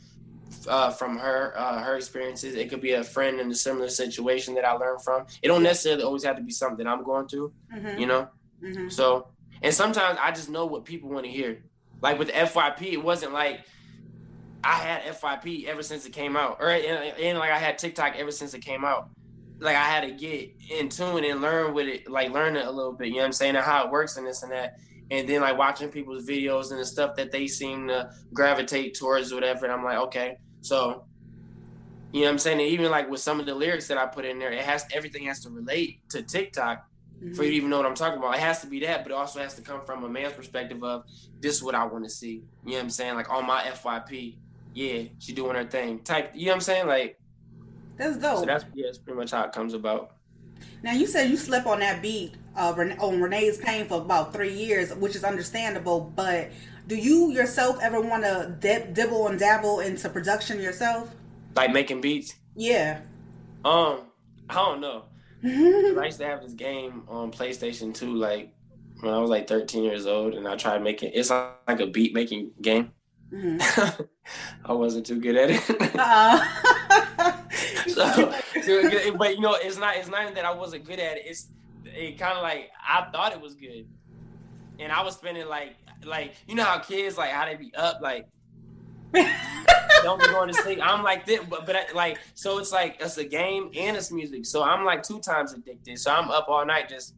uh, 0.69 0.91
from 0.91 1.19
her 1.19 1.53
uh, 1.57 1.83
her 1.83 1.97
experiences. 1.97 2.55
It 2.55 2.69
could 2.71 2.81
be 2.81 2.93
a 2.93 3.05
friend 3.05 3.41
in 3.41 3.51
a 3.51 3.55
similar 3.55 3.88
situation 3.88 4.55
that 4.55 4.65
I 4.65 4.73
learned 4.73 5.03
from. 5.03 5.27
It 5.43 5.49
don't 5.49 5.62
necessarily 5.62 6.03
always 6.03 6.25
have 6.25 6.37
to 6.37 6.43
be 6.43 6.53
something 6.53 6.87
I'm 6.87 7.03
going 7.05 7.29
through, 7.29 7.53
Mhm. 7.75 7.99
you 8.01 8.07
know. 8.07 8.29
Mhm. 8.62 8.91
So, 8.93 9.29
and 9.62 9.73
sometimes 9.75 10.19
I 10.21 10.31
just 10.31 10.49
know 10.51 10.67
what 10.67 10.85
people 10.85 11.09
want 11.11 11.25
to 11.27 11.31
hear. 11.31 11.62
Like 12.01 12.19
with 12.19 12.31
FYP, 12.31 12.93
it 12.93 13.03
wasn't 13.03 13.33
like 13.33 13.61
I 14.65 14.75
had 14.75 15.03
FYP 15.17 15.67
ever 15.67 15.83
since 15.83 16.07
it 16.07 16.12
came 16.12 16.37
out, 16.37 16.59
or 16.61 16.69
and, 16.71 16.85
and 17.19 17.38
like 17.38 17.51
I 17.51 17.59
had 17.59 17.79
TikTok 17.79 18.15
ever 18.17 18.31
since 18.31 18.55
it 18.55 18.61
came 18.61 18.85
out. 18.85 19.11
Like 19.59 19.77
I 19.77 19.85
had 19.85 20.03
to 20.03 20.12
get 20.12 20.51
in 20.71 20.88
tune 20.88 21.25
and 21.25 21.41
learn 21.41 21.73
with 21.75 21.87
it, 21.88 22.11
like 22.11 22.31
learn 22.33 22.57
it 22.57 22.67
a 22.67 22.71
little 22.71 22.93
bit. 22.93 23.09
You 23.09 23.15
know 23.15 23.19
what 23.21 23.27
I'm 23.27 23.33
saying? 23.33 23.57
And 23.57 23.65
how 23.65 23.85
it 23.85 23.91
works 23.91 24.17
and 24.17 24.27
this 24.27 24.43
and 24.43 24.51
that. 24.53 24.79
And 25.12 25.29
then 25.29 25.42
like 25.42 25.59
watching 25.59 25.90
people's 25.90 26.27
videos 26.27 26.70
and 26.72 26.81
the 26.81 26.85
stuff 26.87 27.14
that 27.16 27.31
they 27.31 27.46
seem 27.46 27.87
to 27.88 28.11
gravitate 28.33 28.94
towards, 28.94 29.31
or 29.31 29.37
whatever. 29.37 29.66
And 29.66 29.72
I'm 29.75 29.85
like, 29.85 29.98
okay, 29.98 30.38
so 30.62 31.05
you 32.12 32.20
know 32.20 32.27
what 32.27 32.33
I'm 32.33 32.38
saying? 32.38 32.61
And 32.61 32.68
even 32.68 32.90
like 32.90 33.11
with 33.11 33.20
some 33.20 33.38
of 33.38 33.46
the 33.46 33.55
lyrics 33.55 33.88
that 33.88 33.98
I 33.98 34.07
put 34.07 34.25
in 34.25 34.38
there, 34.38 34.51
it 34.51 34.64
has 34.64 34.85
everything 34.92 35.25
has 35.27 35.40
to 35.44 35.51
relate 35.51 36.01
to 36.11 36.22
TikTok. 36.22 36.85
mm-hmm. 37.22 37.35
for 37.35 37.44
you 37.44 37.51
to 37.51 37.57
even 37.57 37.70
know 37.70 37.77
what 37.79 37.87
I'm 37.87 37.94
talking 37.94 38.18
about. 38.18 38.35
It 38.35 38.40
has 38.40 38.61
to 38.62 38.66
be 38.66 38.81
that, 38.81 39.05
but 39.05 39.12
it 39.12 39.14
also 39.14 39.40
has 39.40 39.55
to 39.55 39.62
come 39.62 39.85
from 39.85 40.05
a 40.05 40.09
man's 40.09 40.33
perspective 40.33 40.83
of 40.83 41.05
this 41.40 41.57
is 41.57 41.62
what 41.62 41.75
I 41.75 41.85
want 41.85 42.05
to 42.05 42.11
see. 42.11 42.44
You 42.64 42.72
know 42.72 42.77
what 42.77 42.85
I'm 42.85 42.90
saying? 42.90 43.14
Like 43.14 43.31
on 43.31 43.46
my 43.46 43.62
FYP, 43.62 44.37
yeah, 44.75 45.03
she 45.18 45.33
doing 45.33 45.55
her 45.55 45.64
thing. 45.64 46.01
Type, 46.01 46.33
you 46.35 46.46
know 46.46 46.53
what 46.53 46.57
I'm 46.57 46.61
saying? 46.62 46.87
Like 46.87 47.18
that's 47.96 48.16
dope. 48.16 48.38
So 48.38 48.46
that's 48.46 48.64
yeah, 48.75 48.87
that's 48.87 48.98
pretty 48.98 49.18
much 49.18 49.31
how 49.31 49.44
it 49.44 49.53
comes 49.53 49.75
about. 49.75 50.16
Now 50.83 50.92
you 50.92 51.07
said 51.07 51.31
you 51.31 51.37
slept 51.37 51.66
on 51.66 51.81
that 51.81 52.03
beat 52.03 52.35
uh, 52.57 52.75
on 53.01 53.20
Renee's 53.20 53.59
Pain 53.59 53.87
for 53.87 54.01
about 54.01 54.33
three 54.33 54.53
years, 54.53 54.94
which 54.94 55.16
is 55.16 55.25
understandable. 55.25 56.12
But 56.14 56.51
do 56.87 56.96
you 56.96 57.31
yourself 57.31 57.79
ever 57.81 58.01
want 58.01 58.25
to 58.25 58.57
dib- 58.61 58.94
dibble 58.94 59.29
and 59.29 59.38
dabble 59.38 59.81
into 59.81 60.09
production 60.09 60.61
yourself? 60.61 61.14
Like 61.55 61.72
making 61.72 62.01
beats? 62.01 62.35
Yeah. 62.57 63.01
Um, 63.64 64.01
I 64.48 64.55
don't 64.55 64.81
know. 64.81 65.05
I 65.44 66.07
used 66.07 66.18
to 66.18 66.27
have 66.27 66.42
this 66.42 66.53
game 66.55 67.03
on 67.09 67.33
PlayStation 67.33 67.94
2, 67.94 68.14
like 68.14 68.53
when 69.01 69.12
I 69.12 69.18
was 69.18 69.31
like 69.31 69.48
13 69.48 69.83
years 69.83 70.07
old, 70.07 70.35
and 70.35 70.46
I 70.46 70.57
tried 70.57 70.83
making 70.83 71.11
it's 71.14 71.31
like 71.31 71.81
a 71.81 71.87
beat 71.87 72.14
making 72.14 72.53
game. 72.61 72.92
Mm-hmm. 73.33 74.03
I 74.64 74.72
wasn't 74.72 75.07
too 75.07 75.20
good 75.20 75.37
at 75.37 75.51
it. 75.51 75.96
uh-uh. 75.98 77.37
so, 77.88 78.35
so, 78.64 79.16
but 79.16 79.35
you 79.35 79.40
know, 79.40 79.55
it's 79.55 79.79
not 79.79 79.96
it's 79.96 80.09
not 80.09 80.22
even 80.22 80.35
that 80.35 80.44
I 80.44 80.53
wasn't 80.53 80.85
good 80.85 80.98
at 80.98 81.16
it. 81.18 81.25
It's 81.27 81.48
it 81.85 82.18
kind 82.18 82.37
of 82.37 82.42
like 82.42 82.70
I 82.81 83.09
thought 83.12 83.33
it 83.33 83.40
was 83.40 83.55
good, 83.55 83.87
and 84.79 84.92
I 84.92 85.03
was 85.03 85.14
spending 85.14 85.46
like 85.46 85.77
like 86.05 86.35
you 86.46 86.55
know 86.55 86.64
how 86.64 86.79
kids 86.79 87.16
like 87.16 87.31
how 87.31 87.46
they 87.46 87.55
be 87.55 87.72
up 87.75 88.01
like 88.01 88.27
don't 90.03 90.20
be 90.20 90.27
going 90.27 90.48
to 90.48 90.55
sleep. 90.55 90.79
I'm 90.83 91.03
like 91.03 91.27
this, 91.27 91.40
but 91.48 91.66
but 91.66 91.77
I, 91.77 91.92
like 91.94 92.18
so 92.35 92.59
it's 92.59 92.72
like 92.72 92.96
it's 93.01 93.18
a 93.18 93.25
game 93.25 93.70
and 93.77 93.96
it's 93.96 94.11
music. 94.11 94.46
So 94.46 94.62
I'm 94.62 94.85
like 94.85 95.03
two 95.03 95.20
times 95.20 95.53
addicted. 95.53 95.98
So 95.98 96.11
I'm 96.11 96.31
up 96.31 96.46
all 96.48 96.64
night 96.64 96.88
just 96.88 97.14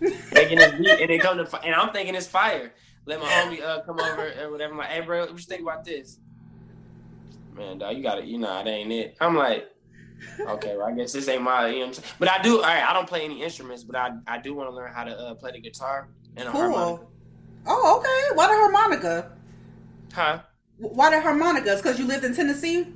making 0.00 0.58
this 0.58 0.72
beat, 0.72 1.00
and 1.00 1.10
it 1.10 1.20
come 1.20 1.38
to 1.38 1.60
and 1.62 1.74
I'm 1.74 1.92
thinking 1.92 2.14
it's 2.14 2.26
fire. 2.26 2.72
Let 3.06 3.20
my 3.20 3.26
homie 3.26 3.62
uh, 3.62 3.82
come 3.82 4.00
over 4.00 4.32
or 4.40 4.50
whatever. 4.50 4.72
I'm 4.72 4.78
like, 4.78 4.88
hey 4.88 5.00
bro, 5.00 5.20
what 5.20 5.30
you 5.30 5.38
think 5.38 5.62
about 5.62 5.84
this? 5.84 6.18
Man, 7.54 7.78
dog, 7.78 7.96
you 7.96 8.02
got 8.02 8.18
it. 8.18 8.24
You 8.24 8.38
know, 8.38 8.60
it 8.60 8.66
ain't 8.66 8.92
it. 8.92 9.16
I'm 9.20 9.34
like, 9.34 9.70
okay, 10.40 10.76
well, 10.76 10.86
I 10.86 10.92
guess 10.92 11.12
this 11.12 11.28
ain't 11.28 11.42
my. 11.42 11.68
You 11.68 11.72
know 11.72 11.78
what 11.80 11.86
I'm 11.88 11.94
saying? 11.94 12.14
But 12.18 12.30
I 12.30 12.42
do. 12.42 12.56
All 12.56 12.62
right, 12.62 12.82
I 12.82 12.92
don't 12.92 13.08
play 13.08 13.24
any 13.24 13.42
instruments, 13.42 13.84
but 13.84 13.96
I 13.96 14.12
I 14.26 14.38
do 14.38 14.54
want 14.54 14.70
to 14.70 14.74
learn 14.74 14.92
how 14.92 15.04
to 15.04 15.18
uh, 15.18 15.34
play 15.34 15.52
the 15.52 15.60
guitar 15.60 16.08
and 16.36 16.48
a 16.48 16.52
cool. 16.52 16.60
harmonica. 16.60 17.06
Oh, 17.66 17.98
okay. 17.98 18.36
Why 18.36 18.46
the 18.46 18.54
harmonica? 18.54 19.32
Huh? 20.12 20.40
Why 20.78 21.10
the 21.10 21.20
harmonicas? 21.20 21.82
Because 21.82 21.98
you 21.98 22.06
lived 22.06 22.24
in 22.24 22.34
Tennessee? 22.34 22.86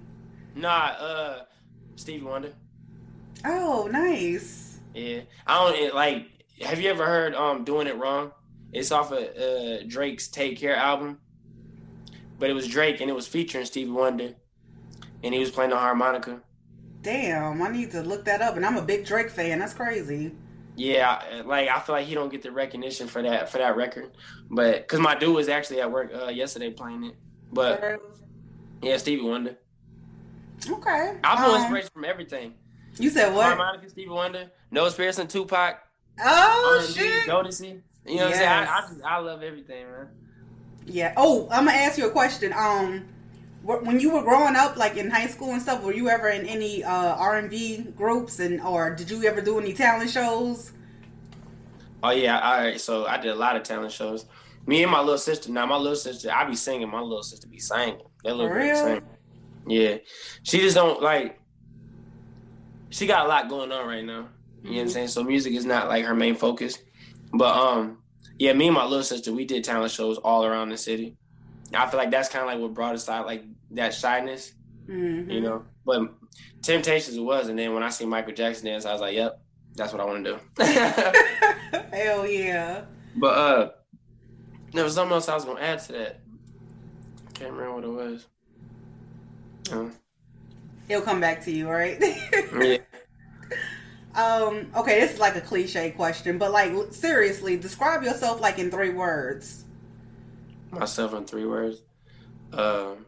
Nah, 0.54 0.94
uh, 0.98 1.44
Stevie 1.96 2.24
Wonder. 2.24 2.52
Oh, 3.44 3.88
nice. 3.90 4.80
Yeah, 4.94 5.20
I 5.46 5.54
don't 5.64 5.82
it, 5.82 5.94
like. 5.94 6.26
Have 6.62 6.78
you 6.80 6.90
ever 6.90 7.06
heard 7.06 7.34
um 7.34 7.64
"Doing 7.64 7.86
It 7.86 7.96
Wrong"? 7.96 8.32
It's 8.72 8.92
off 8.92 9.12
of 9.12 9.18
uh, 9.18 9.82
Drake's 9.86 10.28
"Take 10.28 10.58
Care" 10.58 10.76
album, 10.76 11.20
but 12.38 12.50
it 12.50 12.52
was 12.52 12.68
Drake 12.68 13.00
and 13.00 13.10
it 13.10 13.14
was 13.14 13.26
featuring 13.26 13.64
Stevie 13.64 13.90
Wonder, 13.90 14.34
and 15.22 15.32
he 15.34 15.40
was 15.40 15.50
playing 15.50 15.70
the 15.70 15.78
harmonica. 15.78 16.42
Damn, 17.02 17.62
I 17.62 17.68
need 17.68 17.90
to 17.92 18.02
look 18.02 18.24
that 18.26 18.42
up. 18.42 18.56
And 18.56 18.66
I'm 18.66 18.76
a 18.76 18.82
big 18.82 19.06
Drake 19.06 19.30
fan. 19.30 19.58
That's 19.58 19.74
crazy. 19.74 20.32
Yeah, 20.76 21.42
like 21.44 21.68
I 21.68 21.78
feel 21.80 21.94
like 21.94 22.06
he 22.06 22.14
don't 22.14 22.30
get 22.30 22.42
the 22.42 22.50
recognition 22.50 23.06
for 23.06 23.22
that 23.22 23.50
for 23.50 23.58
that 23.58 23.76
record, 23.76 24.12
but 24.50 24.76
because 24.76 25.00
my 25.00 25.14
dude 25.14 25.34
was 25.34 25.48
actually 25.48 25.80
at 25.80 25.90
work 25.90 26.10
uh, 26.14 26.28
yesterday 26.28 26.70
playing 26.70 27.04
it. 27.04 27.16
But 27.52 28.00
yeah, 28.82 28.96
Stevie 28.96 29.22
Wonder. 29.22 29.56
Okay. 30.68 31.18
I've 31.24 31.38
um, 31.38 31.60
inspiration 31.60 31.90
from 31.92 32.04
everything. 32.04 32.54
You 32.98 33.10
said 33.10 33.34
what? 33.34 33.46
Harmonica, 33.46 33.88
Stevie 33.90 34.10
Wonder, 34.10 34.50
Noah 34.70 34.90
Spearson, 34.90 35.26
Tupac. 35.26 35.86
Oh 36.22 36.80
R&B, 36.80 36.92
shit. 36.92 37.28
Jodeci. 37.28 37.80
You 38.06 38.16
know 38.16 38.28
yes. 38.28 38.30
what 38.30 38.30
I'm 38.30 38.32
saying? 38.32 38.48
I, 38.48 38.62
I, 38.62 38.80
just, 38.80 39.04
I 39.04 39.18
love 39.18 39.42
everything, 39.42 39.86
man. 39.86 40.08
Yeah. 40.86 41.14
Oh, 41.16 41.48
I'm 41.50 41.66
gonna 41.66 41.76
ask 41.76 41.98
you 41.98 42.06
a 42.06 42.10
question. 42.10 42.52
Um, 42.52 43.06
when 43.62 44.00
you 44.00 44.10
were 44.12 44.22
growing 44.22 44.56
up, 44.56 44.76
like 44.76 44.96
in 44.96 45.10
high 45.10 45.26
school 45.26 45.52
and 45.52 45.60
stuff, 45.60 45.82
were 45.82 45.92
you 45.92 46.08
ever 46.08 46.28
in 46.28 46.46
any 46.46 46.82
uh, 46.82 47.14
R&B 47.16 47.92
groups, 47.96 48.40
and 48.40 48.60
or 48.62 48.94
did 48.94 49.10
you 49.10 49.24
ever 49.24 49.40
do 49.40 49.58
any 49.58 49.74
talent 49.74 50.10
shows? 50.10 50.72
Oh 52.02 52.10
yeah, 52.10 52.40
all 52.40 52.58
right. 52.58 52.80
So 52.80 53.06
I 53.06 53.18
did 53.18 53.30
a 53.30 53.34
lot 53.34 53.56
of 53.56 53.62
talent 53.62 53.92
shows. 53.92 54.24
Me 54.66 54.82
and 54.82 54.90
my 54.90 55.00
little 55.00 55.18
sister. 55.18 55.50
Now 55.50 55.66
my 55.66 55.76
little 55.76 55.96
sister, 55.96 56.30
I 56.32 56.44
be 56.44 56.56
singing. 56.56 56.88
My 56.88 57.00
little 57.00 57.22
sister 57.22 57.46
be 57.48 57.58
singing. 57.58 58.00
That 58.24 58.36
little 58.36 58.52
girl 58.52 58.74
sing. 58.74 59.02
Yeah, 59.66 59.98
she 60.42 60.58
just 60.60 60.76
don't 60.76 61.02
like. 61.02 61.38
She 62.88 63.06
got 63.06 63.26
a 63.26 63.28
lot 63.28 63.48
going 63.48 63.70
on 63.70 63.86
right 63.86 64.04
now. 64.04 64.12
You 64.12 64.18
mm-hmm. 64.20 64.22
know 64.22 64.28
what 64.30 64.68
I'm 64.68 64.74
mm-hmm. 64.86 64.88
saying? 64.92 65.08
So 65.08 65.22
music 65.22 65.52
is 65.52 65.66
not 65.66 65.88
like 65.88 66.04
her 66.04 66.14
main 66.14 66.34
focus. 66.34 66.78
But 67.32 67.54
um, 67.56 67.98
yeah, 68.38 68.52
me 68.54 68.66
and 68.66 68.74
my 68.74 68.84
little 68.84 69.04
sister, 69.04 69.32
we 69.32 69.44
did 69.44 69.64
talent 69.64 69.92
shows 69.92 70.18
all 70.18 70.44
around 70.44 70.70
the 70.70 70.76
city. 70.76 71.16
I 71.74 71.88
feel 71.88 71.98
like 71.98 72.10
that's 72.10 72.28
kind 72.28 72.42
of 72.42 72.48
like 72.48 72.60
what 72.60 72.74
brought 72.74 72.94
us 72.94 73.08
out, 73.08 73.26
like 73.26 73.44
that 73.72 73.94
shyness, 73.94 74.52
mm-hmm. 74.88 75.30
you 75.30 75.40
know. 75.40 75.64
But 75.84 76.12
Temptations 76.62 77.16
it 77.16 77.20
was, 77.20 77.48
and 77.48 77.58
then 77.58 77.72
when 77.74 77.82
I 77.82 77.88
see 77.88 78.04
Michael 78.04 78.34
Jackson 78.34 78.66
dance, 78.66 78.84
I 78.84 78.92
was 78.92 79.00
like, 79.00 79.14
"Yep, 79.14 79.40
that's 79.76 79.92
what 79.92 80.00
I 80.00 80.04
want 80.04 80.24
to 80.24 80.32
do." 80.32 80.64
Hell 81.92 82.26
yeah! 82.26 82.82
But 83.16 83.38
uh, 83.38 83.70
there 84.72 84.84
was 84.84 84.94
something 84.94 85.14
else 85.14 85.28
I 85.28 85.34
was 85.34 85.44
gonna 85.44 85.60
add 85.60 85.80
to 85.84 85.92
that. 85.92 86.20
Can't 87.34 87.52
remember 87.52 87.74
what 87.74 87.84
it 87.84 87.88
was. 87.88 88.26
Uh, 89.72 89.88
It'll 90.88 91.02
come 91.02 91.20
back 91.20 91.42
to 91.44 91.50
you, 91.50 91.68
right? 91.68 91.98
yeah. 92.60 92.78
Um. 94.12 94.72
Okay, 94.76 94.98
this 94.98 95.12
is 95.12 95.20
like 95.20 95.36
a 95.36 95.40
cliche 95.40 95.92
question, 95.92 96.36
but 96.36 96.50
like 96.50 96.72
seriously, 96.90 97.56
describe 97.56 98.02
yourself 98.02 98.40
like 98.40 98.58
in 98.58 98.68
three 98.68 98.90
words. 98.90 99.66
Myself 100.70 101.14
in 101.14 101.24
three 101.24 101.46
words. 101.46 101.82
Um. 102.52 103.06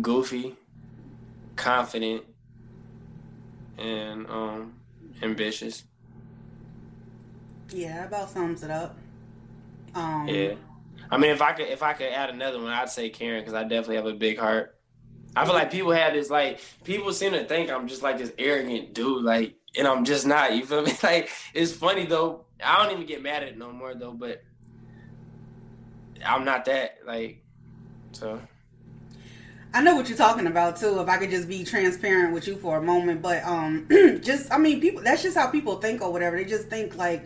goofy, 0.00 0.56
confident, 1.56 2.24
and 3.78 4.26
um 4.28 4.74
ambitious. 5.22 5.84
Yeah, 7.70 7.98
that 7.98 8.08
about 8.08 8.30
sums 8.30 8.62
it 8.62 8.70
up. 8.70 8.96
Um, 9.94 10.28
yeah, 10.28 10.54
I 11.10 11.18
mean, 11.18 11.30
if 11.30 11.42
I 11.42 11.52
could, 11.52 11.68
if 11.68 11.82
I 11.82 11.92
could 11.92 12.08
add 12.08 12.30
another 12.30 12.58
one, 12.58 12.68
I'd 12.68 12.90
say 12.90 13.10
caring 13.10 13.42
because 13.42 13.54
I 13.54 13.62
definitely 13.62 13.96
have 13.96 14.06
a 14.06 14.14
big 14.14 14.38
heart. 14.38 14.76
I 15.36 15.44
feel 15.44 15.54
like 15.54 15.70
people 15.70 15.92
have 15.92 16.12
this 16.12 16.30
like 16.30 16.60
people 16.82 17.12
seem 17.12 17.32
to 17.32 17.44
think 17.44 17.70
I'm 17.70 17.86
just 17.86 18.02
like 18.02 18.18
this 18.18 18.32
arrogant 18.38 18.94
dude, 18.94 19.24
like, 19.24 19.54
and 19.76 19.86
I'm 19.86 20.04
just 20.04 20.26
not. 20.26 20.56
You 20.56 20.64
feel 20.64 20.82
me? 20.82 20.92
Like, 21.02 21.30
it's 21.54 21.72
funny 21.72 22.06
though. 22.06 22.44
I 22.62 22.82
don't 22.82 22.92
even 22.92 23.06
get 23.06 23.22
mad 23.22 23.42
at 23.42 23.50
it 23.50 23.58
no 23.58 23.72
more 23.72 23.94
though, 23.94 24.12
but 24.12 24.42
I'm 26.24 26.44
not 26.44 26.64
that 26.66 26.98
like. 27.06 27.42
So 28.12 28.40
I 29.72 29.82
know 29.82 29.94
what 29.94 30.08
you're 30.08 30.18
talking 30.18 30.46
about 30.46 30.76
too. 30.76 31.00
If 31.00 31.08
I 31.08 31.16
could 31.16 31.30
just 31.30 31.48
be 31.48 31.64
transparent 31.64 32.34
with 32.34 32.46
you 32.46 32.56
for 32.56 32.78
a 32.78 32.82
moment, 32.82 33.22
but 33.22 33.44
um, 33.44 33.86
just 34.22 34.52
I 34.52 34.58
mean, 34.58 34.80
people. 34.80 35.02
That's 35.02 35.22
just 35.22 35.36
how 35.36 35.48
people 35.48 35.76
think 35.76 36.02
or 36.02 36.12
whatever. 36.12 36.36
They 36.36 36.44
just 36.44 36.68
think 36.68 36.96
like 36.96 37.24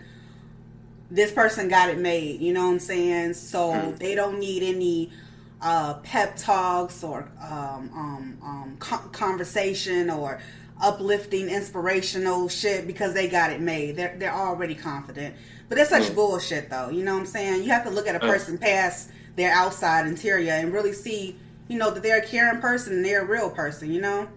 this 1.11 1.33
person 1.33 1.68
got 1.68 1.88
it 1.90 1.98
made. 1.98 2.40
You 2.40 2.52
know 2.52 2.66
what 2.66 2.72
I'm 2.72 2.78
saying? 2.80 3.35
So 3.35 3.72
mm. 3.72 3.98
they 3.98 4.14
don't 4.14 4.38
need 4.38 4.62
any 4.62 5.11
uh, 5.62 5.94
pep 5.94 6.37
talks 6.37 7.02
or 7.02 7.30
um, 7.42 7.90
um, 7.94 8.38
um, 8.42 8.76
conversation 9.12 10.11
or 10.11 10.40
uplifting, 10.80 11.48
inspirational 11.48 12.48
shit 12.48 12.87
because 12.87 13.14
they 13.14 13.28
got 13.28 13.50
it 13.50 13.60
made. 13.60 13.96
They're 13.96 14.16
they're 14.18 14.34
already 14.34 14.74
confident. 14.74 15.34
But 15.68 15.78
that's 15.78 15.90
such 15.90 16.04
mm. 16.04 16.14
bullshit, 16.14 16.70
though. 16.70 16.90
You 16.90 17.04
know 17.04 17.14
what 17.14 17.20
I'm 17.20 17.26
saying? 17.26 17.64
You 17.64 17.70
have 17.70 17.84
to 17.84 17.90
look 17.90 18.06
at 18.06 18.14
a 18.14 18.20
mm. 18.20 18.28
person 18.28 18.58
past 18.58 19.10
their 19.37 19.52
outside 19.52 20.06
interior 20.06 20.52
and 20.52 20.72
really 20.72 20.92
see 20.92 21.37
you 21.68 21.78
know 21.78 21.90
that 21.90 22.02
they're 22.02 22.18
a 22.18 22.26
caring 22.26 22.60
person 22.60 22.94
and 22.94 23.04
they're 23.04 23.22
a 23.22 23.26
real 23.26 23.50
person, 23.50 23.92
you 23.92 24.00
know. 24.00 24.28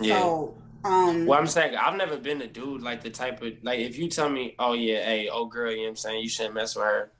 Yeah. 0.00 0.20
So, 0.20 0.54
um, 0.84 1.26
well, 1.26 1.38
I'm 1.38 1.46
saying 1.46 1.76
I've 1.76 1.96
never 1.96 2.16
been 2.16 2.42
a 2.42 2.46
dude 2.46 2.82
like 2.82 3.02
the 3.02 3.10
type 3.10 3.42
of 3.42 3.52
like 3.62 3.78
if 3.78 3.96
you 3.98 4.08
tell 4.08 4.28
me, 4.28 4.54
oh 4.58 4.72
yeah, 4.72 5.04
hey, 5.04 5.28
oh 5.32 5.46
girl, 5.46 5.70
you 5.70 5.78
know 5.78 5.82
what 5.84 5.88
I'm 5.90 5.96
saying, 5.96 6.22
you 6.22 6.28
shouldn't 6.28 6.54
mess 6.54 6.74
with 6.74 6.84
her. 6.84 7.10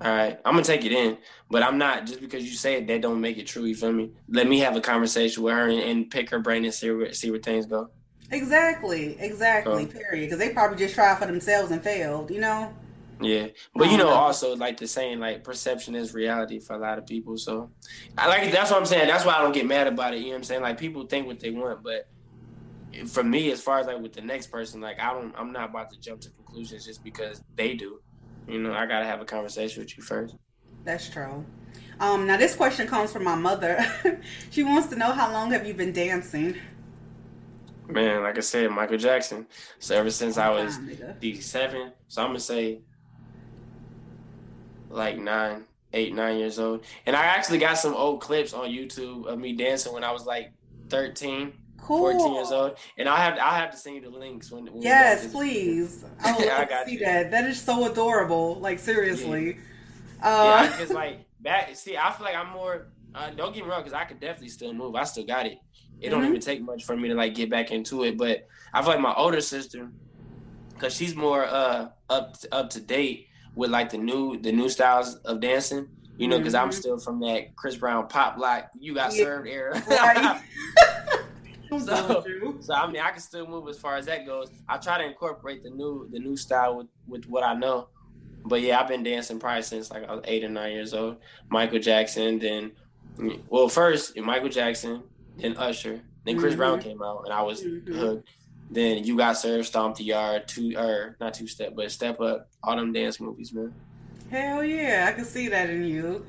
All 0.00 0.14
right, 0.14 0.38
I'm 0.44 0.52
gonna 0.52 0.64
take 0.64 0.84
it 0.84 0.92
in, 0.92 1.16
but 1.50 1.62
I'm 1.62 1.78
not 1.78 2.06
just 2.06 2.20
because 2.20 2.44
you 2.44 2.52
say 2.52 2.74
it. 2.74 2.86
That 2.86 3.00
don't 3.00 3.20
make 3.20 3.38
it 3.38 3.46
true. 3.46 3.64
You 3.64 3.74
feel 3.74 3.92
me? 3.92 4.10
Let 4.28 4.46
me 4.46 4.58
have 4.58 4.76
a 4.76 4.80
conversation 4.80 5.42
with 5.42 5.54
her 5.54 5.68
and, 5.68 5.80
and 5.80 6.10
pick 6.10 6.28
her 6.30 6.38
brain 6.38 6.64
and 6.64 6.74
see 6.74 6.90
where 6.90 7.12
see 7.14 7.30
where 7.30 7.40
things 7.40 7.64
go. 7.64 7.88
Exactly, 8.30 9.16
exactly. 9.18 9.86
So, 9.86 9.92
period. 9.92 10.26
Because 10.26 10.38
they 10.38 10.50
probably 10.50 10.76
just 10.76 10.94
tried 10.94 11.18
for 11.18 11.26
themselves 11.26 11.70
and 11.70 11.82
failed. 11.82 12.30
You 12.30 12.40
know. 12.40 12.74
Yeah, 13.22 13.46
but 13.74 13.90
you 13.90 13.96
know, 13.96 14.08
also 14.08 14.54
like 14.54 14.76
the 14.76 14.86
saying, 14.86 15.18
like 15.18 15.42
perception 15.42 15.94
is 15.94 16.12
reality 16.12 16.60
for 16.60 16.74
a 16.74 16.78
lot 16.78 16.98
of 16.98 17.06
people. 17.06 17.38
So, 17.38 17.70
I 18.18 18.28
like 18.28 18.52
that's 18.52 18.70
what 18.70 18.78
I'm 18.78 18.86
saying. 18.86 19.08
That's 19.08 19.24
why 19.24 19.36
I 19.36 19.42
don't 19.42 19.52
get 19.52 19.64
mad 19.64 19.86
about 19.86 20.12
it. 20.12 20.18
You 20.18 20.24
know 20.24 20.30
what 20.32 20.36
I'm 20.38 20.44
saying? 20.44 20.60
Like 20.60 20.76
people 20.76 21.06
think 21.06 21.26
what 21.26 21.40
they 21.40 21.50
want, 21.50 21.82
but 21.82 22.06
for 23.06 23.24
me, 23.24 23.50
as 23.50 23.60
far 23.60 23.78
as 23.78 23.86
like 23.86 24.00
with 24.00 24.12
the 24.12 24.20
next 24.20 24.48
person, 24.48 24.80
like 24.80 25.00
I 25.00 25.12
don't, 25.12 25.34
I'm 25.36 25.52
not 25.52 25.70
about 25.70 25.90
to 25.90 26.00
jump 26.00 26.20
to 26.22 26.30
conclusions 26.30 26.84
just 26.84 27.02
because 27.02 27.42
they 27.54 27.74
do. 27.74 28.00
You 28.48 28.60
know, 28.60 28.72
I 28.72 28.86
gotta 28.86 29.06
have 29.06 29.20
a 29.20 29.24
conversation 29.24 29.82
with 29.82 29.96
you 29.96 30.02
first. 30.02 30.36
That's 30.84 31.08
true. 31.08 31.44
Um, 31.98 32.26
now 32.26 32.36
this 32.36 32.54
question 32.54 32.86
comes 32.86 33.12
from 33.12 33.24
my 33.24 33.34
mother. 33.34 33.84
she 34.50 34.62
wants 34.62 34.88
to 34.88 34.96
know 34.96 35.12
how 35.12 35.32
long 35.32 35.50
have 35.52 35.66
you 35.66 35.74
been 35.74 35.92
dancing? 35.92 36.56
Man, 37.88 38.22
like 38.22 38.36
I 38.36 38.40
said, 38.40 38.70
Michael 38.70 38.98
Jackson. 38.98 39.46
So 39.78 39.96
ever 39.96 40.10
since 40.10 40.36
I 40.38 40.50
was 40.50 40.78
the 41.20 41.40
seven, 41.40 41.92
so 42.08 42.22
I'm 42.22 42.28
gonna 42.28 42.40
say 42.40 42.80
like 44.90 45.18
nine, 45.18 45.64
eight, 45.92 46.14
nine 46.14 46.38
years 46.38 46.58
old. 46.58 46.84
And 47.06 47.16
I 47.16 47.24
actually 47.24 47.58
got 47.58 47.78
some 47.78 47.94
old 47.94 48.20
clips 48.20 48.52
on 48.52 48.68
YouTube 48.68 49.26
of 49.26 49.38
me 49.38 49.52
dancing 49.54 49.92
when 49.92 50.04
I 50.04 50.12
was 50.12 50.26
like 50.26 50.52
13. 50.88 51.52
Cool. 51.86 51.98
14 51.98 52.34
years 52.34 52.50
old, 52.50 52.78
and 52.98 53.08
I 53.08 53.18
have 53.18 53.38
I 53.38 53.56
have 53.58 53.70
to 53.70 53.76
send 53.76 53.94
you 53.94 54.02
the 54.02 54.10
links 54.10 54.50
when. 54.50 54.66
when 54.66 54.82
yes, 54.82 55.28
please. 55.28 56.04
I 56.24 56.32
would 56.32 56.44
love 56.44 56.68
to 56.68 56.84
see 56.84 56.92
you. 56.94 56.98
that. 56.98 57.30
That 57.30 57.44
is 57.44 57.62
so 57.62 57.88
adorable. 57.88 58.56
Like 58.56 58.80
seriously. 58.80 59.58
Yeah, 60.18 60.28
uh, 60.28 60.62
yeah 60.64 60.80
it's 60.80 60.92
like 61.04 61.20
back. 61.40 61.76
See, 61.76 61.96
I 61.96 62.10
feel 62.10 62.24
like 62.24 62.34
I'm 62.34 62.50
more. 62.50 62.88
Uh, 63.14 63.30
don't 63.30 63.54
get 63.54 63.62
me 63.62 63.70
wrong, 63.70 63.82
because 63.82 63.92
I 63.92 64.04
could 64.04 64.18
definitely 64.18 64.48
still 64.48 64.72
move. 64.72 64.96
I 64.96 65.04
still 65.04 65.24
got 65.24 65.46
it. 65.46 65.58
It 66.00 66.10
don't 66.10 66.22
mm-hmm. 66.22 66.30
even 66.30 66.40
take 66.40 66.60
much 66.60 66.84
for 66.84 66.96
me 66.96 67.08
to 67.08 67.14
like 67.14 67.36
get 67.36 67.50
back 67.50 67.70
into 67.70 68.02
it. 68.02 68.18
But 68.18 68.48
I 68.74 68.82
feel 68.82 68.90
like 68.90 69.00
my 69.00 69.14
older 69.14 69.40
sister, 69.40 69.88
because 70.74 70.92
she's 70.92 71.14
more 71.14 71.44
uh 71.44 71.90
up 72.10 72.40
to, 72.40 72.52
up 72.52 72.70
to 72.70 72.80
date 72.80 73.28
with 73.54 73.70
like 73.70 73.90
the 73.90 73.98
new 73.98 74.38
the 74.38 74.50
new 74.50 74.68
styles 74.68 75.14
of 75.24 75.38
dancing. 75.40 75.86
You 76.18 76.26
know, 76.26 76.38
because 76.38 76.54
mm-hmm. 76.54 76.64
I'm 76.64 76.72
still 76.72 76.98
from 76.98 77.20
that 77.20 77.54
Chris 77.54 77.76
Brown 77.76 78.08
pop 78.08 78.38
like 78.38 78.70
you 78.76 78.92
got 78.92 79.14
yeah. 79.14 79.22
served 79.22 79.46
era. 79.46 79.80
Right. 79.88 80.42
so, 81.70 82.24
so 82.60 82.74
I 82.74 82.90
mean, 82.90 83.02
I 83.02 83.10
can 83.10 83.20
still 83.20 83.46
move 83.46 83.68
as 83.68 83.78
far 83.78 83.96
as 83.96 84.06
that 84.06 84.26
goes. 84.26 84.50
I 84.68 84.76
try 84.78 84.98
to 84.98 85.04
incorporate 85.04 85.62
the 85.62 85.70
new 85.70 86.08
the 86.10 86.18
new 86.18 86.36
style 86.36 86.76
with 86.76 86.88
with 87.06 87.26
what 87.26 87.42
I 87.42 87.54
know. 87.54 87.88
But 88.44 88.62
yeah, 88.62 88.80
I've 88.80 88.88
been 88.88 89.02
dancing 89.02 89.40
probably 89.40 89.62
since 89.62 89.90
like 89.90 90.08
I 90.08 90.14
was 90.14 90.24
eight 90.24 90.44
or 90.44 90.48
nine 90.48 90.72
years 90.72 90.94
old. 90.94 91.16
Michael 91.48 91.80
Jackson, 91.80 92.38
then 92.38 92.72
well, 93.48 93.68
first 93.68 94.16
Michael 94.16 94.48
Jackson, 94.48 95.02
then 95.36 95.56
Usher, 95.56 96.00
then 96.24 96.38
Chris 96.38 96.52
mm-hmm. 96.52 96.58
Brown 96.58 96.80
came 96.80 97.02
out, 97.02 97.22
and 97.24 97.32
I 97.32 97.42
was 97.42 97.62
mm-hmm. 97.62 97.92
hooked. 97.92 98.28
Then 98.70 99.04
you 99.04 99.16
got 99.16 99.34
served, 99.34 99.66
Stomp 99.66 99.96
the 99.96 100.04
Yard, 100.04 100.48
two 100.48 100.76
or 100.76 101.16
not 101.20 101.34
two 101.34 101.46
step, 101.46 101.74
but 101.76 101.90
step 101.90 102.20
up, 102.20 102.48
all 102.62 102.76
them 102.76 102.92
dance 102.92 103.20
movies, 103.20 103.52
man. 103.52 103.72
Hell 104.30 104.64
yeah, 104.64 105.06
I 105.08 105.12
can 105.12 105.24
see 105.24 105.48
that 105.48 105.70
in 105.70 105.84
you. 105.84 106.26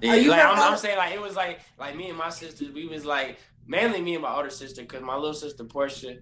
Yeah, 0.00 0.14
you 0.16 0.30
like, 0.30 0.44
I'm, 0.44 0.58
I'm, 0.58 0.78
saying 0.78 0.98
like 0.98 1.12
it 1.12 1.20
was 1.20 1.36
like 1.36 1.60
like 1.78 1.96
me 1.96 2.08
and 2.08 2.18
my 2.18 2.30
sisters, 2.30 2.70
we 2.72 2.86
was 2.86 3.04
like 3.04 3.38
mainly 3.66 4.00
me 4.00 4.14
and 4.14 4.22
my 4.22 4.34
older 4.34 4.50
sister, 4.50 4.82
because 4.82 5.02
my 5.02 5.16
little 5.16 5.34
sister 5.34 5.64
Portia, 5.64 6.16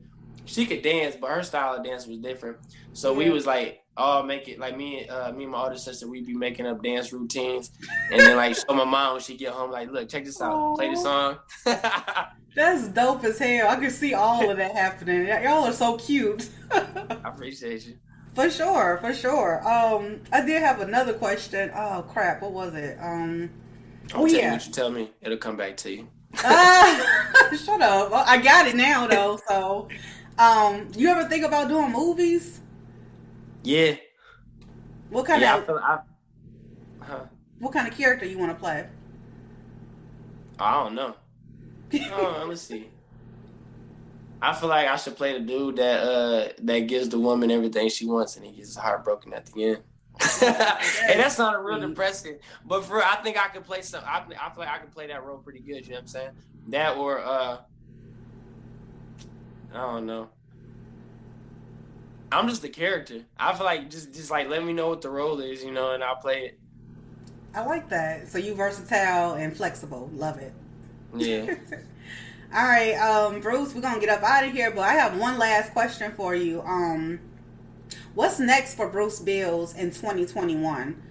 she 0.44 0.66
could 0.66 0.82
dance, 0.82 1.16
but 1.20 1.30
her 1.30 1.42
style 1.42 1.74
of 1.74 1.84
dance 1.84 2.06
was 2.06 2.18
different. 2.18 2.58
So 2.92 3.12
we 3.12 3.30
was 3.30 3.46
like 3.46 3.82
all 3.96 4.22
make 4.22 4.48
it 4.48 4.58
like 4.58 4.76
me, 4.76 5.06
uh, 5.08 5.32
me 5.32 5.44
and 5.44 5.52
my 5.52 5.62
older 5.62 5.76
sister, 5.76 6.08
we'd 6.08 6.26
be 6.26 6.34
making 6.34 6.66
up 6.66 6.82
dance 6.82 7.12
routines, 7.12 7.70
and 8.10 8.20
then 8.20 8.36
like 8.36 8.56
show 8.56 8.74
my 8.74 8.84
mom 8.84 9.14
when 9.14 9.22
she 9.22 9.36
get 9.36 9.52
home, 9.52 9.70
like, 9.70 9.90
look, 9.90 10.08
check 10.08 10.24
this 10.24 10.40
out, 10.40 10.54
Aww. 10.54 10.76
play 10.76 10.90
the 10.90 10.96
song. 10.96 11.38
That's 12.54 12.88
dope 12.88 13.24
as 13.24 13.38
hell. 13.38 13.68
I 13.68 13.76
can 13.76 13.90
see 13.90 14.12
all 14.12 14.50
of 14.50 14.58
that 14.58 14.72
happening. 14.72 15.26
Y'all 15.26 15.64
are 15.64 15.72
so 15.72 15.96
cute. 15.96 16.50
I 16.70 17.16
appreciate 17.24 17.86
you. 17.86 17.96
For 18.34 18.48
sure, 18.48 18.96
for 19.02 19.12
sure. 19.12 19.60
Um, 19.68 20.22
I 20.32 20.40
did 20.40 20.62
have 20.62 20.80
another 20.80 21.12
question. 21.12 21.70
Oh 21.74 22.02
crap, 22.08 22.40
what 22.40 22.52
was 22.52 22.74
it? 22.74 22.96
Um, 22.98 23.50
oh 24.14 24.24
yeah. 24.24 24.52
what 24.52 24.66
you 24.66 24.72
tell 24.72 24.90
me, 24.90 25.10
it'll 25.20 25.36
come 25.36 25.58
back 25.58 25.76
to 25.78 25.94
you. 25.94 26.08
Uh, 26.44 27.04
shut 27.56 27.82
up. 27.82 28.12
I 28.12 28.38
got 28.38 28.66
it 28.66 28.76
now 28.76 29.06
though. 29.06 29.38
So, 29.48 29.88
um, 30.38 30.88
you 30.96 31.08
ever 31.08 31.28
think 31.28 31.44
about 31.44 31.68
doing 31.68 31.92
movies? 31.92 32.60
Yeah. 33.62 33.96
What 35.10 35.26
kind 35.26 35.42
yeah, 35.42 35.56
of? 35.56 35.62
I 35.62 35.66
feel, 35.66 35.78
I, 35.78 35.98
huh. 37.00 37.24
What 37.58 37.72
kind 37.72 37.86
of 37.86 37.96
character 37.96 38.26
you 38.26 38.38
want 38.38 38.50
to 38.50 38.58
play? 38.58 38.86
I 40.58 40.82
don't 40.82 40.94
know. 40.94 41.14
oh, 42.12 42.36
let 42.38 42.48
me 42.48 42.56
see. 42.56 42.88
I 44.40 44.52
feel 44.52 44.68
like 44.68 44.88
I 44.88 44.96
should 44.96 45.16
play 45.16 45.34
the 45.34 45.40
dude 45.40 45.76
that 45.76 46.02
uh 46.02 46.52
that 46.62 46.80
gives 46.80 47.08
the 47.08 47.18
woman 47.18 47.50
everything 47.50 47.88
she 47.88 48.06
wants 48.06 48.36
and 48.36 48.44
he 48.44 48.52
gets 48.52 48.74
heartbroken 48.74 49.32
at 49.32 49.46
the 49.46 49.64
end. 49.64 49.82
hey, 50.40 51.16
that's 51.16 51.38
not 51.38 51.54
a 51.54 51.58
real 51.58 51.80
depressing. 51.80 52.38
But 52.64 52.84
for 52.84 53.02
I 53.02 53.16
think 53.16 53.38
I 53.38 53.48
could 53.48 53.64
play 53.64 53.82
some. 53.82 54.02
I, 54.04 54.18
I 54.40 54.50
feel 54.50 54.58
like 54.58 54.68
I 54.68 54.78
could 54.78 54.92
play 54.92 55.06
that 55.08 55.24
role 55.24 55.38
pretty 55.38 55.60
good. 55.60 55.86
You 55.86 55.92
know 55.92 55.96
what 55.96 56.00
I'm 56.02 56.06
saying? 56.08 56.30
That 56.68 56.96
or 56.96 57.20
uh, 57.20 57.58
I 59.72 59.76
don't 59.76 60.06
know. 60.06 60.30
I'm 62.30 62.48
just 62.48 62.62
the 62.62 62.68
character. 62.68 63.24
I 63.38 63.54
feel 63.54 63.66
like 63.66 63.90
just 63.90 64.14
just 64.14 64.30
like 64.30 64.48
let 64.48 64.64
me 64.64 64.72
know 64.72 64.88
what 64.88 65.02
the 65.02 65.10
role 65.10 65.40
is, 65.40 65.62
you 65.62 65.70
know, 65.70 65.92
and 65.92 66.02
I'll 66.02 66.16
play 66.16 66.46
it. 66.46 66.58
I 67.54 67.64
like 67.64 67.88
that. 67.90 68.28
So 68.28 68.38
you 68.38 68.54
versatile 68.54 69.34
and 69.34 69.54
flexible. 69.54 70.10
Love 70.14 70.38
it. 70.38 70.52
Yeah. 71.14 71.54
All 72.54 72.62
right, 72.64 72.94
um, 72.96 73.40
Bruce, 73.40 73.74
we're 73.74 73.80
gonna 73.80 73.98
get 73.98 74.10
up 74.10 74.22
out 74.22 74.44
of 74.44 74.52
here, 74.52 74.70
but 74.70 74.82
I 74.82 74.92
have 74.92 75.18
one 75.18 75.38
last 75.38 75.72
question 75.72 76.12
for 76.12 76.34
you. 76.34 76.60
Um, 76.60 77.18
what's 78.14 78.38
next 78.38 78.74
for 78.74 78.88
Bruce 78.88 79.20
Bills 79.20 79.74
in 79.74 79.90
2021? 79.90 81.02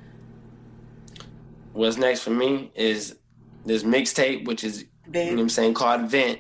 What's 1.74 1.98
next 1.98 2.22
for 2.24 2.32
me 2.32 2.72
is 2.76 3.18
this 3.66 3.84
mixtape, 3.84 4.46
which 4.46 4.64
is 4.64 4.86
you 5.14 5.14
know 5.14 5.32
what 5.32 5.40
I'm 5.40 5.50
saying 5.50 5.74
called 5.74 6.10
Vent, 6.10 6.40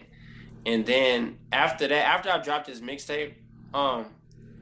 and 0.66 0.86
then 0.86 1.38
after 1.52 1.88
that, 1.88 2.06
after 2.06 2.30
I 2.30 2.40
dropped 2.40 2.68
this 2.68 2.80
mixtape, 2.82 3.34
um, 3.74 4.06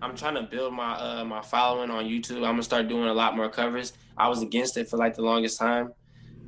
I'm 0.02 0.16
trying 0.16 0.36
to 0.36 0.44
build 0.44 0.74
my 0.74 0.94
uh 0.94 1.26
my 1.26 1.42
following 1.42 1.90
on 1.90 2.06
YouTube. 2.06 2.38
I'm 2.38 2.54
gonna 2.54 2.64
start 2.64 2.88
doing 2.88 3.06
a 3.06 3.14
lot 3.14 3.36
more 3.36 3.50
covers. 3.50 3.94
I 4.18 4.28
was 4.28 4.42
against 4.42 4.78
it 4.78 4.90
for 4.90 4.98
like 4.98 5.16
the 5.16 5.22
longest 5.22 5.60
time. 5.60 5.94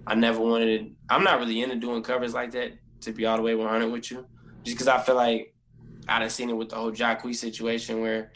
I 0.07 0.15
never 0.15 0.39
wanted. 0.39 0.79
To, 0.79 0.91
I'm 1.09 1.23
not 1.23 1.39
really 1.39 1.61
into 1.61 1.75
doing 1.75 2.01
covers 2.03 2.33
like 2.33 2.51
that 2.51 2.73
to 3.01 3.11
be 3.11 3.25
all 3.25 3.37
the 3.37 3.43
way 3.43 3.55
100 3.55 3.89
with 3.89 4.11
you, 4.11 4.25
just 4.63 4.77
because 4.77 4.87
I 4.87 4.99
feel 4.99 5.15
like 5.15 5.53
I 6.07 6.19
done 6.19 6.29
seen 6.29 6.49
it 6.49 6.55
with 6.55 6.69
the 6.69 6.75
whole 6.75 6.91
Jacquees 6.91 7.35
situation 7.35 8.01
where 8.01 8.31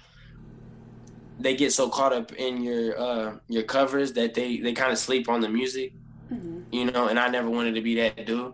they 1.40 1.56
get 1.56 1.74
so 1.74 1.90
caught 1.90 2.14
up 2.14 2.34
in 2.34 2.64
your 2.64 3.00
uh 3.00 3.36
your 3.48 3.64
covers 3.64 4.14
that 4.14 4.34
they 4.34 4.58
they 4.58 4.74
kind 4.74 4.92
of 4.92 4.98
sleep 4.98 5.30
on 5.30 5.42
the 5.42 5.50
music, 5.50 5.94
mm-hmm. 6.32 6.62
you 6.72 6.86
know. 6.86 7.08
And 7.08 7.20
I 7.20 7.28
never 7.28 7.50
wanted 7.50 7.76
to 7.76 7.82
be 7.82 7.96
that 7.96 8.26
dude, 8.26 8.54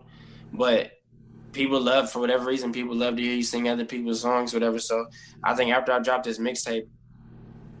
but 0.52 0.92
people 1.52 1.80
love 1.80 2.10
for 2.10 2.18
whatever 2.18 2.46
reason 2.46 2.72
people 2.72 2.96
love 2.96 3.16
to 3.16 3.22
hear 3.22 3.34
you 3.34 3.42
sing 3.42 3.68
other 3.68 3.84
people's 3.84 4.20
songs, 4.20 4.52
whatever. 4.52 4.78
So 4.78 5.06
I 5.44 5.54
think 5.54 5.70
after 5.72 5.92
I 5.92 5.98
dropped 5.98 6.24
this 6.24 6.38
mixtape, 6.38 6.88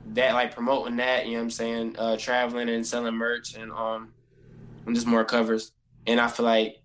that 0.08 0.34
like 0.34 0.54
promoting 0.54 0.96
that, 0.96 1.26
you 1.26 1.32
know 1.32 1.38
what 1.38 1.44
I'm 1.44 1.50
saying, 1.50 1.96
uh, 1.98 2.16
traveling 2.16 2.68
and 2.68 2.86
selling 2.86 3.14
merch 3.14 3.54
and 3.54 3.72
um 3.72 4.12
and 4.86 4.94
just 4.94 5.06
more 5.06 5.24
covers. 5.24 5.72
And 6.06 6.20
I 6.20 6.28
feel 6.28 6.46
like 6.46 6.82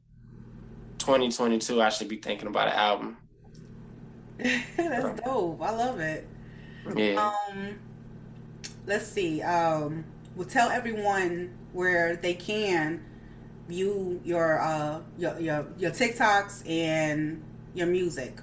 2022, 1.00 1.82
I 1.82 1.90
should 1.90 2.08
be 2.08 2.18
thinking 2.18 2.48
about 2.48 2.68
an 2.68 2.74
album. 2.74 3.18
That's 4.38 5.22
dope. 5.22 5.62
I 5.62 5.72
love 5.72 6.00
it. 6.00 6.28
Yeah. 6.96 7.34
Um, 7.50 7.80
let's 8.88 9.06
see. 9.06 9.42
Um, 9.44 10.06
we'll 10.36 10.48
tell 10.48 10.70
everyone 10.70 11.56
where 11.74 12.16
they 12.16 12.34
can 12.34 13.04
view 13.68 14.22
your 14.24 14.62
uh 14.62 15.02
your 15.18 15.40
your, 15.40 15.68
your 15.78 15.92
TikToks 15.92 16.68
and 16.68 17.44
your 17.76 17.88
music. 17.88 18.40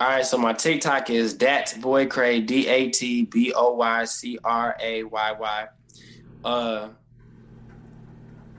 All 0.00 0.08
right, 0.08 0.24
so 0.24 0.38
my 0.38 0.52
TikTok 0.52 1.10
is 1.10 1.34
Dat 1.34 1.76
Boy 1.80 2.06
Cray 2.06 2.40
D 2.40 2.66
A 2.68 2.88
T 2.90 3.22
B 3.22 3.52
O 3.54 3.74
Y 3.74 4.04
C 4.04 4.38
R 4.42 4.76
A 4.80 5.04
Y 5.04 5.32
Y. 5.32 5.66
Uh, 6.44 6.88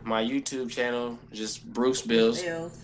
my 0.04 0.24
YouTube 0.24 0.70
channel 0.70 1.18
just 1.32 1.66
Bruce 1.74 2.02
Bills. 2.02 2.42
Bills. 2.42 2.78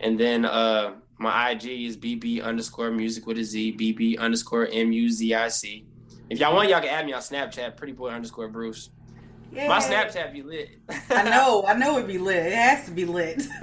And 0.00 0.18
then 0.18 0.44
uh, 0.44 0.94
my 1.18 1.50
IG 1.50 1.64
is 1.64 1.96
BB 1.96 2.42
underscore 2.42 2.90
music 2.90 3.26
with 3.26 3.38
a 3.38 3.44
Z, 3.44 3.76
BB 3.76 4.18
underscore 4.18 4.68
M 4.70 4.92
U 4.92 5.10
Z 5.10 5.34
I 5.34 5.48
C. 5.48 5.87
If 6.30 6.38
y'all 6.38 6.54
want, 6.54 6.68
y'all 6.68 6.80
can 6.80 6.90
add 6.90 7.06
me 7.06 7.12
on 7.14 7.22
Snapchat, 7.22 7.76
pretty 7.76 7.94
boy 7.94 8.10
underscore 8.10 8.48
Bruce. 8.48 8.90
Yay. 9.52 9.66
My 9.66 9.78
Snapchat 9.78 10.32
be 10.32 10.42
lit. 10.42 10.78
I 11.10 11.22
know, 11.30 11.64
I 11.66 11.74
know 11.74 11.96
it 11.98 12.06
be 12.06 12.18
lit. 12.18 12.46
It 12.46 12.52
has 12.52 12.84
to 12.84 12.90
be 12.90 13.06
lit. 13.06 13.46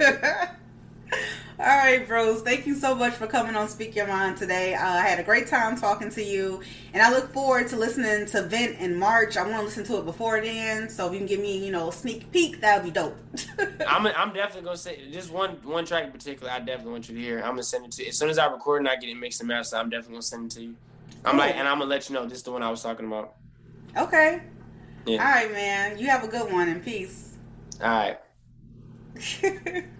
All 1.58 1.64
right, 1.64 2.06
Bruce. 2.06 2.42
Thank 2.42 2.66
you 2.66 2.74
so 2.74 2.94
much 2.94 3.14
for 3.14 3.26
coming 3.26 3.56
on 3.56 3.68
Speak 3.68 3.94
Your 3.94 4.06
Mind 4.06 4.36
today. 4.36 4.74
Uh, 4.74 4.84
I 4.84 5.06
had 5.06 5.18
a 5.18 5.22
great 5.22 5.46
time 5.46 5.76
talking 5.76 6.10
to 6.10 6.22
you, 6.22 6.60
and 6.92 7.02
I 7.02 7.10
look 7.10 7.32
forward 7.32 7.68
to 7.68 7.76
listening 7.76 8.26
to 8.26 8.42
Vent 8.42 8.78
in 8.78 8.98
March. 8.98 9.38
I 9.38 9.42
want 9.42 9.54
to 9.56 9.62
listen 9.62 9.84
to 9.84 9.98
it 9.98 10.04
before 10.04 10.40
then, 10.40 10.90
so 10.90 11.06
if 11.06 11.12
you 11.12 11.18
can 11.18 11.26
give 11.26 11.40
me, 11.40 11.64
you 11.64 11.72
know, 11.72 11.88
a 11.88 11.92
sneak 11.92 12.30
peek, 12.30 12.60
that 12.60 12.82
would 12.82 12.84
be 12.84 12.90
dope. 12.90 13.16
I'm, 13.88 14.06
I'm 14.08 14.34
definitely 14.34 14.62
gonna 14.62 14.76
say 14.76 15.10
just 15.10 15.30
one 15.30 15.52
one 15.62 15.86
track 15.86 16.04
in 16.04 16.10
particular. 16.10 16.50
I 16.52 16.58
definitely 16.58 16.92
want 16.92 17.08
you 17.08 17.14
to 17.14 17.20
hear. 17.22 17.38
I'm 17.38 17.52
gonna 17.52 17.62
send 17.62 17.86
it 17.86 17.92
to 17.92 18.02
you 18.02 18.08
as 18.08 18.18
soon 18.18 18.28
as 18.28 18.38
I 18.38 18.46
record 18.46 18.80
and 18.80 18.88
I 18.88 18.96
get 18.96 19.08
it 19.08 19.16
mixed 19.16 19.40
and 19.40 19.48
mastered. 19.48 19.78
I'm 19.78 19.88
definitely 19.88 20.14
gonna 20.14 20.22
send 20.22 20.52
it 20.52 20.54
to 20.56 20.62
you. 20.62 20.74
I'm 21.26 21.36
like, 21.36 21.56
and 21.56 21.66
I'm 21.66 21.78
gonna 21.78 21.90
let 21.90 22.08
you 22.08 22.14
know 22.14 22.24
this 22.26 22.38
is 22.38 22.44
the 22.44 22.52
one 22.52 22.62
I 22.62 22.70
was 22.70 22.82
talking 22.82 23.06
about. 23.06 23.34
Okay. 23.96 24.42
Yeah. 25.06 25.24
All 25.24 25.30
right, 25.30 25.52
man. 25.52 25.98
You 25.98 26.06
have 26.06 26.22
a 26.24 26.28
good 26.28 26.52
one 26.52 26.68
and 26.68 26.84
peace. 26.84 27.36
All 27.82 27.88
right. 27.88 28.18